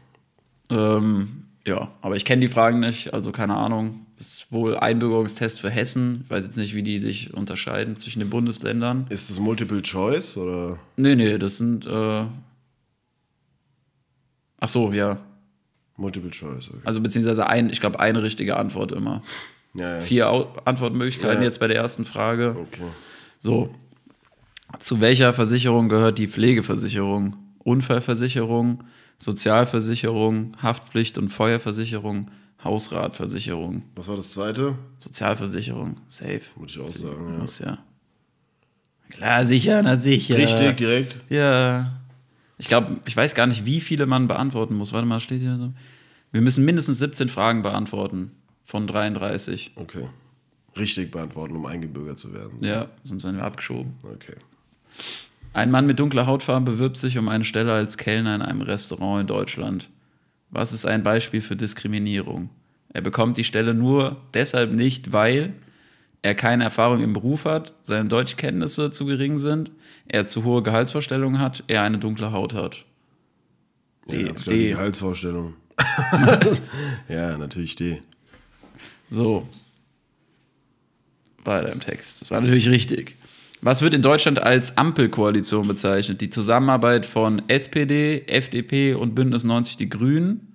Ähm, 0.71 1.45
ja, 1.65 1.93
aber 2.03 2.17
ich 2.17 2.25
kenne 2.25 2.41
die 2.41 2.49
Fragen 2.49 2.81
nicht, 2.81 3.15
also 3.15 3.31
keine 3.31 3.55
Ahnung. 3.55 4.05
Ist 4.19 4.49
wohl 4.51 4.77
Einbürgerungstest 4.77 5.61
für 5.61 5.71
Hessen. 5.71 6.23
Ich 6.25 6.31
weiß 6.31 6.45
jetzt 6.45 6.57
nicht, 6.59 6.75
wie 6.75 6.83
die 6.83 6.99
sich 6.99 7.35
unterscheiden 7.35 7.97
zwischen 7.97 8.19
den 8.19 8.31
Bundesländern. 8.31 9.07
Ist 9.11 9.31
das 9.31 9.39
Multiple 9.39 9.83
Choice 9.83 10.37
oder? 10.37 10.81
Nee, 10.97 11.15
nee, 11.15 11.39
das 11.39 11.59
sind. 11.59 11.87
Äh 11.87 12.25
Ach 14.61 14.69
so, 14.69 14.93
ja. 14.93 15.19
Multiple 15.99 16.31
Choice, 16.31 16.71
okay. 16.71 16.81
Also 16.85 17.01
beziehungsweise 17.01 17.47
ein, 17.47 17.69
ich 17.69 17.81
glaube, 17.81 18.01
eine 18.01 18.23
richtige 18.23 18.57
Antwort 18.57 18.93
immer. 18.93 19.23
Ja, 19.75 19.97
ja. 19.97 20.01
Vier 20.01 20.31
Au 20.31 20.49
Antwortmöglichkeiten 20.65 21.39
Ja. 21.39 21.45
jetzt 21.45 21.61
bei 21.61 21.69
der 21.69 21.77
ersten 21.77 22.05
Frage. 22.07 22.57
Okay. 22.59 22.83
So. 23.39 23.75
Zu 24.79 25.01
welcher 25.01 25.33
Versicherung 25.33 25.89
gehört 25.89 26.19
die 26.19 26.29
Pflegeversicherung? 26.29 27.37
Unfallversicherung, 27.65 28.85
Sozialversicherung, 29.19 30.57
Haftpflicht 30.63 31.19
und 31.19 31.29
Feuerversicherung, 31.29 32.31
Hausratversicherung, 32.65 33.83
Was 33.97 34.09
war 34.09 34.17
das 34.17 34.33
zweite? 34.33 34.75
Sozialversicherung, 35.01 35.97
safe. 36.09 36.41
Würde 36.57 36.71
ich 36.73 36.81
auch 36.81 36.93
sagen, 36.93 37.33
ja. 37.35 37.39
Muss 37.39 37.59
ja. 37.59 37.79
Klar, 39.11 39.45
sicher, 39.45 39.83
na 39.83 39.97
sicher. 39.97 40.37
Richtig, 40.37 40.77
direkt. 40.77 41.17
Ja. 41.29 41.99
Ich 42.59 42.69
glaube, 42.69 42.97
ich 43.07 43.17
weiß 43.17 43.35
gar 43.35 43.47
nicht, 43.47 43.65
wie 43.65 43.81
viele 43.81 44.07
man 44.07 44.27
beantworten 44.29 44.75
muss. 44.75 44.93
Warte 44.93 45.07
mal, 45.07 45.21
steht 45.21 45.41
hier 45.41 45.57
so. 45.57 45.71
Wir 46.33 46.41
müssen 46.41 46.65
mindestens 46.65 46.99
17 46.99 47.29
Fragen 47.29 47.63
beantworten 47.63 48.33
von 48.65 48.87
33. 48.87 49.73
Okay. 49.77 50.09
Richtig 50.77 51.11
beantworten, 51.11 51.57
um 51.57 51.67
eingebürgert 51.67 52.19
zu 52.19 52.33
werden. 52.33 52.63
Ja, 52.63 52.89
sonst 53.03 53.25
werden 53.25 53.37
wir 53.37 53.45
abgeschoben. 53.45 53.95
Okay. 54.03 54.37
Ein 55.55 55.71
Mann 55.71 55.87
mit 55.87 55.99
dunkler 55.99 56.27
Hautfarbe 56.27 56.73
bewirbt 56.73 56.99
sich 56.99 57.19
um 57.19 57.29
eine 57.29 57.45
Stelle 57.45 57.73
als 57.73 57.97
Kellner 57.97 58.35
in 58.35 58.43
einem 58.43 58.61
Restaurant 58.61 59.23
in 59.23 59.27
Deutschland. 59.27 59.89
Was 60.51 60.73
ist 60.73 60.87
ein 60.87 61.03
Beispiel 61.03 61.41
für 61.41 61.57
Diskriminierung? 61.57 62.51
Er 62.93 63.01
bekommt 63.01 63.37
die 63.37 63.45
Stelle 63.45 63.75
nur 63.75 64.19
deshalb 64.35 64.73
nicht, 64.73 65.13
weil 65.13 65.55
er 66.23 66.35
keine 66.35 66.65
Erfahrung 66.65 67.03
im 67.03 67.13
Beruf 67.13 67.45
hat, 67.45 67.75
seine 67.83 68.09
Deutschkenntnisse 68.09 68.91
zu 68.91 69.07
gering 69.07 69.39
sind, 69.39 69.71
er 70.07 70.27
zu 70.27 70.45
hohe 70.45 70.63
Gehaltsvorstellungen 70.63 71.41
hat, 71.41 71.65
er 71.67 71.83
eine 71.83 71.99
dunkle 71.99 72.33
Haut 72.33 72.55
hat. 72.55 72.85
Ja, 74.07 74.19
D, 74.19 74.33
die 74.33 74.45
D. 74.45 74.69
Gehaltsvorstellung. 74.71 75.55
ja, 77.09 77.37
natürlich 77.39 77.77
D. 77.77 78.03
So. 79.11 79.49
Weiter 81.45 81.73
im 81.73 81.81
Text. 81.81 82.23
Das 82.23 82.31
war 82.31 82.41
natürlich 82.41 82.69
richtig. 82.69 83.17
Was 83.61 83.83
wird 83.83 83.95
in 83.95 84.03
Deutschland 84.03 84.39
als 84.41 84.77
Ampelkoalition 84.77 85.67
bezeichnet? 85.67 86.21
Die 86.21 86.31
Zusammenarbeit 86.31 87.07
von 87.07 87.43
SPD, 87.49 88.25
FDP 88.27 88.95
und 88.95 89.15
Bündnis 89.15 89.45
90 89.45 89.77
Die 89.77 89.89
Grünen, 89.89 90.49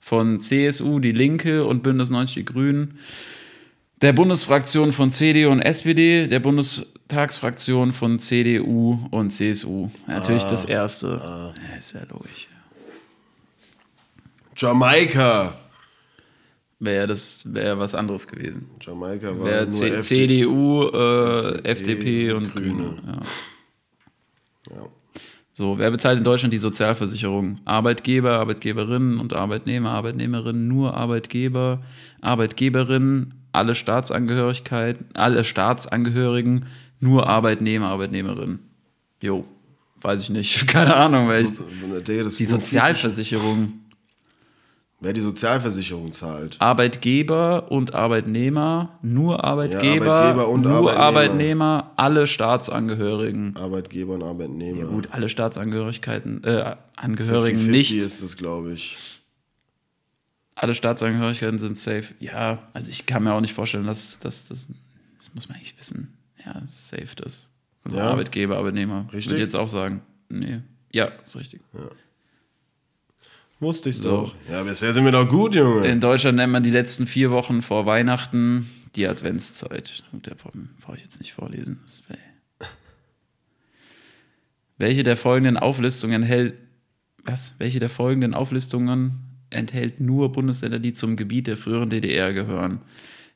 von 0.00 0.40
CSU, 0.40 0.98
Die 0.98 1.12
Linke 1.12 1.64
und 1.64 1.82
Bündnis 1.82 2.10
90 2.10 2.34
Die 2.34 2.44
Grünen, 2.44 2.98
der 4.00 4.12
Bundesfraktion 4.12 4.90
von 4.90 5.10
CDU 5.10 5.50
und 5.50 5.60
SPD, 5.60 6.26
der 6.26 6.40
Bundestagsfraktion 6.40 7.92
von 7.92 8.18
CDU 8.18 8.98
und 9.12 9.30
CSU. 9.30 9.88
Natürlich 10.08 10.42
das 10.42 10.64
erste. 10.64 11.20
Ja, 11.22 11.76
ist 11.78 11.92
ja 11.92 12.00
logisch. 12.10 12.48
Jamaika. 14.56 15.54
Wäre 16.78 17.06
das 17.06 17.44
wäre 17.54 17.78
was 17.78 17.94
anderes 17.94 18.26
gewesen. 18.26 18.68
Jamaika 18.80 19.28
war 19.38 19.44
Wäre 19.44 19.62
nur 19.66 19.72
C- 19.72 19.88
FD 19.90 20.02
CDU, 20.02 20.88
äh, 20.88 21.58
FDP 21.62 21.68
FDP 21.70 22.32
und 22.32 22.52
Grüne. 22.52 22.72
Grüne. 22.72 23.02
Ja. 23.06 24.76
Ja. 24.76 24.86
So, 25.54 25.78
wer 25.78 25.90
bezahlt 25.90 26.18
in 26.18 26.24
Deutschland 26.24 26.52
die 26.52 26.58
Sozialversicherung? 26.58 27.60
Arbeitgeber, 27.66 28.38
Arbeitgeberinnen 28.38 29.20
und 29.20 29.34
Arbeitnehmer, 29.34 29.90
Arbeitnehmerinnen, 29.90 30.66
nur 30.66 30.94
Arbeitgeber, 30.94 31.82
Arbeitgeberinnen, 32.22 33.34
alle 33.52 33.74
Staatsangehörigkeiten, 33.74 35.06
alle 35.14 35.44
Staatsangehörigen, 35.44 36.66
nur 37.00 37.28
Arbeitnehmer, 37.28 37.88
Arbeitnehmerinnen. 37.88 38.60
Jo, 39.22 39.44
weiß 40.00 40.22
ich 40.22 40.30
nicht. 40.30 40.66
Keine 40.68 40.96
Ahnung, 40.96 41.28
weil 41.28 41.44
ich, 41.44 41.50
So, 41.50 41.64
die 41.64 42.46
Sozialversicherung. 42.46 43.74
Wer 45.02 45.12
die 45.12 45.20
Sozialversicherung 45.20 46.12
zahlt. 46.12 46.56
Arbeitgeber 46.60 47.72
und 47.72 47.92
Arbeitnehmer, 47.92 49.00
nur 49.02 49.42
Arbeitgeber, 49.42 50.14
Arbeitgeber 50.14 50.48
und 50.48 50.62
nur 50.62 50.70
Arbeitnehmer. 50.92 51.00
Arbeitnehmer, 51.04 51.92
alle 51.96 52.26
Staatsangehörigen. 52.28 53.56
Arbeitgeber 53.56 54.14
und 54.14 54.22
Arbeitnehmer. 54.22 54.84
Gut, 54.86 55.08
alle 55.10 55.28
Staatsangehörigkeiten, 55.28 56.44
äh, 56.44 56.76
Angehörigen 56.94 57.58
50-50 57.58 57.70
nicht. 57.70 57.94
ist 57.94 58.22
das, 58.22 58.36
glaube 58.36 58.74
ich. 58.74 58.96
Alle 60.54 60.74
Staatsangehörigkeiten 60.74 61.58
sind 61.58 61.76
safe. 61.76 62.14
Ja, 62.20 62.60
also 62.72 62.88
ich 62.88 63.04
kann 63.04 63.24
mir 63.24 63.32
auch 63.34 63.40
nicht 63.40 63.54
vorstellen, 63.54 63.86
dass, 63.86 64.20
dass 64.20 64.46
das, 64.46 64.68
das 65.18 65.34
muss 65.34 65.48
man 65.48 65.56
eigentlich 65.58 65.76
wissen. 65.80 66.16
Ja, 66.46 66.62
safe 66.68 67.16
das. 67.16 67.48
Also 67.82 67.96
Ja. 67.96 68.10
Arbeitgeber, 68.10 68.56
Arbeitnehmer. 68.56 69.06
Richtig? 69.12 69.32
Würde 69.32 69.36
ich 69.36 69.46
jetzt 69.46 69.56
auch 69.56 69.68
sagen. 69.68 70.02
Nee. 70.28 70.60
Ja, 70.92 71.06
ist 71.24 71.34
richtig. 71.34 71.60
Wusste 73.62 73.90
ich's 73.90 74.00
doch. 74.00 74.34
Ja, 74.50 74.64
bisher 74.64 74.92
sind 74.92 75.04
wir 75.04 75.12
doch 75.12 75.28
gut, 75.28 75.54
Junge. 75.54 75.86
In 75.86 76.00
Deutschland 76.00 76.36
nennt 76.36 76.50
man 76.50 76.64
die 76.64 76.72
letzten 76.72 77.06
vier 77.06 77.30
Wochen 77.30 77.62
vor 77.62 77.86
Weihnachten 77.86 78.68
die 78.96 79.06
Adventszeit. 79.06 80.02
Gut, 80.10 80.26
der 80.26 80.34
brauche 80.34 80.96
ich 80.96 81.02
jetzt 81.02 81.20
nicht 81.20 81.32
vorlesen. 81.32 81.78
Welche 84.78 85.04
der 85.04 85.16
folgenden 85.16 85.56
Auflistungen 85.56 86.22
enthält. 86.22 86.54
Was? 87.22 87.54
Welche 87.58 87.78
der 87.78 87.88
folgenden 87.88 88.34
Auflistungen 88.34 89.20
enthält 89.50 90.00
nur 90.00 90.32
Bundesländer, 90.32 90.80
die 90.80 90.92
zum 90.92 91.14
Gebiet 91.14 91.46
der 91.46 91.56
früheren 91.56 91.88
DDR 91.88 92.32
gehören? 92.32 92.80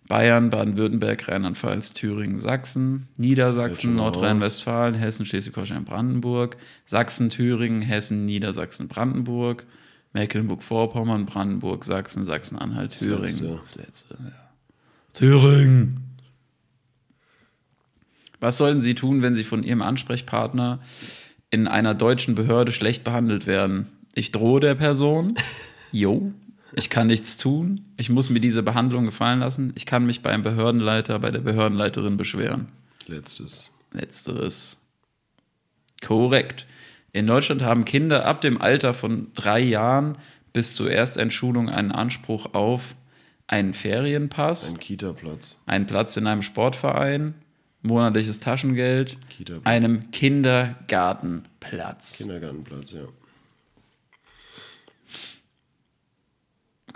Bayern, 0.08 0.50
Baden-Württemberg, 0.50 1.28
Rheinland-Pfalz, 1.28 1.92
Thüringen, 1.92 2.40
Sachsen, 2.40 3.06
Niedersachsen, 3.16 3.94
Nordrhein-Westfalen, 3.94 4.94
Hessen, 4.94 5.24
Schleswig-Holstein, 5.24 5.84
Brandenburg, 5.84 6.56
Sachsen, 6.84 7.30
Thüringen, 7.30 7.80
Hessen, 7.80 8.26
Niedersachsen, 8.26 8.88
Brandenburg, 8.88 9.66
Mecklenburg-Vorpommern, 10.16 11.26
Brandenburg, 11.26 11.84
Sachsen, 11.84 12.24
Sachsen-Anhalt, 12.24 12.98
Thüringen. 12.98 13.22
letzte. 13.22 13.58
Das 13.60 13.74
letzte, 13.76 14.14
ja. 14.18 14.32
Thüringen. 15.12 16.00
Was 18.40 18.56
sollten 18.56 18.80
Sie 18.80 18.94
tun, 18.94 19.20
wenn 19.22 19.34
Sie 19.34 19.44
von 19.44 19.62
Ihrem 19.62 19.82
Ansprechpartner 19.82 20.80
in 21.50 21.68
einer 21.68 21.94
deutschen 21.94 22.34
Behörde 22.34 22.72
schlecht 22.72 23.04
behandelt 23.04 23.46
werden? 23.46 23.86
Ich 24.14 24.32
drohe 24.32 24.60
der 24.60 24.74
Person. 24.74 25.34
Jo. 25.92 26.32
Ich 26.74 26.90
kann 26.90 27.06
nichts 27.06 27.38
tun. 27.38 27.86
Ich 27.96 28.10
muss 28.10 28.28
mir 28.28 28.40
diese 28.40 28.62
Behandlung 28.62 29.04
gefallen 29.06 29.38
lassen. 29.38 29.72
Ich 29.76 29.86
kann 29.86 30.04
mich 30.04 30.20
beim 30.22 30.42
Behördenleiter, 30.42 31.18
bei 31.20 31.30
der 31.30 31.38
Behördenleiterin 31.40 32.16
beschweren. 32.16 32.68
Letztes. 33.06 33.72
Letzteres. 33.92 34.76
Korrekt. 36.04 36.66
In 37.16 37.26
Deutschland 37.26 37.62
haben 37.62 37.86
Kinder 37.86 38.26
ab 38.26 38.42
dem 38.42 38.60
Alter 38.60 38.92
von 38.92 39.28
drei 39.34 39.60
Jahren 39.60 40.18
bis 40.52 40.74
zur 40.74 40.90
Erstentschulung 40.90 41.70
einen 41.70 41.90
Anspruch 41.90 42.52
auf 42.52 42.94
einen 43.46 43.72
Ferienpass, 43.72 44.74
Ein 44.74 44.80
Kita-Platz. 44.80 45.56
einen 45.64 45.86
Platz 45.86 46.18
in 46.18 46.26
einem 46.26 46.42
Sportverein, 46.42 47.32
monatliches 47.80 48.38
Taschengeld, 48.40 49.16
einem 49.64 50.10
Kindergartenplatz. 50.10 52.18
Kindergartenplatz, 52.18 52.92
ja. 52.92 53.06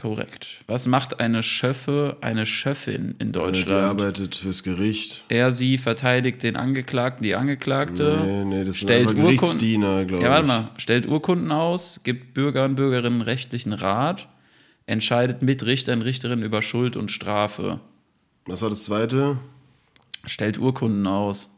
Korrekt. 0.01 0.47
Was 0.67 0.87
macht 0.87 1.21
eine 1.21 1.43
Schöffe, 1.43 2.17
eine 2.23 2.47
Schöffin 2.47 3.17
in 3.19 3.21
Äh, 3.21 3.25
Die 3.27 3.33
Deutschland? 3.33 3.83
arbeitet 3.83 4.35
fürs 4.35 4.63
Gericht. 4.63 5.25
er, 5.29 5.53
sie 5.53 5.77
verteidigt 5.77 6.43
den 6.43 6.57
Angeklagten, 6.57 7.23
die 7.23 7.35
Angeklagte. 7.35 8.23
Nee, 8.25 8.45
nee, 8.45 8.65
das 8.65 8.77
sind 8.79 8.87
stellt 8.89 9.09
Urkunden- 9.09 9.23
Gerichtsdiener, 9.25 10.05
glaube 10.07 10.23
ich. 10.23 10.25
Ja, 10.25 10.31
warte 10.31 10.47
mal. 10.47 10.71
Stellt 10.79 11.07
Urkunden 11.07 11.53
aus, 11.53 12.01
gibt 12.03 12.33
Bürgern 12.33 12.71
und 12.71 12.77
Bürgerinnen 12.77 13.21
rechtlichen 13.21 13.75
Rat, 13.75 14.29
entscheidet 14.87 15.43
mit 15.43 15.65
Richtern, 15.67 16.01
Richterinnen 16.01 16.45
über 16.47 16.63
Schuld 16.63 16.97
und 16.97 17.11
Strafe. 17.11 17.81
Was 18.47 18.63
war 18.63 18.71
das 18.71 18.85
zweite? 18.85 19.39
Stellt 20.25 20.59
Urkunden 20.59 21.07
aus. 21.07 21.55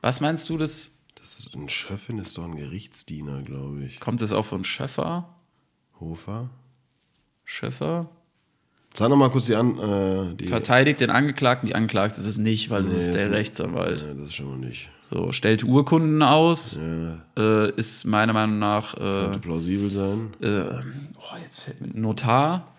Was 0.00 0.22
meinst 0.22 0.48
du, 0.48 0.56
das 0.56 0.90
Das 1.20 1.38
ist 1.40 1.54
ein 1.54 1.68
Schöffin 1.68 2.18
ist 2.18 2.38
doch 2.38 2.44
ein 2.44 2.56
Gerichtsdiener, 2.56 3.42
glaube 3.42 3.84
ich. 3.84 4.00
kommt 4.00 4.22
das 4.22 4.32
auch 4.32 4.46
von 4.46 4.64
Schöffer? 4.64 5.28
Hofer? 6.00 6.48
Schöffer? 7.50 8.10
Sag 8.92 9.08
noch 9.08 9.16
mal 9.16 9.30
kurz 9.30 9.46
die 9.46 9.54
an. 9.54 9.78
Äh, 9.78 10.34
die, 10.36 10.48
Verteidigt 10.48 11.00
den 11.00 11.08
Angeklagten, 11.08 11.66
die 11.66 11.74
Angeklagte 11.74 12.20
ist 12.20 12.26
es 12.26 12.36
nicht, 12.36 12.68
weil 12.68 12.82
das 12.82 12.92
Nee, 12.92 12.98
ist 12.98 13.14
der 13.14 13.30
Rechtsanwalt. 13.30 14.04
Nee, 14.06 14.14
das 14.20 14.24
ist 14.24 14.34
schon 14.34 14.50
mal 14.50 14.58
nicht. 14.58 14.90
So, 15.08 15.32
stellt 15.32 15.64
Urkunden 15.64 16.22
aus, 16.22 16.78
Ja, 16.78 17.22
äh, 17.66 17.70
ist 17.76 18.04
meiner 18.04 18.34
Meinung 18.34 18.58
nach 18.58 18.92
äh, 18.94 18.98
könnte 18.98 19.38
plausibel 19.38 19.88
sein. 19.88 20.34
äh, 20.42 20.82
oh, 21.16 21.36
jetzt 21.42 21.60
fällt 21.60 21.80
mir 21.80 21.88
Notar, 21.98 22.74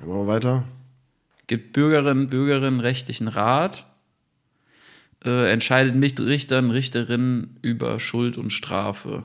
Ja, 0.00 0.06
machen 0.06 0.20
wir 0.20 0.26
weiter. 0.28 0.62
gibt 1.48 1.72
Bürgerinnen 1.72 2.28
Bürgerinnen 2.28 2.78
rechtlichen 2.78 3.26
Rat, 3.26 3.86
äh, 5.24 5.50
entscheidet 5.50 5.96
mit 5.96 6.20
Richtern, 6.20 6.70
Richterinnen 6.70 7.58
über 7.62 7.98
Schuld 7.98 8.36
und 8.38 8.50
Strafe. 8.52 9.24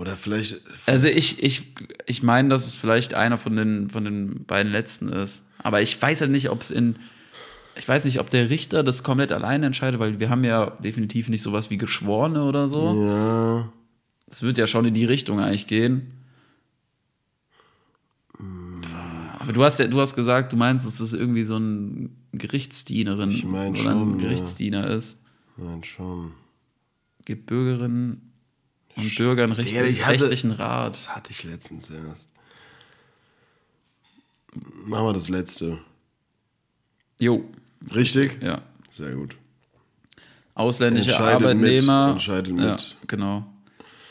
Oder 0.00 0.16
vielleicht. 0.16 0.62
Also 0.86 1.08
ich, 1.08 1.42
ich, 1.42 1.74
ich 2.06 2.22
meine, 2.22 2.48
dass 2.48 2.64
es 2.64 2.74
vielleicht 2.74 3.12
einer 3.12 3.36
von 3.36 3.54
den, 3.54 3.90
von 3.90 4.02
den 4.02 4.46
beiden 4.46 4.72
letzten 4.72 5.10
ist. 5.10 5.42
Aber 5.58 5.82
ich 5.82 6.00
weiß 6.00 6.22
halt 6.22 6.30
nicht, 6.30 6.48
ob 6.48 6.62
es 6.62 6.70
in. 6.70 6.96
Ich 7.76 7.86
weiß 7.86 8.06
nicht, 8.06 8.18
ob 8.18 8.30
der 8.30 8.48
Richter 8.48 8.82
das 8.82 9.02
komplett 9.04 9.30
alleine 9.30 9.66
entscheidet, 9.66 10.00
weil 10.00 10.18
wir 10.18 10.30
haben 10.30 10.42
ja 10.42 10.70
definitiv 10.70 11.28
nicht 11.28 11.42
sowas 11.42 11.68
wie 11.68 11.76
Geschworene 11.76 12.44
oder 12.44 12.66
so. 12.66 12.94
Ja. 13.06 13.70
Das 14.26 14.42
wird 14.42 14.56
ja 14.56 14.66
schon 14.66 14.86
in 14.86 14.94
die 14.94 15.04
Richtung 15.04 15.38
eigentlich 15.38 15.66
gehen. 15.66 16.12
Aber 19.38 19.52
du 19.52 19.62
hast 19.62 19.80
ja, 19.80 19.86
du 19.86 20.00
hast 20.00 20.14
gesagt, 20.16 20.54
du 20.54 20.56
meinst, 20.56 20.86
dass 20.86 20.96
das 20.96 21.12
irgendwie 21.12 21.44
so 21.44 21.58
ein 21.58 22.16
Gerichtsdienerin 22.32 23.30
Ich 23.30 23.44
mein 23.44 23.72
oder 23.72 23.82
schon, 23.82 24.14
ein 24.14 24.18
ja. 24.18 24.24
Gerichtsdiener 24.28 24.88
ist. 24.88 25.26
Nein, 25.58 25.84
schon. 25.84 26.32
Gibt 27.26 27.44
Bürgerinnen 27.44 28.29
und 29.00 29.14
Bürgern 29.16 29.52
recht, 29.52 29.72
Ja, 29.72 29.80
hatte- 29.82 30.08
rechtlichen 30.22 30.52
Rat. 30.52 30.94
Das 30.94 31.14
hatte 31.14 31.30
ich 31.30 31.44
letztens 31.44 31.90
erst. 31.90 32.30
Machen 34.86 35.06
wir 35.06 35.12
das 35.12 35.28
letzte. 35.28 35.78
Jo, 37.18 37.44
Richtig? 37.94 38.38
ja. 38.42 38.62
Sehr 38.90 39.14
gut. 39.14 39.36
Ausländische 40.54 41.10
Entscheidet 41.10 41.34
Arbeitnehmer. 41.42 42.06
mit, 42.06 42.12
entscheidet 42.14 42.48
ja, 42.58 42.70
mit. 42.72 42.96
genau. 43.06 43.46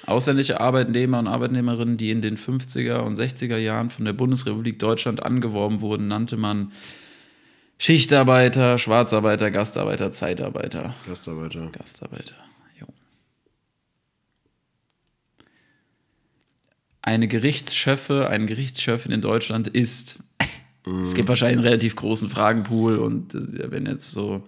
Ausländische 0.05 0.59
Arbeitnehmer 0.59 1.19
und 1.19 1.27
Arbeitnehmerinnen, 1.27 1.97
die 1.97 2.09
in 2.09 2.21
den 2.21 2.37
50er 2.37 2.99
und 3.01 3.15
60er 3.15 3.57
Jahren 3.57 3.89
von 3.89 4.05
der 4.05 4.13
Bundesrepublik 4.13 4.79
Deutschland 4.79 5.21
angeworben 5.21 5.81
wurden, 5.81 6.07
nannte 6.07 6.37
man 6.37 6.71
Schichtarbeiter, 7.77 8.77
Schwarzarbeiter, 8.77 9.51
Gastarbeiter, 9.51 10.11
Zeitarbeiter. 10.11 10.93
Gastarbeiter. 11.07 11.69
Gastarbeiter. 11.71 12.35
Eine 17.01 17.27
Gerichtsschöffe, 17.27 18.27
ein 18.29 18.47
Gerichtsschöffin 18.47 19.11
in 19.11 19.21
Deutschland 19.21 19.67
ist. 19.67 20.23
Es 21.03 21.13
gibt 21.13 21.29
wahrscheinlich 21.29 21.57
einen 21.57 21.67
relativ 21.67 21.95
großen 21.95 22.29
Fragenpool 22.29 22.97
und 22.97 23.35
äh, 23.35 23.39
da 23.63 23.71
werden 23.71 23.85
jetzt 23.87 24.11
so 24.11 24.43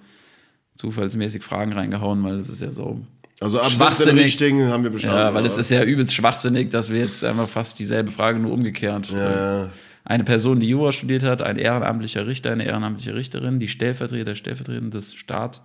zufallsmäßig 0.76 1.44
Fragen 1.44 1.74
reingehauen, 1.74 2.24
weil 2.24 2.36
es 2.36 2.50
ist 2.50 2.62
ja 2.62 2.72
so. 2.72 3.02
Also 3.40 3.60
abseits 3.60 3.72
den 3.72 3.88
Schwachsinnig. 3.88 4.24
richtigen 4.26 4.70
haben 4.70 4.84
wir 4.84 4.92
bestanden. 4.92 5.20
Ja, 5.20 5.34
weil 5.34 5.46
es 5.46 5.58
ist 5.58 5.72
ja 5.72 5.84
übelst 5.84 6.14
schwachsinnig, 6.14 6.70
dass 6.70 6.90
wir 6.90 7.00
jetzt 7.00 7.24
einfach 7.24 7.48
fast 7.48 7.80
dieselbe 7.80 8.12
Frage 8.12 8.40
nur 8.40 8.52
umgekehrt. 8.52 9.10
Ja, 9.12 9.70
Eine 10.04 10.24
Person, 10.24 10.60
die 10.60 10.68
Jura 10.68 10.92
studiert 10.92 11.24
hat, 11.24 11.42
ein 11.42 11.58
ehrenamtlicher 11.58 12.26
Richter, 12.28 12.52
eine 12.52 12.66
ehrenamtliche 12.66 13.16
Richterin, 13.16 13.60
die 13.60 13.68
Stellvertreter, 13.68 14.36
Stellvertreterin 14.36 14.92
des 14.92 15.14
Staat, 15.14 15.62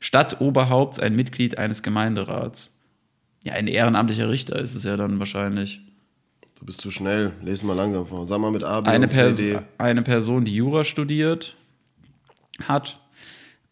Stadtoberhaupts, 0.00 1.00
ein 1.00 1.16
Mitglied 1.16 1.58
eines 1.58 1.82
Gemeinderats. 1.82 2.80
Ja, 3.44 3.54
ein 3.54 3.66
ehrenamtlicher 3.66 4.28
Richter 4.28 4.58
ist 4.58 4.74
es 4.74 4.84
ja 4.84 4.96
dann 4.96 5.18
wahrscheinlich. 5.18 5.80
Du 6.58 6.66
bist 6.66 6.80
zu 6.80 6.90
schnell. 6.90 7.32
Lesen 7.42 7.66
mal 7.66 7.74
langsam 7.74 8.06
vor. 8.06 8.26
Sag 8.26 8.40
mal 8.40 8.50
mit 8.50 8.64
A, 8.64 8.80
B 8.80 8.90
Eine, 8.90 9.04
und 9.06 9.10
C, 9.12 9.18
Pers 9.22 9.36
D. 9.36 9.58
eine 9.78 10.02
Person, 10.02 10.44
die 10.44 10.54
Jura 10.54 10.84
studiert 10.84 11.56
hat, 12.64 13.00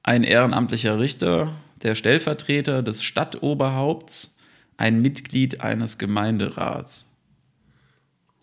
ein 0.02 0.22
ehrenamtlicher 0.22 0.98
Richter, 0.98 1.52
der 1.82 1.94
Stellvertreter 1.94 2.82
des 2.82 3.02
Stadtoberhaupts, 3.02 4.36
ein 4.76 5.02
Mitglied 5.02 5.60
eines 5.60 5.98
Gemeinderats. 5.98 7.12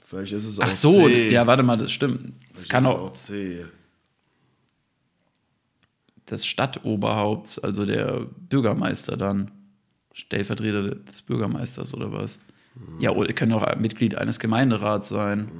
Vielleicht 0.05 0.33
ist 0.33 0.45
es 0.45 0.59
auch 0.59 0.65
Ach 0.65 0.71
so, 0.71 1.07
C. 1.07 1.31
ja, 1.31 1.47
warte 1.47 1.63
mal, 1.63 1.77
das 1.77 1.91
stimmt. 1.91 2.33
Das 2.53 2.67
kann 2.67 2.85
auch 2.85 2.99
auch 2.99 3.13
C. 3.13 3.65
des 6.29 6.45
Stadtoberhaupts, 6.45 7.59
also 7.59 7.85
der 7.85 8.27
Bürgermeister 8.49 9.17
dann. 9.17 9.51
Stellvertreter 10.15 10.93
des 10.93 11.23
Bürgermeisters 11.23 11.95
oder 11.95 12.11
was? 12.11 12.39
Ja, 12.99 13.11
oder 13.11 13.31
können 13.33 13.53
auch 13.53 13.75
Mitglied 13.75 14.15
eines 14.15 14.39
Gemeinderats 14.39 15.09
sein, 15.09 15.51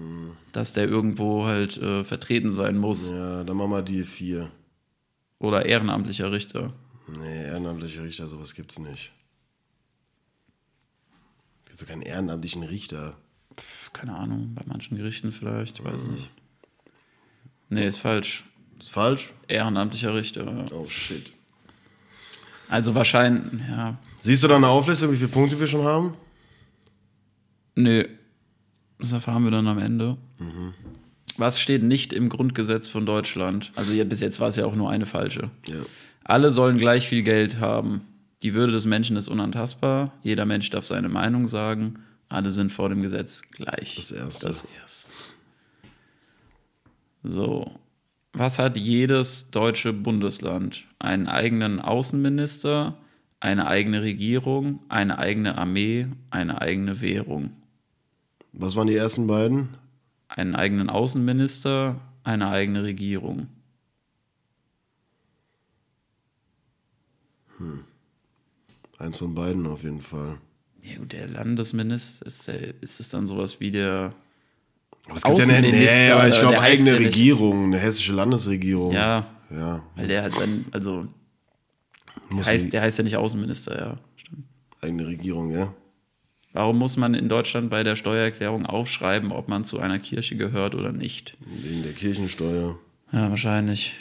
dass 0.51 0.73
der 0.73 0.87
irgendwo 0.87 1.45
halt 1.45 1.77
äh, 1.77 2.03
vertreten 2.03 2.51
sein 2.51 2.77
muss. 2.77 3.09
Ja, 3.09 3.43
dann 3.43 3.57
machen 3.57 3.71
wir 3.71 3.81
die 3.81 4.03
vier. 4.03 4.51
Oder 5.39 5.65
ehrenamtlicher 5.65 6.31
Richter. 6.31 6.73
Nee, 7.07 7.45
ehrenamtlicher 7.45 8.03
Richter, 8.03 8.27
sowas 8.27 8.53
gibt's 8.53 8.79
nicht. 8.79 9.11
Es 11.63 11.69
gibt 11.69 11.81
doch 11.81 11.87
keinen 11.87 12.01
ehrenamtlichen 12.01 12.63
Richter. 12.63 13.17
Pff, 13.59 13.93
keine 13.93 14.15
Ahnung, 14.15 14.53
bei 14.55 14.63
manchen 14.65 14.97
Gerichten 14.97 15.31
vielleicht, 15.31 15.79
ich 15.79 15.85
weiß 15.85 16.05
nicht. 16.07 16.29
Nee, 17.69 17.87
ist 17.87 17.97
falsch. 17.97 18.45
Ist 18.79 18.89
falsch? 18.89 19.33
Ehrenamtlicher 19.47 20.13
Richter. 20.13 20.65
Oh 20.71 20.85
shit. 20.85 21.31
Also 22.69 22.95
wahrscheinlich, 22.95 23.61
ja. 23.67 23.97
Siehst 24.21 24.43
du 24.43 24.47
da 24.47 24.55
eine 24.55 24.67
Auflistung, 24.67 25.11
wie 25.11 25.17
viele 25.17 25.27
Punkte 25.27 25.59
wir 25.59 25.67
schon 25.67 25.83
haben? 25.83 26.13
Nee, 27.75 28.07
das 28.99 29.11
erfahren 29.11 29.43
wir 29.43 29.51
dann 29.51 29.67
am 29.67 29.79
Ende. 29.79 30.17
Was 31.37 31.59
steht 31.59 31.83
nicht 31.83 32.13
im 32.13 32.29
Grundgesetz 32.29 32.87
von 32.87 33.05
Deutschland? 33.05 33.71
Also 33.75 33.93
ja, 33.93 34.03
bis 34.03 34.21
jetzt 34.21 34.39
war 34.39 34.49
es 34.49 34.55
ja 34.55 34.65
auch 34.65 34.75
nur 34.75 34.89
eine 34.89 35.05
falsche. 35.05 35.49
Ja. 35.67 35.75
Alle 36.23 36.51
sollen 36.51 36.77
gleich 36.77 37.07
viel 37.07 37.23
Geld 37.23 37.59
haben. 37.59 38.01
Die 38.43 38.53
Würde 38.53 38.73
des 38.73 38.85
Menschen 38.85 39.17
ist 39.17 39.27
unantastbar. 39.27 40.13
Jeder 40.21 40.45
Mensch 40.45 40.69
darf 40.69 40.85
seine 40.85 41.09
Meinung 41.09 41.47
sagen. 41.47 41.99
Alle 42.29 42.51
sind 42.51 42.71
vor 42.71 42.89
dem 42.89 43.01
Gesetz 43.01 43.41
gleich. 43.51 43.95
Das 43.95 44.11
Erste. 44.11 44.47
Das 44.47 44.67
erste. 44.81 45.09
So. 47.23 47.71
Was 48.33 48.57
hat 48.57 48.77
jedes 48.77 49.51
deutsche 49.51 49.93
Bundesland? 49.93 50.85
Einen 50.97 51.27
eigenen 51.27 51.79
Außenminister, 51.79 52.97
eine 53.39 53.67
eigene 53.67 54.01
Regierung, 54.01 54.79
eine 54.89 55.19
eigene 55.19 55.57
Armee, 55.57 56.07
eine 56.31 56.59
eigene 56.59 57.01
Währung. 57.01 57.51
Was 58.53 58.75
waren 58.75 58.87
die 58.87 58.95
ersten 58.95 59.27
beiden? 59.27 59.69
Einen 60.27 60.55
eigenen 60.55 60.89
Außenminister, 60.89 61.99
eine 62.23 62.47
eigene 62.49 62.83
Regierung. 62.83 63.47
Eins 68.99 69.17
von 69.17 69.33
beiden 69.35 69.65
auf 69.65 69.83
jeden 69.83 70.01
Fall. 70.01 70.37
Ja, 70.81 70.97
gut, 70.97 71.13
der 71.13 71.27
Landesminister, 71.27 72.25
ist, 72.25 72.47
der, 72.47 72.81
ist 72.81 72.99
es 72.99 73.09
dann 73.09 73.25
sowas 73.25 73.59
wie 73.59 73.71
der. 73.71 74.13
Aber 75.07 75.15
es 75.17 75.23
gibt 75.23 75.39
ja 75.39 75.45
eine, 75.55 75.69
nee, 75.69 76.09
aber 76.11 76.27
ich 76.27 76.39
glaube 76.39 76.59
eigene 76.59 76.97
Regierung, 76.99 77.65
eine 77.65 77.79
hessische 77.79 78.13
Landesregierung. 78.13 78.93
Ja, 78.93 79.27
Ja. 79.49 79.83
weil 79.95 80.07
der 80.07 80.23
hat 80.23 80.33
dann, 80.39 80.65
also, 80.71 81.07
Muss 82.29 82.45
heißt, 82.47 82.71
der 82.71 82.81
heißt 82.81 82.97
ja 82.99 83.03
nicht 83.03 83.17
Außenminister, 83.17 83.77
ja. 83.79 83.97
Stimmt. 84.15 84.45
eigene 84.81 85.07
Regierung, 85.07 85.51
ja. 85.51 85.73
Warum 86.53 86.77
muss 86.77 86.97
man 86.97 87.15
in 87.15 87.29
Deutschland 87.29 87.71
bei 87.71 87.83
der 87.83 87.95
Steuererklärung 87.95 88.67
aufschreiben, 88.67 89.31
ob 89.31 89.47
man 89.47 89.63
zu 89.63 89.79
einer 89.79 89.97
Kirche 89.97 90.35
gehört 90.35 90.75
oder 90.75 90.91
nicht? 90.91 91.35
Wegen 91.39 91.81
der 91.81 91.93
Kirchensteuer. 91.93 92.77
Ja, 93.11 93.29
wahrscheinlich. 93.29 93.95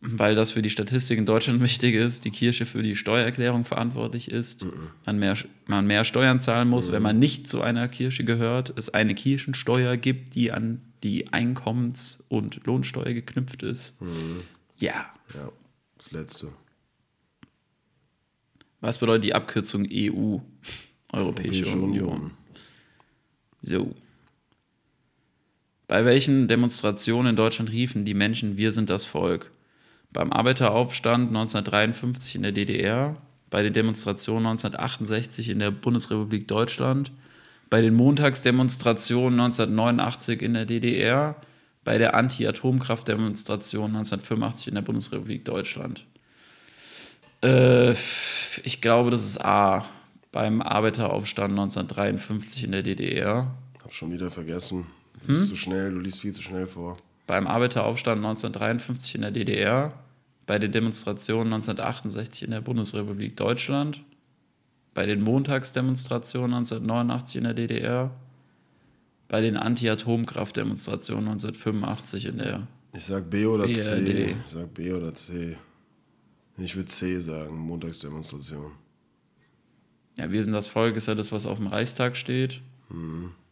Weil 0.00 0.34
das 0.36 0.52
für 0.52 0.62
die 0.62 0.70
Statistik 0.70 1.18
in 1.18 1.26
Deutschland 1.26 1.60
wichtig 1.62 1.96
ist, 1.96 2.24
die 2.24 2.30
Kirche 2.30 2.66
für 2.66 2.84
die 2.84 2.94
Steuererklärung 2.94 3.64
verantwortlich 3.64 4.30
ist, 4.30 4.64
man, 5.04 5.18
mehr, 5.18 5.36
man 5.66 5.86
mehr 5.86 6.04
Steuern 6.04 6.38
zahlen 6.38 6.68
muss, 6.68 6.92
wenn 6.92 7.02
man 7.02 7.18
nicht 7.18 7.48
zu 7.48 7.62
einer 7.62 7.88
Kirche 7.88 8.24
gehört, 8.24 8.72
es 8.76 8.94
eine 8.94 9.16
Kirchensteuer 9.16 9.96
gibt, 9.96 10.36
die 10.36 10.52
an 10.52 10.82
die 11.02 11.32
Einkommens- 11.32 12.24
und 12.28 12.64
Lohnsteuer 12.64 13.12
geknüpft 13.12 13.64
ist. 13.64 13.98
Ja. 14.78 15.12
Ja, 15.34 15.50
das 15.98 16.12
letzte. 16.12 16.48
Was 18.80 18.98
bedeutet 18.98 19.24
die 19.24 19.34
Abkürzung 19.34 19.86
EU? 19.90 20.38
Europäische, 21.12 21.64
Europäische 21.66 21.78
Union. 21.78 22.08
Union. 22.08 22.30
So. 23.62 23.94
Bei 25.86 26.04
welchen 26.04 26.48
Demonstrationen 26.48 27.30
in 27.30 27.36
Deutschland 27.36 27.70
riefen 27.70 28.04
die 28.04 28.14
Menschen 28.14 28.56
Wir 28.56 28.72
sind 28.72 28.88
das 28.88 29.04
Volk? 29.04 29.50
Beim 30.10 30.32
Arbeiteraufstand 30.32 31.28
1953 31.28 32.36
in 32.36 32.42
der 32.42 32.52
DDR, 32.52 33.16
bei 33.50 33.62
den 33.62 33.72
Demonstrationen 33.72 34.46
1968 34.46 35.50
in 35.50 35.58
der 35.58 35.70
Bundesrepublik 35.70 36.48
Deutschland, 36.48 37.12
bei 37.68 37.80
den 37.82 37.94
Montagsdemonstrationen 37.94 39.38
1989 39.40 40.42
in 40.42 40.54
der 40.54 40.66
DDR, 40.66 41.36
bei 41.84 41.98
der 41.98 42.14
Anti-Atomkraft-Demonstration 42.14 43.86
1985 43.96 44.68
in 44.68 44.74
der 44.74 44.82
Bundesrepublik 44.82 45.44
Deutschland. 45.44 46.06
Äh, 47.42 47.92
ich 48.62 48.80
glaube, 48.80 49.10
das 49.10 49.24
ist 49.24 49.44
A. 49.44 49.84
Beim 50.32 50.62
Arbeiteraufstand 50.62 51.50
1953 51.52 52.64
in 52.64 52.72
der 52.72 52.82
DDR. 52.82 53.54
Hab 53.82 53.92
schon 53.92 54.10
wieder 54.12 54.30
vergessen. 54.30 54.86
Du 55.20 55.28
Hm? 55.28 55.34
liest 55.34 55.48
zu 55.48 55.56
schnell, 55.56 55.92
du 55.92 56.00
liest 56.00 56.20
viel 56.20 56.32
zu 56.32 56.42
schnell 56.42 56.66
vor. 56.66 56.96
beim 57.26 57.46
Arbeiteraufstand 57.46 58.16
1953 58.18 59.14
in 59.14 59.20
der 59.22 59.30
DDR, 59.30 59.92
bei 60.46 60.58
den 60.58 60.72
Demonstrationen 60.72 61.52
1968 61.52 62.42
in 62.44 62.50
der 62.50 62.60
Bundesrepublik 62.60 63.36
Deutschland, 63.36 64.02
bei 64.94 65.06
den 65.06 65.22
Montagsdemonstrationen 65.22 66.54
1989 66.56 67.36
in 67.36 67.44
der 67.44 67.54
DDR, 67.54 68.10
bei 69.28 69.40
den 69.40 69.56
Anti-Atomkraft-Demonstrationen 69.56 71.28
1985 71.28 72.26
in 72.26 72.38
der. 72.38 72.66
Ich 72.94 73.04
sag 73.04 73.30
B 73.30 73.46
oder 73.46 73.64
C. 73.64 73.72
BRD. 73.72 74.36
Ich 74.46 74.52
sag 74.52 74.74
B 74.74 74.92
oder 74.92 75.14
C. 75.14 75.56
Ich 76.58 76.76
würde 76.76 76.88
C 76.88 77.18
sagen, 77.18 77.56
Montagsdemonstration. 77.56 78.72
Ja, 80.18 80.30
wir 80.30 80.44
sind 80.44 80.52
das 80.52 80.68
Volk, 80.68 80.96
ist 80.96 81.06
ja 81.06 81.14
das, 81.14 81.32
was 81.32 81.46
auf 81.46 81.58
dem 81.58 81.66
Reichstag 81.66 82.16
steht. 82.16 82.60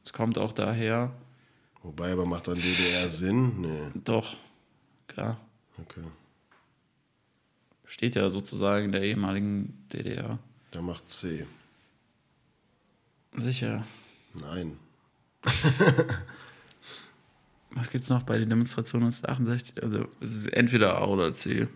Es 0.04 0.12
kommt 0.12 0.38
auch 0.38 0.52
daher. 0.52 1.12
Wobei, 1.82 2.12
aber 2.12 2.26
macht 2.26 2.48
dann 2.48 2.56
DDR 2.56 3.08
Sinn? 3.08 3.62
Nee. 3.62 3.90
Doch, 4.04 4.36
klar. 5.08 5.38
Okay. 5.78 6.02
Steht 7.86 8.16
ja 8.16 8.28
sozusagen 8.28 8.86
in 8.86 8.92
der 8.92 9.02
ehemaligen 9.02 9.86
DDR. 9.92 10.38
Dann 10.72 10.84
macht 10.84 11.08
C. 11.08 11.46
Sicher. 13.34 13.84
Nein. 14.34 14.76
Was 17.70 17.90
gibt's 17.90 18.10
noch 18.10 18.24
bei 18.24 18.36
den 18.38 18.50
Demonstrationen 18.50 19.06
1968? 19.06 19.82
Also, 19.82 20.08
es 20.20 20.36
ist 20.36 20.52
entweder 20.52 20.98
A 20.98 21.06
oder 21.06 21.32
C. 21.32 21.68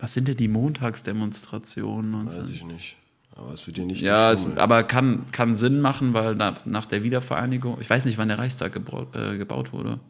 Was 0.00 0.14
sind 0.14 0.28
denn 0.28 0.36
die 0.36 0.48
Montagsdemonstrationen? 0.48 2.26
Weiß 2.26 2.36
19? 2.36 2.54
ich 2.54 2.64
nicht. 2.64 2.96
Aber 3.36 3.52
es 3.52 3.66
wird 3.66 3.76
dir 3.76 3.84
nicht 3.84 4.00
Ja, 4.00 4.32
es, 4.32 4.56
aber 4.56 4.82
kann, 4.82 5.30
kann 5.30 5.54
Sinn 5.54 5.80
machen, 5.80 6.14
weil 6.14 6.34
nach, 6.34 6.66
nach 6.66 6.86
der 6.86 7.02
Wiedervereinigung, 7.02 7.80
ich 7.80 7.88
weiß 7.88 8.06
nicht, 8.06 8.18
wann 8.18 8.28
der 8.28 8.38
Reichstag 8.38 8.72
gebaut, 8.72 9.14
äh, 9.14 9.36
gebaut 9.38 9.72
wurde. 9.72 10.00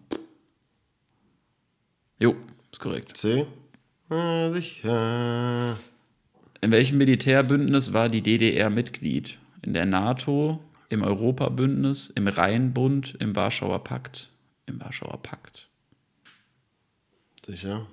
Jo, 2.19 2.37
ist 2.73 2.81
korrekt. 2.81 3.17
C? 3.17 3.47
Äh, 4.11 4.51
sicher. 4.51 5.77
In 6.61 6.71
welchem 6.71 6.99
Militärbündnis 6.99 7.93
war 7.93 8.09
die 8.09 8.23
DDR 8.23 8.71
Mitglied? 8.71 9.39
In 9.63 9.75
der 9.75 9.87
NATO, 9.87 10.61
im 10.89 11.03
Europabündnis, 11.03 12.11
im 12.11 12.29
Rheinbund, 12.29 13.17
im 13.19 13.37
Warschauer 13.37 13.85
Pakt? 13.85 14.31
Im 14.67 14.81
Warschauer 14.81 15.21
Pakt, 15.23 15.69
Sicher? 17.45 17.87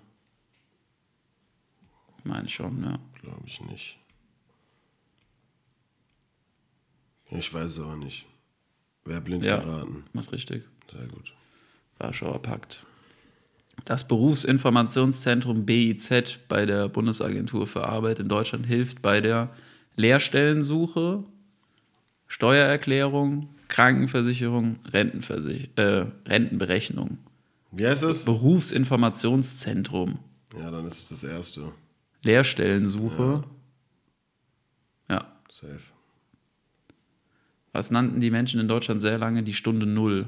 Meine 2.28 2.48
ich 2.48 2.54
schon, 2.56 2.84
ja. 2.84 3.00
Glaube 3.22 3.44
ich 3.46 3.62
nicht. 3.62 3.98
Ich 7.30 7.54
weiß 7.54 7.72
es 7.72 7.80
aber 7.80 7.96
nicht. 7.98 8.26
Wer 9.06 9.22
blind 9.22 9.44
Ja. 9.44 9.58
geraten. 9.60 10.04
Was 10.14 10.32
richtig? 10.32 10.64
Sehr 10.92 11.08
gut. 11.08 11.34
Warschauer 11.98 12.42
Pakt. 12.42 12.86
Das 13.86 14.08
Berufsinformationszentrum 14.08 15.66
BIZ 15.66 16.40
bei 16.48 16.66
der 16.66 16.88
Bundesagentur 16.90 17.68
für 17.68 17.86
Arbeit 17.88 18.20
in 18.20 18.28
Deutschland 18.28 18.66
hilft 18.66 19.02
bei 19.02 19.22
der 19.22 19.54
Lehrstellensuche, 19.96 21.24
Steuererklärung, 22.28 23.50
Krankenversicherung, 23.68 24.78
Rentenversich 24.92 25.70
äh, 25.76 26.06
Rentenberechnung. 26.26 27.18
Wie 27.72 27.86
heißt 27.88 28.04
es? 28.04 28.26
Berufsinformationszentrum. 28.26 30.20
Ja, 30.58 30.72
dann 30.72 30.86
ist 30.86 31.00
es 31.00 31.10
das 31.10 31.24
erste. 31.24 31.72
Lehrstellensuche. 32.24 33.44
Ja. 35.10 35.26
Safe. 35.52 35.80
Was 37.72 37.92
nannten 37.92 38.20
die 38.20 38.32
Menschen 38.32 38.60
in 38.60 38.68
Deutschland 38.68 39.02
sehr 39.02 39.18
lange 39.18 39.44
die 39.44 39.54
Stunde 39.54 39.86
Null? 39.86 40.28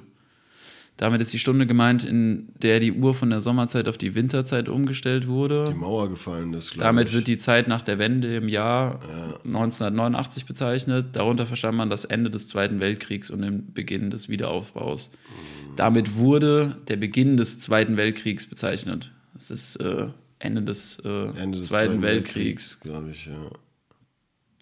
Damit 1.00 1.22
ist 1.22 1.32
die 1.32 1.40
Stunde 1.40 1.66
gemeint, 1.66 2.04
in 2.04 2.50
der 2.62 2.82
die 2.82 2.92
Uhr 2.92 3.16
von 3.16 3.30
der 3.30 3.40
Sommerzeit 3.40 3.88
auf 3.88 3.98
die 3.98 4.16
Winterzeit 4.16 4.68
umgestellt 4.68 5.28
wurde. 5.28 5.70
Die 5.70 5.80
Mauer 5.80 6.10
gefallen 6.10 6.54
ist, 6.54 6.72
glaube 6.72 6.84
Damit 6.84 7.08
ich. 7.08 7.14
wird 7.14 7.28
die 7.28 7.38
Zeit 7.38 7.70
nach 7.70 7.82
der 7.82 8.00
Wende 8.00 8.36
im 8.36 8.50
Jahr 8.50 9.00
1989 9.46 10.46
bezeichnet. 10.46 11.16
Darunter 11.16 11.48
verstand 11.48 11.78
man 11.78 11.90
das 11.90 12.04
Ende 12.04 12.30
des 12.30 12.48
Zweiten 12.48 12.82
Weltkriegs 12.82 13.32
und 13.32 13.42
den 13.44 13.74
Beginn 13.74 14.10
des 14.10 14.28
Wiederaufbaus. 14.28 15.10
Damit 15.78 16.18
wurde 16.18 16.76
der 16.90 16.98
Beginn 16.98 17.38
des 17.38 17.62
Zweiten 17.62 17.96
Weltkriegs 17.96 18.46
bezeichnet. 18.48 19.14
Das 19.34 19.52
ist 19.52 19.78
äh, 19.78 20.10
Ende 20.40 20.64
des, 20.64 21.00
äh, 21.04 21.28
Ende 21.38 21.58
des 21.58 21.68
Zweiten, 21.68 22.02
Weltkriegs. 22.02 22.80
glaube 22.80 23.12
ich, 23.12 23.26
ja. 23.26 23.52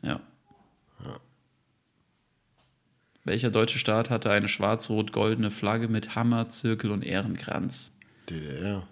Ja. 0.04 0.22
Welcher 3.24 3.52
deutsche 3.52 3.78
Staat 3.78 4.10
hatte 4.10 4.32
eine 4.32 4.48
schwarz-rot-goldene 4.48 5.52
Flagge 5.52 5.90
mit 5.90 6.16
Hammer, 6.16 6.48
Zirkel 6.48 6.92
und 6.92 7.04
Ehrenkranz? 7.04 8.00
DDR. 8.30 8.88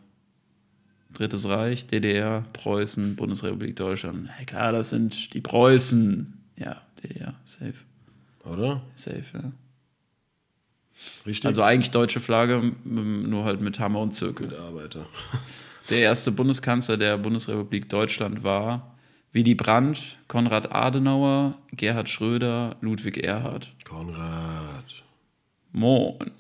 Drittes 1.14 1.48
Reich, 1.48 1.88
DDR, 1.88 2.44
Preußen, 2.52 3.16
Bundesrepublik 3.16 3.78
Deutschland. 3.78 4.30
Ja, 4.38 4.44
klar, 4.46 4.72
das 4.74 4.90
sind 4.90 5.34
die 5.34 5.40
Preußen. 5.40 6.34
Ja, 6.58 6.82
DDR, 7.02 7.34
safe. 7.46 7.76
Oder? 8.44 8.82
Safe, 8.96 9.24
ja. 9.34 9.52
Richtig? 11.26 11.46
Also 11.46 11.64
eigentlich 11.64 11.92
deutsche 11.92 12.20
Flagge, 12.20 12.74
nur 12.84 13.46
halt 13.46 13.62
mit 13.62 13.80
Hammer 13.80 14.02
und 14.02 14.12
Zirkel. 14.14 14.48
Mit 14.48 14.58
Arbeiter. 14.58 15.08
Der 15.90 16.00
erste 16.00 16.32
Bundeskanzler 16.32 16.98
der 16.98 17.18
Bundesrepublik 17.18 17.90
Deutschland 17.90 18.44
war 18.44 18.96
Willy 19.34 19.54
Brandt, 19.54 20.18
Konrad 20.28 20.72
Adenauer, 20.72 21.58
Gerhard 21.74 22.10
Schröder, 22.10 22.78
Ludwig 22.82 23.18
Erhard. 23.24 23.70
Konrad. 23.84 25.04
Moin. 25.72 26.32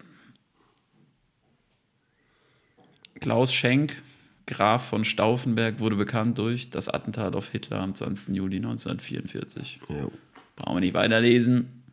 Klaus 3.19 3.53
Schenk, 3.53 4.01
Graf 4.47 4.87
von 4.87 5.05
Stauffenberg, 5.05 5.79
wurde 5.79 5.95
bekannt 5.95 6.37
durch 6.37 6.69
das 6.69 6.87
Attentat 6.87 7.35
auf 7.35 7.49
Hitler 7.49 7.81
am 7.81 7.93
20. 7.93 8.35
Juli 8.35 8.57
1944. 8.57 9.79
Ja. 9.89 10.07
Brauchen 10.55 10.77
wir 10.77 10.81
nicht 10.81 10.93
weiterlesen. 10.93 11.83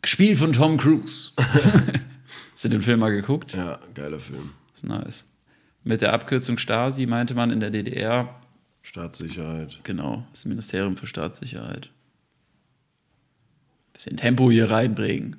Gespielt 0.00 0.38
von 0.38 0.52
Tom 0.52 0.76
Cruise. 0.76 1.32
Hast 2.52 2.64
du 2.64 2.68
den 2.68 2.82
Film 2.82 3.00
mal 3.00 3.10
geguckt? 3.10 3.52
ja, 3.54 3.80
geiler 3.94 4.20
Film. 4.20 4.50
ist 4.72 4.84
nice. 4.84 5.26
Mit 5.84 6.00
der 6.00 6.12
Abkürzung 6.14 6.56
Stasi 6.58 7.06
meinte 7.06 7.34
man 7.34 7.50
in 7.50 7.60
der 7.60 7.70
DDR, 7.70 8.34
Staatssicherheit. 8.82 9.80
genau, 9.84 10.26
das 10.32 10.44
Ministerium 10.46 10.96
für 10.96 11.06
Staatssicherheit. 11.06 11.90
Bisschen 13.92 14.16
Tempo 14.16 14.50
hier 14.50 14.70
reinbringen. 14.70 15.36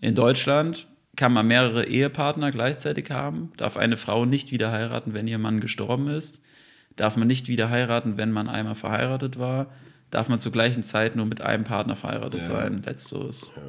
In 0.00 0.14
Deutschland 0.14 0.88
kann 1.16 1.32
man 1.32 1.46
mehrere 1.46 1.84
Ehepartner 1.86 2.50
gleichzeitig 2.50 3.10
haben, 3.10 3.52
darf 3.56 3.76
eine 3.76 3.96
Frau 3.96 4.24
nicht 4.24 4.50
wieder 4.50 4.72
heiraten, 4.72 5.14
wenn 5.14 5.28
ihr 5.28 5.38
Mann 5.38 5.60
gestorben 5.60 6.08
ist, 6.08 6.40
darf 6.96 7.16
man 7.16 7.28
nicht 7.28 7.48
wieder 7.48 7.70
heiraten, 7.70 8.16
wenn 8.16 8.32
man 8.32 8.48
einmal 8.48 8.74
verheiratet 8.74 9.38
war, 9.38 9.72
darf 10.10 10.28
man 10.28 10.40
zur 10.40 10.52
gleichen 10.52 10.82
Zeit 10.84 11.14
nur 11.16 11.26
mit 11.26 11.40
einem 11.40 11.64
Partner 11.64 11.96
verheiratet 11.96 12.40
Ja. 12.40 12.46
sein. 12.46 12.82
Letzteres. 12.82 13.52
Ja. 13.56 13.62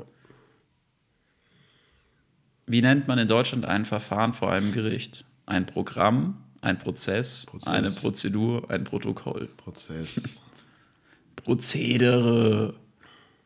Wie 2.65 2.81
nennt 2.81 3.07
man 3.07 3.19
in 3.19 3.27
Deutschland 3.27 3.65
ein 3.65 3.85
Verfahren 3.85 4.33
vor 4.33 4.51
einem 4.51 4.71
Gericht? 4.71 5.25
Ein 5.45 5.65
Programm, 5.65 6.37
ein 6.61 6.79
Prozess, 6.79 7.45
Prozess. 7.45 7.67
eine 7.73 7.91
Prozedur, 7.91 8.69
ein 8.69 8.83
Protokoll. 8.83 9.49
Prozess. 9.57 10.41
Prozedere. 11.35 12.75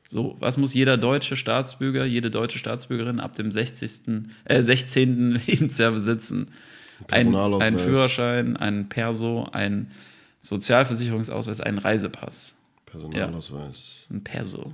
So, 0.07 0.37
was 0.39 0.57
muss 0.57 0.73
jeder 0.73 0.97
deutsche 0.97 1.35
Staatsbürger, 1.35 2.05
jede 2.05 2.31
deutsche 2.31 2.59
Staatsbürgerin 2.59 3.19
ab 3.19 3.35
dem 3.35 3.51
60., 3.51 4.29
äh, 4.45 4.61
16. 4.63 5.31
Lebensjahr 5.47 5.91
besitzen? 5.91 6.51
Ein, 7.11 7.35
ein 7.35 7.77
Führerschein, 7.77 8.57
ein 8.57 8.89
Perso, 8.89 9.47
ein 9.51 9.91
Sozialversicherungsausweis, 10.39 11.61
ein 11.61 11.77
Reisepass. 11.77 12.55
Personalausweis. 12.85 14.05
Ein 14.09 14.23
Perso. 14.23 14.73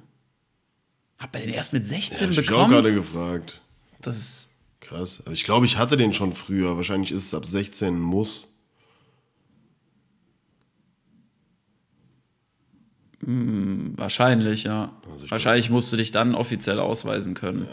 Hab 1.18 1.36
er 1.36 1.42
den 1.42 1.50
erst 1.54 1.74
mit 1.74 1.84
Ja, 1.84 1.96
16 1.98 2.18
hab 2.28 2.32
ich 2.32 2.38
mich 2.38 2.48
auch 2.50 2.52
bekommen? 2.52 2.70
gerade 2.72 2.94
gefragt. 2.94 3.62
Das 4.02 4.18
ist 4.18 4.50
Krass. 4.84 5.22
Aber 5.22 5.34
ich 5.34 5.44
glaube, 5.44 5.66
ich 5.66 5.78
hatte 5.78 5.98
den 5.98 6.14
schon 6.14 6.34
früher. 6.34 6.76
Wahrscheinlich 6.78 7.12
ist 7.12 7.26
es 7.26 7.34
ab 7.34 7.46
16 7.46 7.96
ein 7.96 8.00
muss. 8.00 8.50
Wahrscheinlich, 13.26 14.64
ja. 14.64 14.94
Also 15.10 15.26
ich 15.26 15.32
Wahrscheinlich 15.32 15.70
musst 15.70 15.94
du 15.94 15.98
dich 15.98 16.12
dann 16.12 16.36
offiziell 16.36 16.80
ausweisen 16.80 17.34
können. 17.34 17.68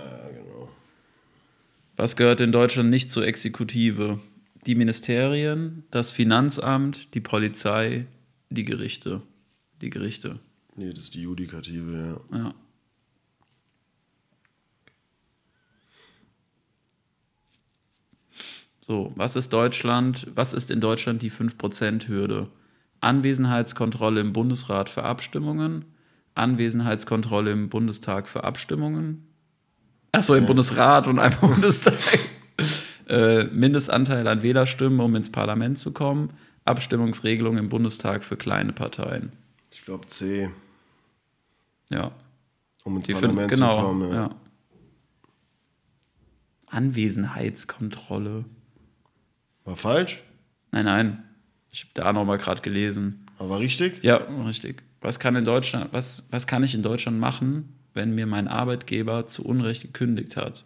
Was 1.96 2.16
gehört 2.16 2.40
in 2.40 2.52
Deutschland 2.52 2.88
nicht 2.88 3.10
zur 3.10 3.26
Exekutive? 3.26 4.20
Die 4.66 4.76
Ministerien, 4.76 5.84
das 5.90 6.10
Finanzamt, 6.10 7.12
die 7.14 7.20
Polizei, 7.20 8.06
die 8.48 8.64
Gerichte. 8.64 9.22
Die 9.80 9.90
Gerichte, 9.90 10.38
Nee, 10.76 10.94
das 10.94 11.04
ist 11.04 11.14
die 11.14 11.22
Judikative, 11.22 12.20
ja. 12.32 12.38
ja. 12.38 12.54
So, 18.90 19.12
was 19.14 19.36
ist 19.36 19.52
Deutschland? 19.52 20.26
Was 20.34 20.52
ist 20.52 20.72
in 20.72 20.80
Deutschland 20.80 21.22
die 21.22 21.30
5%-Hürde? 21.30 22.48
Anwesenheitskontrolle 23.00 24.20
im 24.20 24.32
Bundesrat 24.32 24.88
für 24.88 25.04
Abstimmungen, 25.04 25.84
Anwesenheitskontrolle 26.34 27.52
im 27.52 27.68
Bundestag 27.68 28.26
für 28.26 28.42
Abstimmungen. 28.42 29.28
Achso, 30.10 30.34
im 30.34 30.44
Bundesrat 30.44 31.06
und 31.06 31.20
einem 31.20 31.38
Bundestag. 31.38 31.94
äh, 33.08 33.44
Mindestanteil 33.44 34.26
an 34.26 34.42
Wählerstimmen, 34.42 34.98
um 34.98 35.14
ins 35.14 35.30
Parlament 35.30 35.78
zu 35.78 35.92
kommen. 35.92 36.32
Abstimmungsregelung 36.64 37.58
im 37.58 37.68
Bundestag 37.68 38.24
für 38.24 38.36
kleine 38.36 38.72
Parteien. 38.72 39.30
Ich 39.70 39.84
glaube 39.84 40.08
C, 40.08 40.50
Ja. 41.90 42.10
um 42.82 42.96
ins 42.96 43.06
Die 43.06 43.12
Parlament 43.12 43.52
genau, 43.52 43.76
zu 43.76 43.86
kommen. 43.86 44.10
Ja. 44.10 44.14
ja. 44.16 44.30
Anwesenheitskontrolle. 46.66 48.46
War 49.64 49.76
falsch, 49.76 50.22
Nein, 50.72 50.84
nein. 50.84 51.22
Ich 51.72 51.80
habe 51.82 51.90
da 51.94 52.12
nochmal 52.12 52.38
gerade 52.38 52.62
gelesen. 52.62 53.26
aber 53.38 53.50
war 53.50 53.58
richtig. 53.60 54.02
Ja, 54.02 54.16
richtig. 54.46 54.82
Was 55.00 55.18
kann 55.18 55.34
in 55.36 55.44
Deutschland, 55.44 55.92
was, 55.92 56.24
was 56.30 56.46
kann 56.46 56.62
ich 56.62 56.74
in 56.74 56.82
Deutschland 56.82 57.18
machen, 57.18 57.68
wenn 57.94 58.14
mir 58.14 58.26
mein 58.26 58.46
Arbeitgeber 58.48 59.26
zu 59.26 59.44
Unrecht 59.44 59.82
gekündigt 59.82 60.36
hat? 60.36 60.64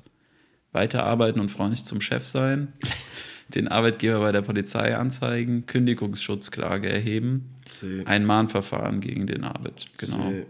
Weiterarbeiten 0.72 1.40
und 1.40 1.50
freundlich 1.50 1.84
zum 1.84 2.00
Chef 2.00 2.26
sein, 2.26 2.72
den 3.48 3.68
Arbeitgeber 3.68 4.18
bei 4.20 4.32
der 4.32 4.42
Polizei 4.42 4.96
anzeigen, 4.96 5.66
Kündigungsschutzklage 5.66 6.88
erheben, 6.90 7.50
C. 7.68 8.02
ein 8.06 8.24
Mahnverfahren 8.26 9.00
gegen 9.00 9.26
den 9.26 9.44
Arbeit. 9.44 9.86
Genau. 9.98 10.30
C. 10.30 10.46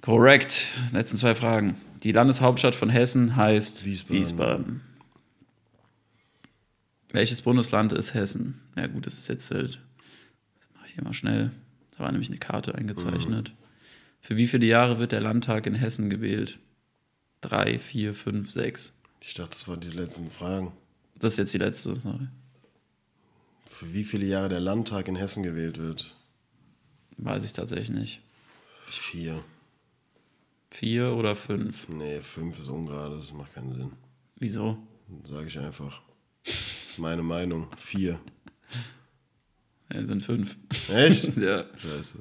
Korrekt. 0.00 0.68
Letzten 0.92 1.16
zwei 1.18 1.34
Fragen. 1.34 1.76
Die 2.02 2.12
Landeshauptstadt 2.12 2.74
von 2.74 2.88
Hessen 2.88 3.36
heißt 3.36 3.84
Wiesbaden. 3.84 4.20
Wiesbaden. 4.20 4.80
Welches 7.12 7.42
Bundesland 7.42 7.92
ist 7.92 8.14
Hessen? 8.14 8.60
Ja, 8.76 8.86
gut, 8.86 9.06
das 9.06 9.14
ist 9.14 9.28
jetzt 9.28 9.50
halt. 9.50 9.80
Das 10.58 10.68
mache 10.74 10.86
ich 10.86 10.94
hier 10.94 11.04
mal 11.04 11.14
schnell. 11.14 11.50
Da 11.96 12.04
war 12.04 12.12
nämlich 12.12 12.28
eine 12.28 12.38
Karte 12.38 12.74
eingezeichnet. 12.74 13.52
Für 14.20 14.36
wie 14.36 14.46
viele 14.46 14.66
Jahre 14.66 14.98
wird 14.98 15.12
der 15.12 15.20
Landtag 15.20 15.66
in 15.66 15.74
Hessen 15.74 16.10
gewählt? 16.10 16.58
Drei, 17.40 17.78
vier, 17.78 18.14
fünf, 18.14 18.50
sechs. 18.50 18.92
Ich 19.22 19.34
dachte, 19.34 19.50
das 19.50 19.66
waren 19.66 19.80
die 19.80 19.88
letzten 19.88 20.30
Fragen. 20.30 20.72
Das 21.18 21.34
ist 21.34 21.38
jetzt 21.38 21.54
die 21.54 21.58
letzte. 21.58 21.96
Sorry. 21.96 22.28
Für 23.66 23.92
wie 23.92 24.04
viele 24.04 24.26
Jahre 24.26 24.48
der 24.48 24.60
Landtag 24.60 25.08
in 25.08 25.16
Hessen 25.16 25.42
gewählt 25.42 25.78
wird? 25.78 26.14
Weiß 27.16 27.44
ich 27.44 27.52
tatsächlich 27.52 27.90
nicht. 27.90 28.20
Vier. 28.86 29.44
Vier 30.70 31.14
oder 31.14 31.34
fünf? 31.34 31.88
Nee, 31.88 32.20
fünf 32.20 32.58
ist 32.58 32.68
ungerade, 32.68 33.16
das 33.16 33.32
macht 33.32 33.54
keinen 33.54 33.74
Sinn. 33.74 33.92
Wieso? 34.36 34.78
Sage 35.24 35.48
ich 35.48 35.58
einfach. 35.58 36.02
Das 36.90 36.96
ist 36.96 37.02
meine 37.02 37.22
Meinung. 37.22 37.68
Vier. 37.76 38.18
Ja, 39.94 40.04
sind 40.04 40.24
fünf. 40.24 40.56
Echt? 40.92 41.36
ja. 41.36 41.66
Scheiße. 41.76 42.18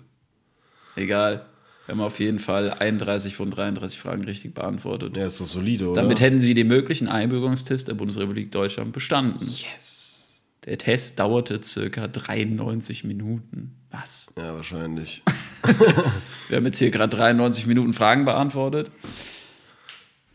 Egal. 0.95 1.47
Wir 1.87 1.93
haben 1.95 2.01
auf 2.01 2.19
jeden 2.19 2.37
Fall 2.37 2.71
31 2.75 3.35
von 3.35 3.49
33 3.49 3.99
Fragen 3.99 4.23
richtig 4.25 4.53
beantwortet. 4.53 5.17
Ja, 5.17 5.25
ist 5.25 5.41
doch 5.41 5.47
solide, 5.47 5.89
oder? 5.89 6.03
Damit 6.03 6.19
hätten 6.19 6.37
sie 6.37 6.53
den 6.53 6.67
möglichen 6.67 7.07
Einbürgerungstest 7.07 7.87
der 7.87 7.95
Bundesrepublik 7.95 8.51
Deutschland 8.51 8.91
bestanden. 8.91 9.43
Yes. 9.43 10.43
Der 10.65 10.77
Test 10.77 11.17
dauerte 11.17 11.63
circa 11.63 12.07
93 12.07 13.03
Minuten. 13.05 13.75
Was? 13.89 14.35
Ja, 14.37 14.53
wahrscheinlich. 14.53 15.23
Wir 16.47 16.57
haben 16.57 16.65
jetzt 16.67 16.77
hier 16.77 16.91
gerade 16.91 17.17
93 17.17 17.65
Minuten 17.65 17.93
Fragen 17.93 18.23
beantwortet. 18.23 18.91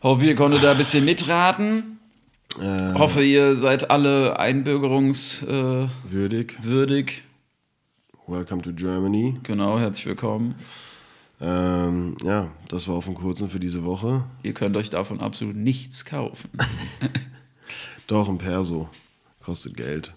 Hoffe, 0.01 0.25
ihr 0.25 0.35
konntet 0.35 0.61
da 0.61 0.71
ein 0.71 0.77
bisschen 0.77 1.05
mitraten. 1.05 1.95
Äh, 2.61 2.93
Hoffe, 2.97 3.21
ihr 3.23 3.55
seid 3.55 3.89
alle 3.91 4.39
einbürgerungswürdig. 4.39 6.55
würdig. 6.61 7.23
Welcome 8.27 8.61
to 8.61 8.71
Germany. 8.73 9.37
Genau, 9.43 9.77
herzlich 9.77 10.05
willkommen. 10.07 10.55
Ähm, 11.41 12.15
ja, 12.23 12.47
das 12.69 12.87
war 12.87 12.95
auf 12.95 13.03
dem 13.05 13.15
Kurzen 13.15 13.49
für 13.49 13.59
diese 13.59 13.83
Woche. 13.83 14.23
Ihr 14.43 14.53
könnt 14.53 14.77
euch 14.77 14.89
davon 14.89 15.19
absolut 15.19 15.57
nichts 15.57 16.05
kaufen. 16.05 16.49
Doch, 18.07 18.29
ein 18.29 18.37
Perso. 18.37 18.87
Kostet 19.43 19.75
Geld. 19.75 20.13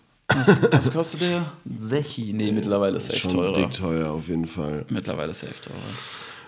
Was 0.71 0.93
kostet 0.93 1.23
der? 1.23 1.51
Sechi. 1.77 2.33
Nee, 2.33 2.53
mittlerweile 2.53 2.97
ist 2.99 3.09
er 3.09 3.15
echt 3.15 3.23
Schon 3.23 3.33
teurer. 3.33 3.53
dick 3.55 3.73
teuer, 3.73 4.13
auf 4.13 4.29
jeden 4.29 4.47
Fall. 4.47 4.87
Mittlerweile 4.91 5.31
ist 5.31 5.43
er 5.43 5.49
echt 5.51 5.65
teurer. 5.65 5.77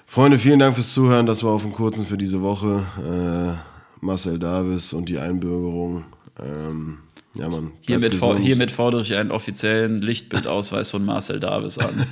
Freunde, 0.06 0.38
vielen 0.38 0.58
Dank 0.60 0.74
fürs 0.76 0.92
Zuhören. 0.92 1.26
Das 1.26 1.42
war 1.42 1.50
auf 1.52 1.62
dem 1.62 1.72
Kurzen 1.72 2.04
für 2.06 2.16
diese 2.18 2.42
Woche. 2.42 2.86
Äh, 2.98 3.69
Marcel 4.00 4.38
Davis 4.38 4.92
und 4.92 5.08
die 5.08 5.18
Einbürgerung. 5.18 6.04
Ähm, 6.42 6.98
Ja, 7.36 7.48
Mann. 7.48 7.72
Hiermit, 7.82 8.14
for 8.14 8.38
hiermit 8.38 8.72
fordere 8.72 9.02
ich 9.02 9.14
einen 9.14 9.30
offiziellen 9.30 10.02
Lichtbildausweis 10.02 10.90
von 10.90 11.04
Marcel 11.04 11.38
Davis 11.38 11.78
an. 11.78 12.06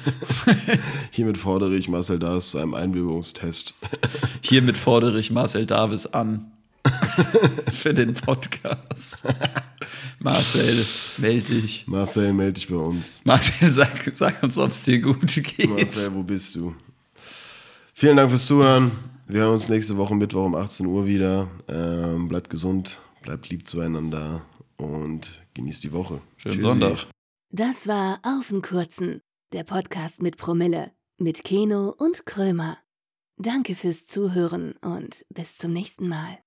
Hiermit 1.11 1.37
fordere 1.39 1.75
ich 1.75 1.89
Marcel 1.89 2.19
Davis 2.21 2.51
zu 2.51 2.59
einem 2.59 2.75
Einbürgerungstest. 2.75 3.75
Hiermit 4.43 4.77
fordere 4.77 5.19
ich 5.19 5.31
Marcel 5.33 5.67
Davis 5.67 6.07
an. 6.07 6.53
Für 7.73 7.93
den 7.93 8.15
Podcast. 8.15 9.25
Marcel, 10.21 10.87
melde 11.17 11.61
dich. 11.61 11.85
Marcel, 11.87 12.33
melde 12.33 12.55
dich 12.55 12.69
bei 12.69 12.77
uns. 12.77 13.21
Marcel, 13.25 13.71
sag, 13.73 13.91
sag 14.13 14.43
uns, 14.43 14.57
ob 14.57 14.71
es 14.71 14.85
dir 14.85 15.01
gut 15.01 15.27
geht. 15.27 15.69
Marcel, 15.69 16.15
wo 16.15 16.23
bist 16.23 16.55
du? 16.55 16.75
Vielen 17.93 18.17
Dank 18.17 18.31
fürs 18.31 18.47
Zuhören. 18.47 18.93
Wir 19.31 19.43
hören 19.43 19.53
uns 19.53 19.69
nächste 19.69 19.99
Woche 19.99 20.15
Mittwoch 20.15 20.47
um 20.47 20.55
18 20.55 20.87
Uhr 20.87 21.07
wieder. 21.07 21.51
Ähm, 21.69 22.29
bleibt 22.29 22.49
gesund, 22.49 22.99
bleibt 23.21 23.51
lieb 23.51 23.69
zueinander 23.69 24.41
und 24.79 25.43
genießt 25.53 25.85
die 25.85 25.93
Woche. 25.93 26.23
Schönen 26.39 26.55
Tschüssi. 26.55 26.67
Sonntag. 26.67 27.07
Das 27.51 27.87
war 27.87 28.21
Auf 28.23 28.49
den 28.49 28.63
Kurzen, 28.63 29.21
der 29.53 29.65
Podcast 29.65 30.23
mit 30.23 30.39
Promille, 30.39 30.93
mit 31.19 31.45
Keno 31.45 31.95
und 31.99 32.25
Krömer. 32.25 32.79
Danke 33.37 33.75
fürs 33.75 34.07
Zuhören 34.07 34.73
und 34.81 35.27
bis 35.29 35.59
zum 35.59 35.75
nächsten 35.75 36.09
Mal. 36.09 36.39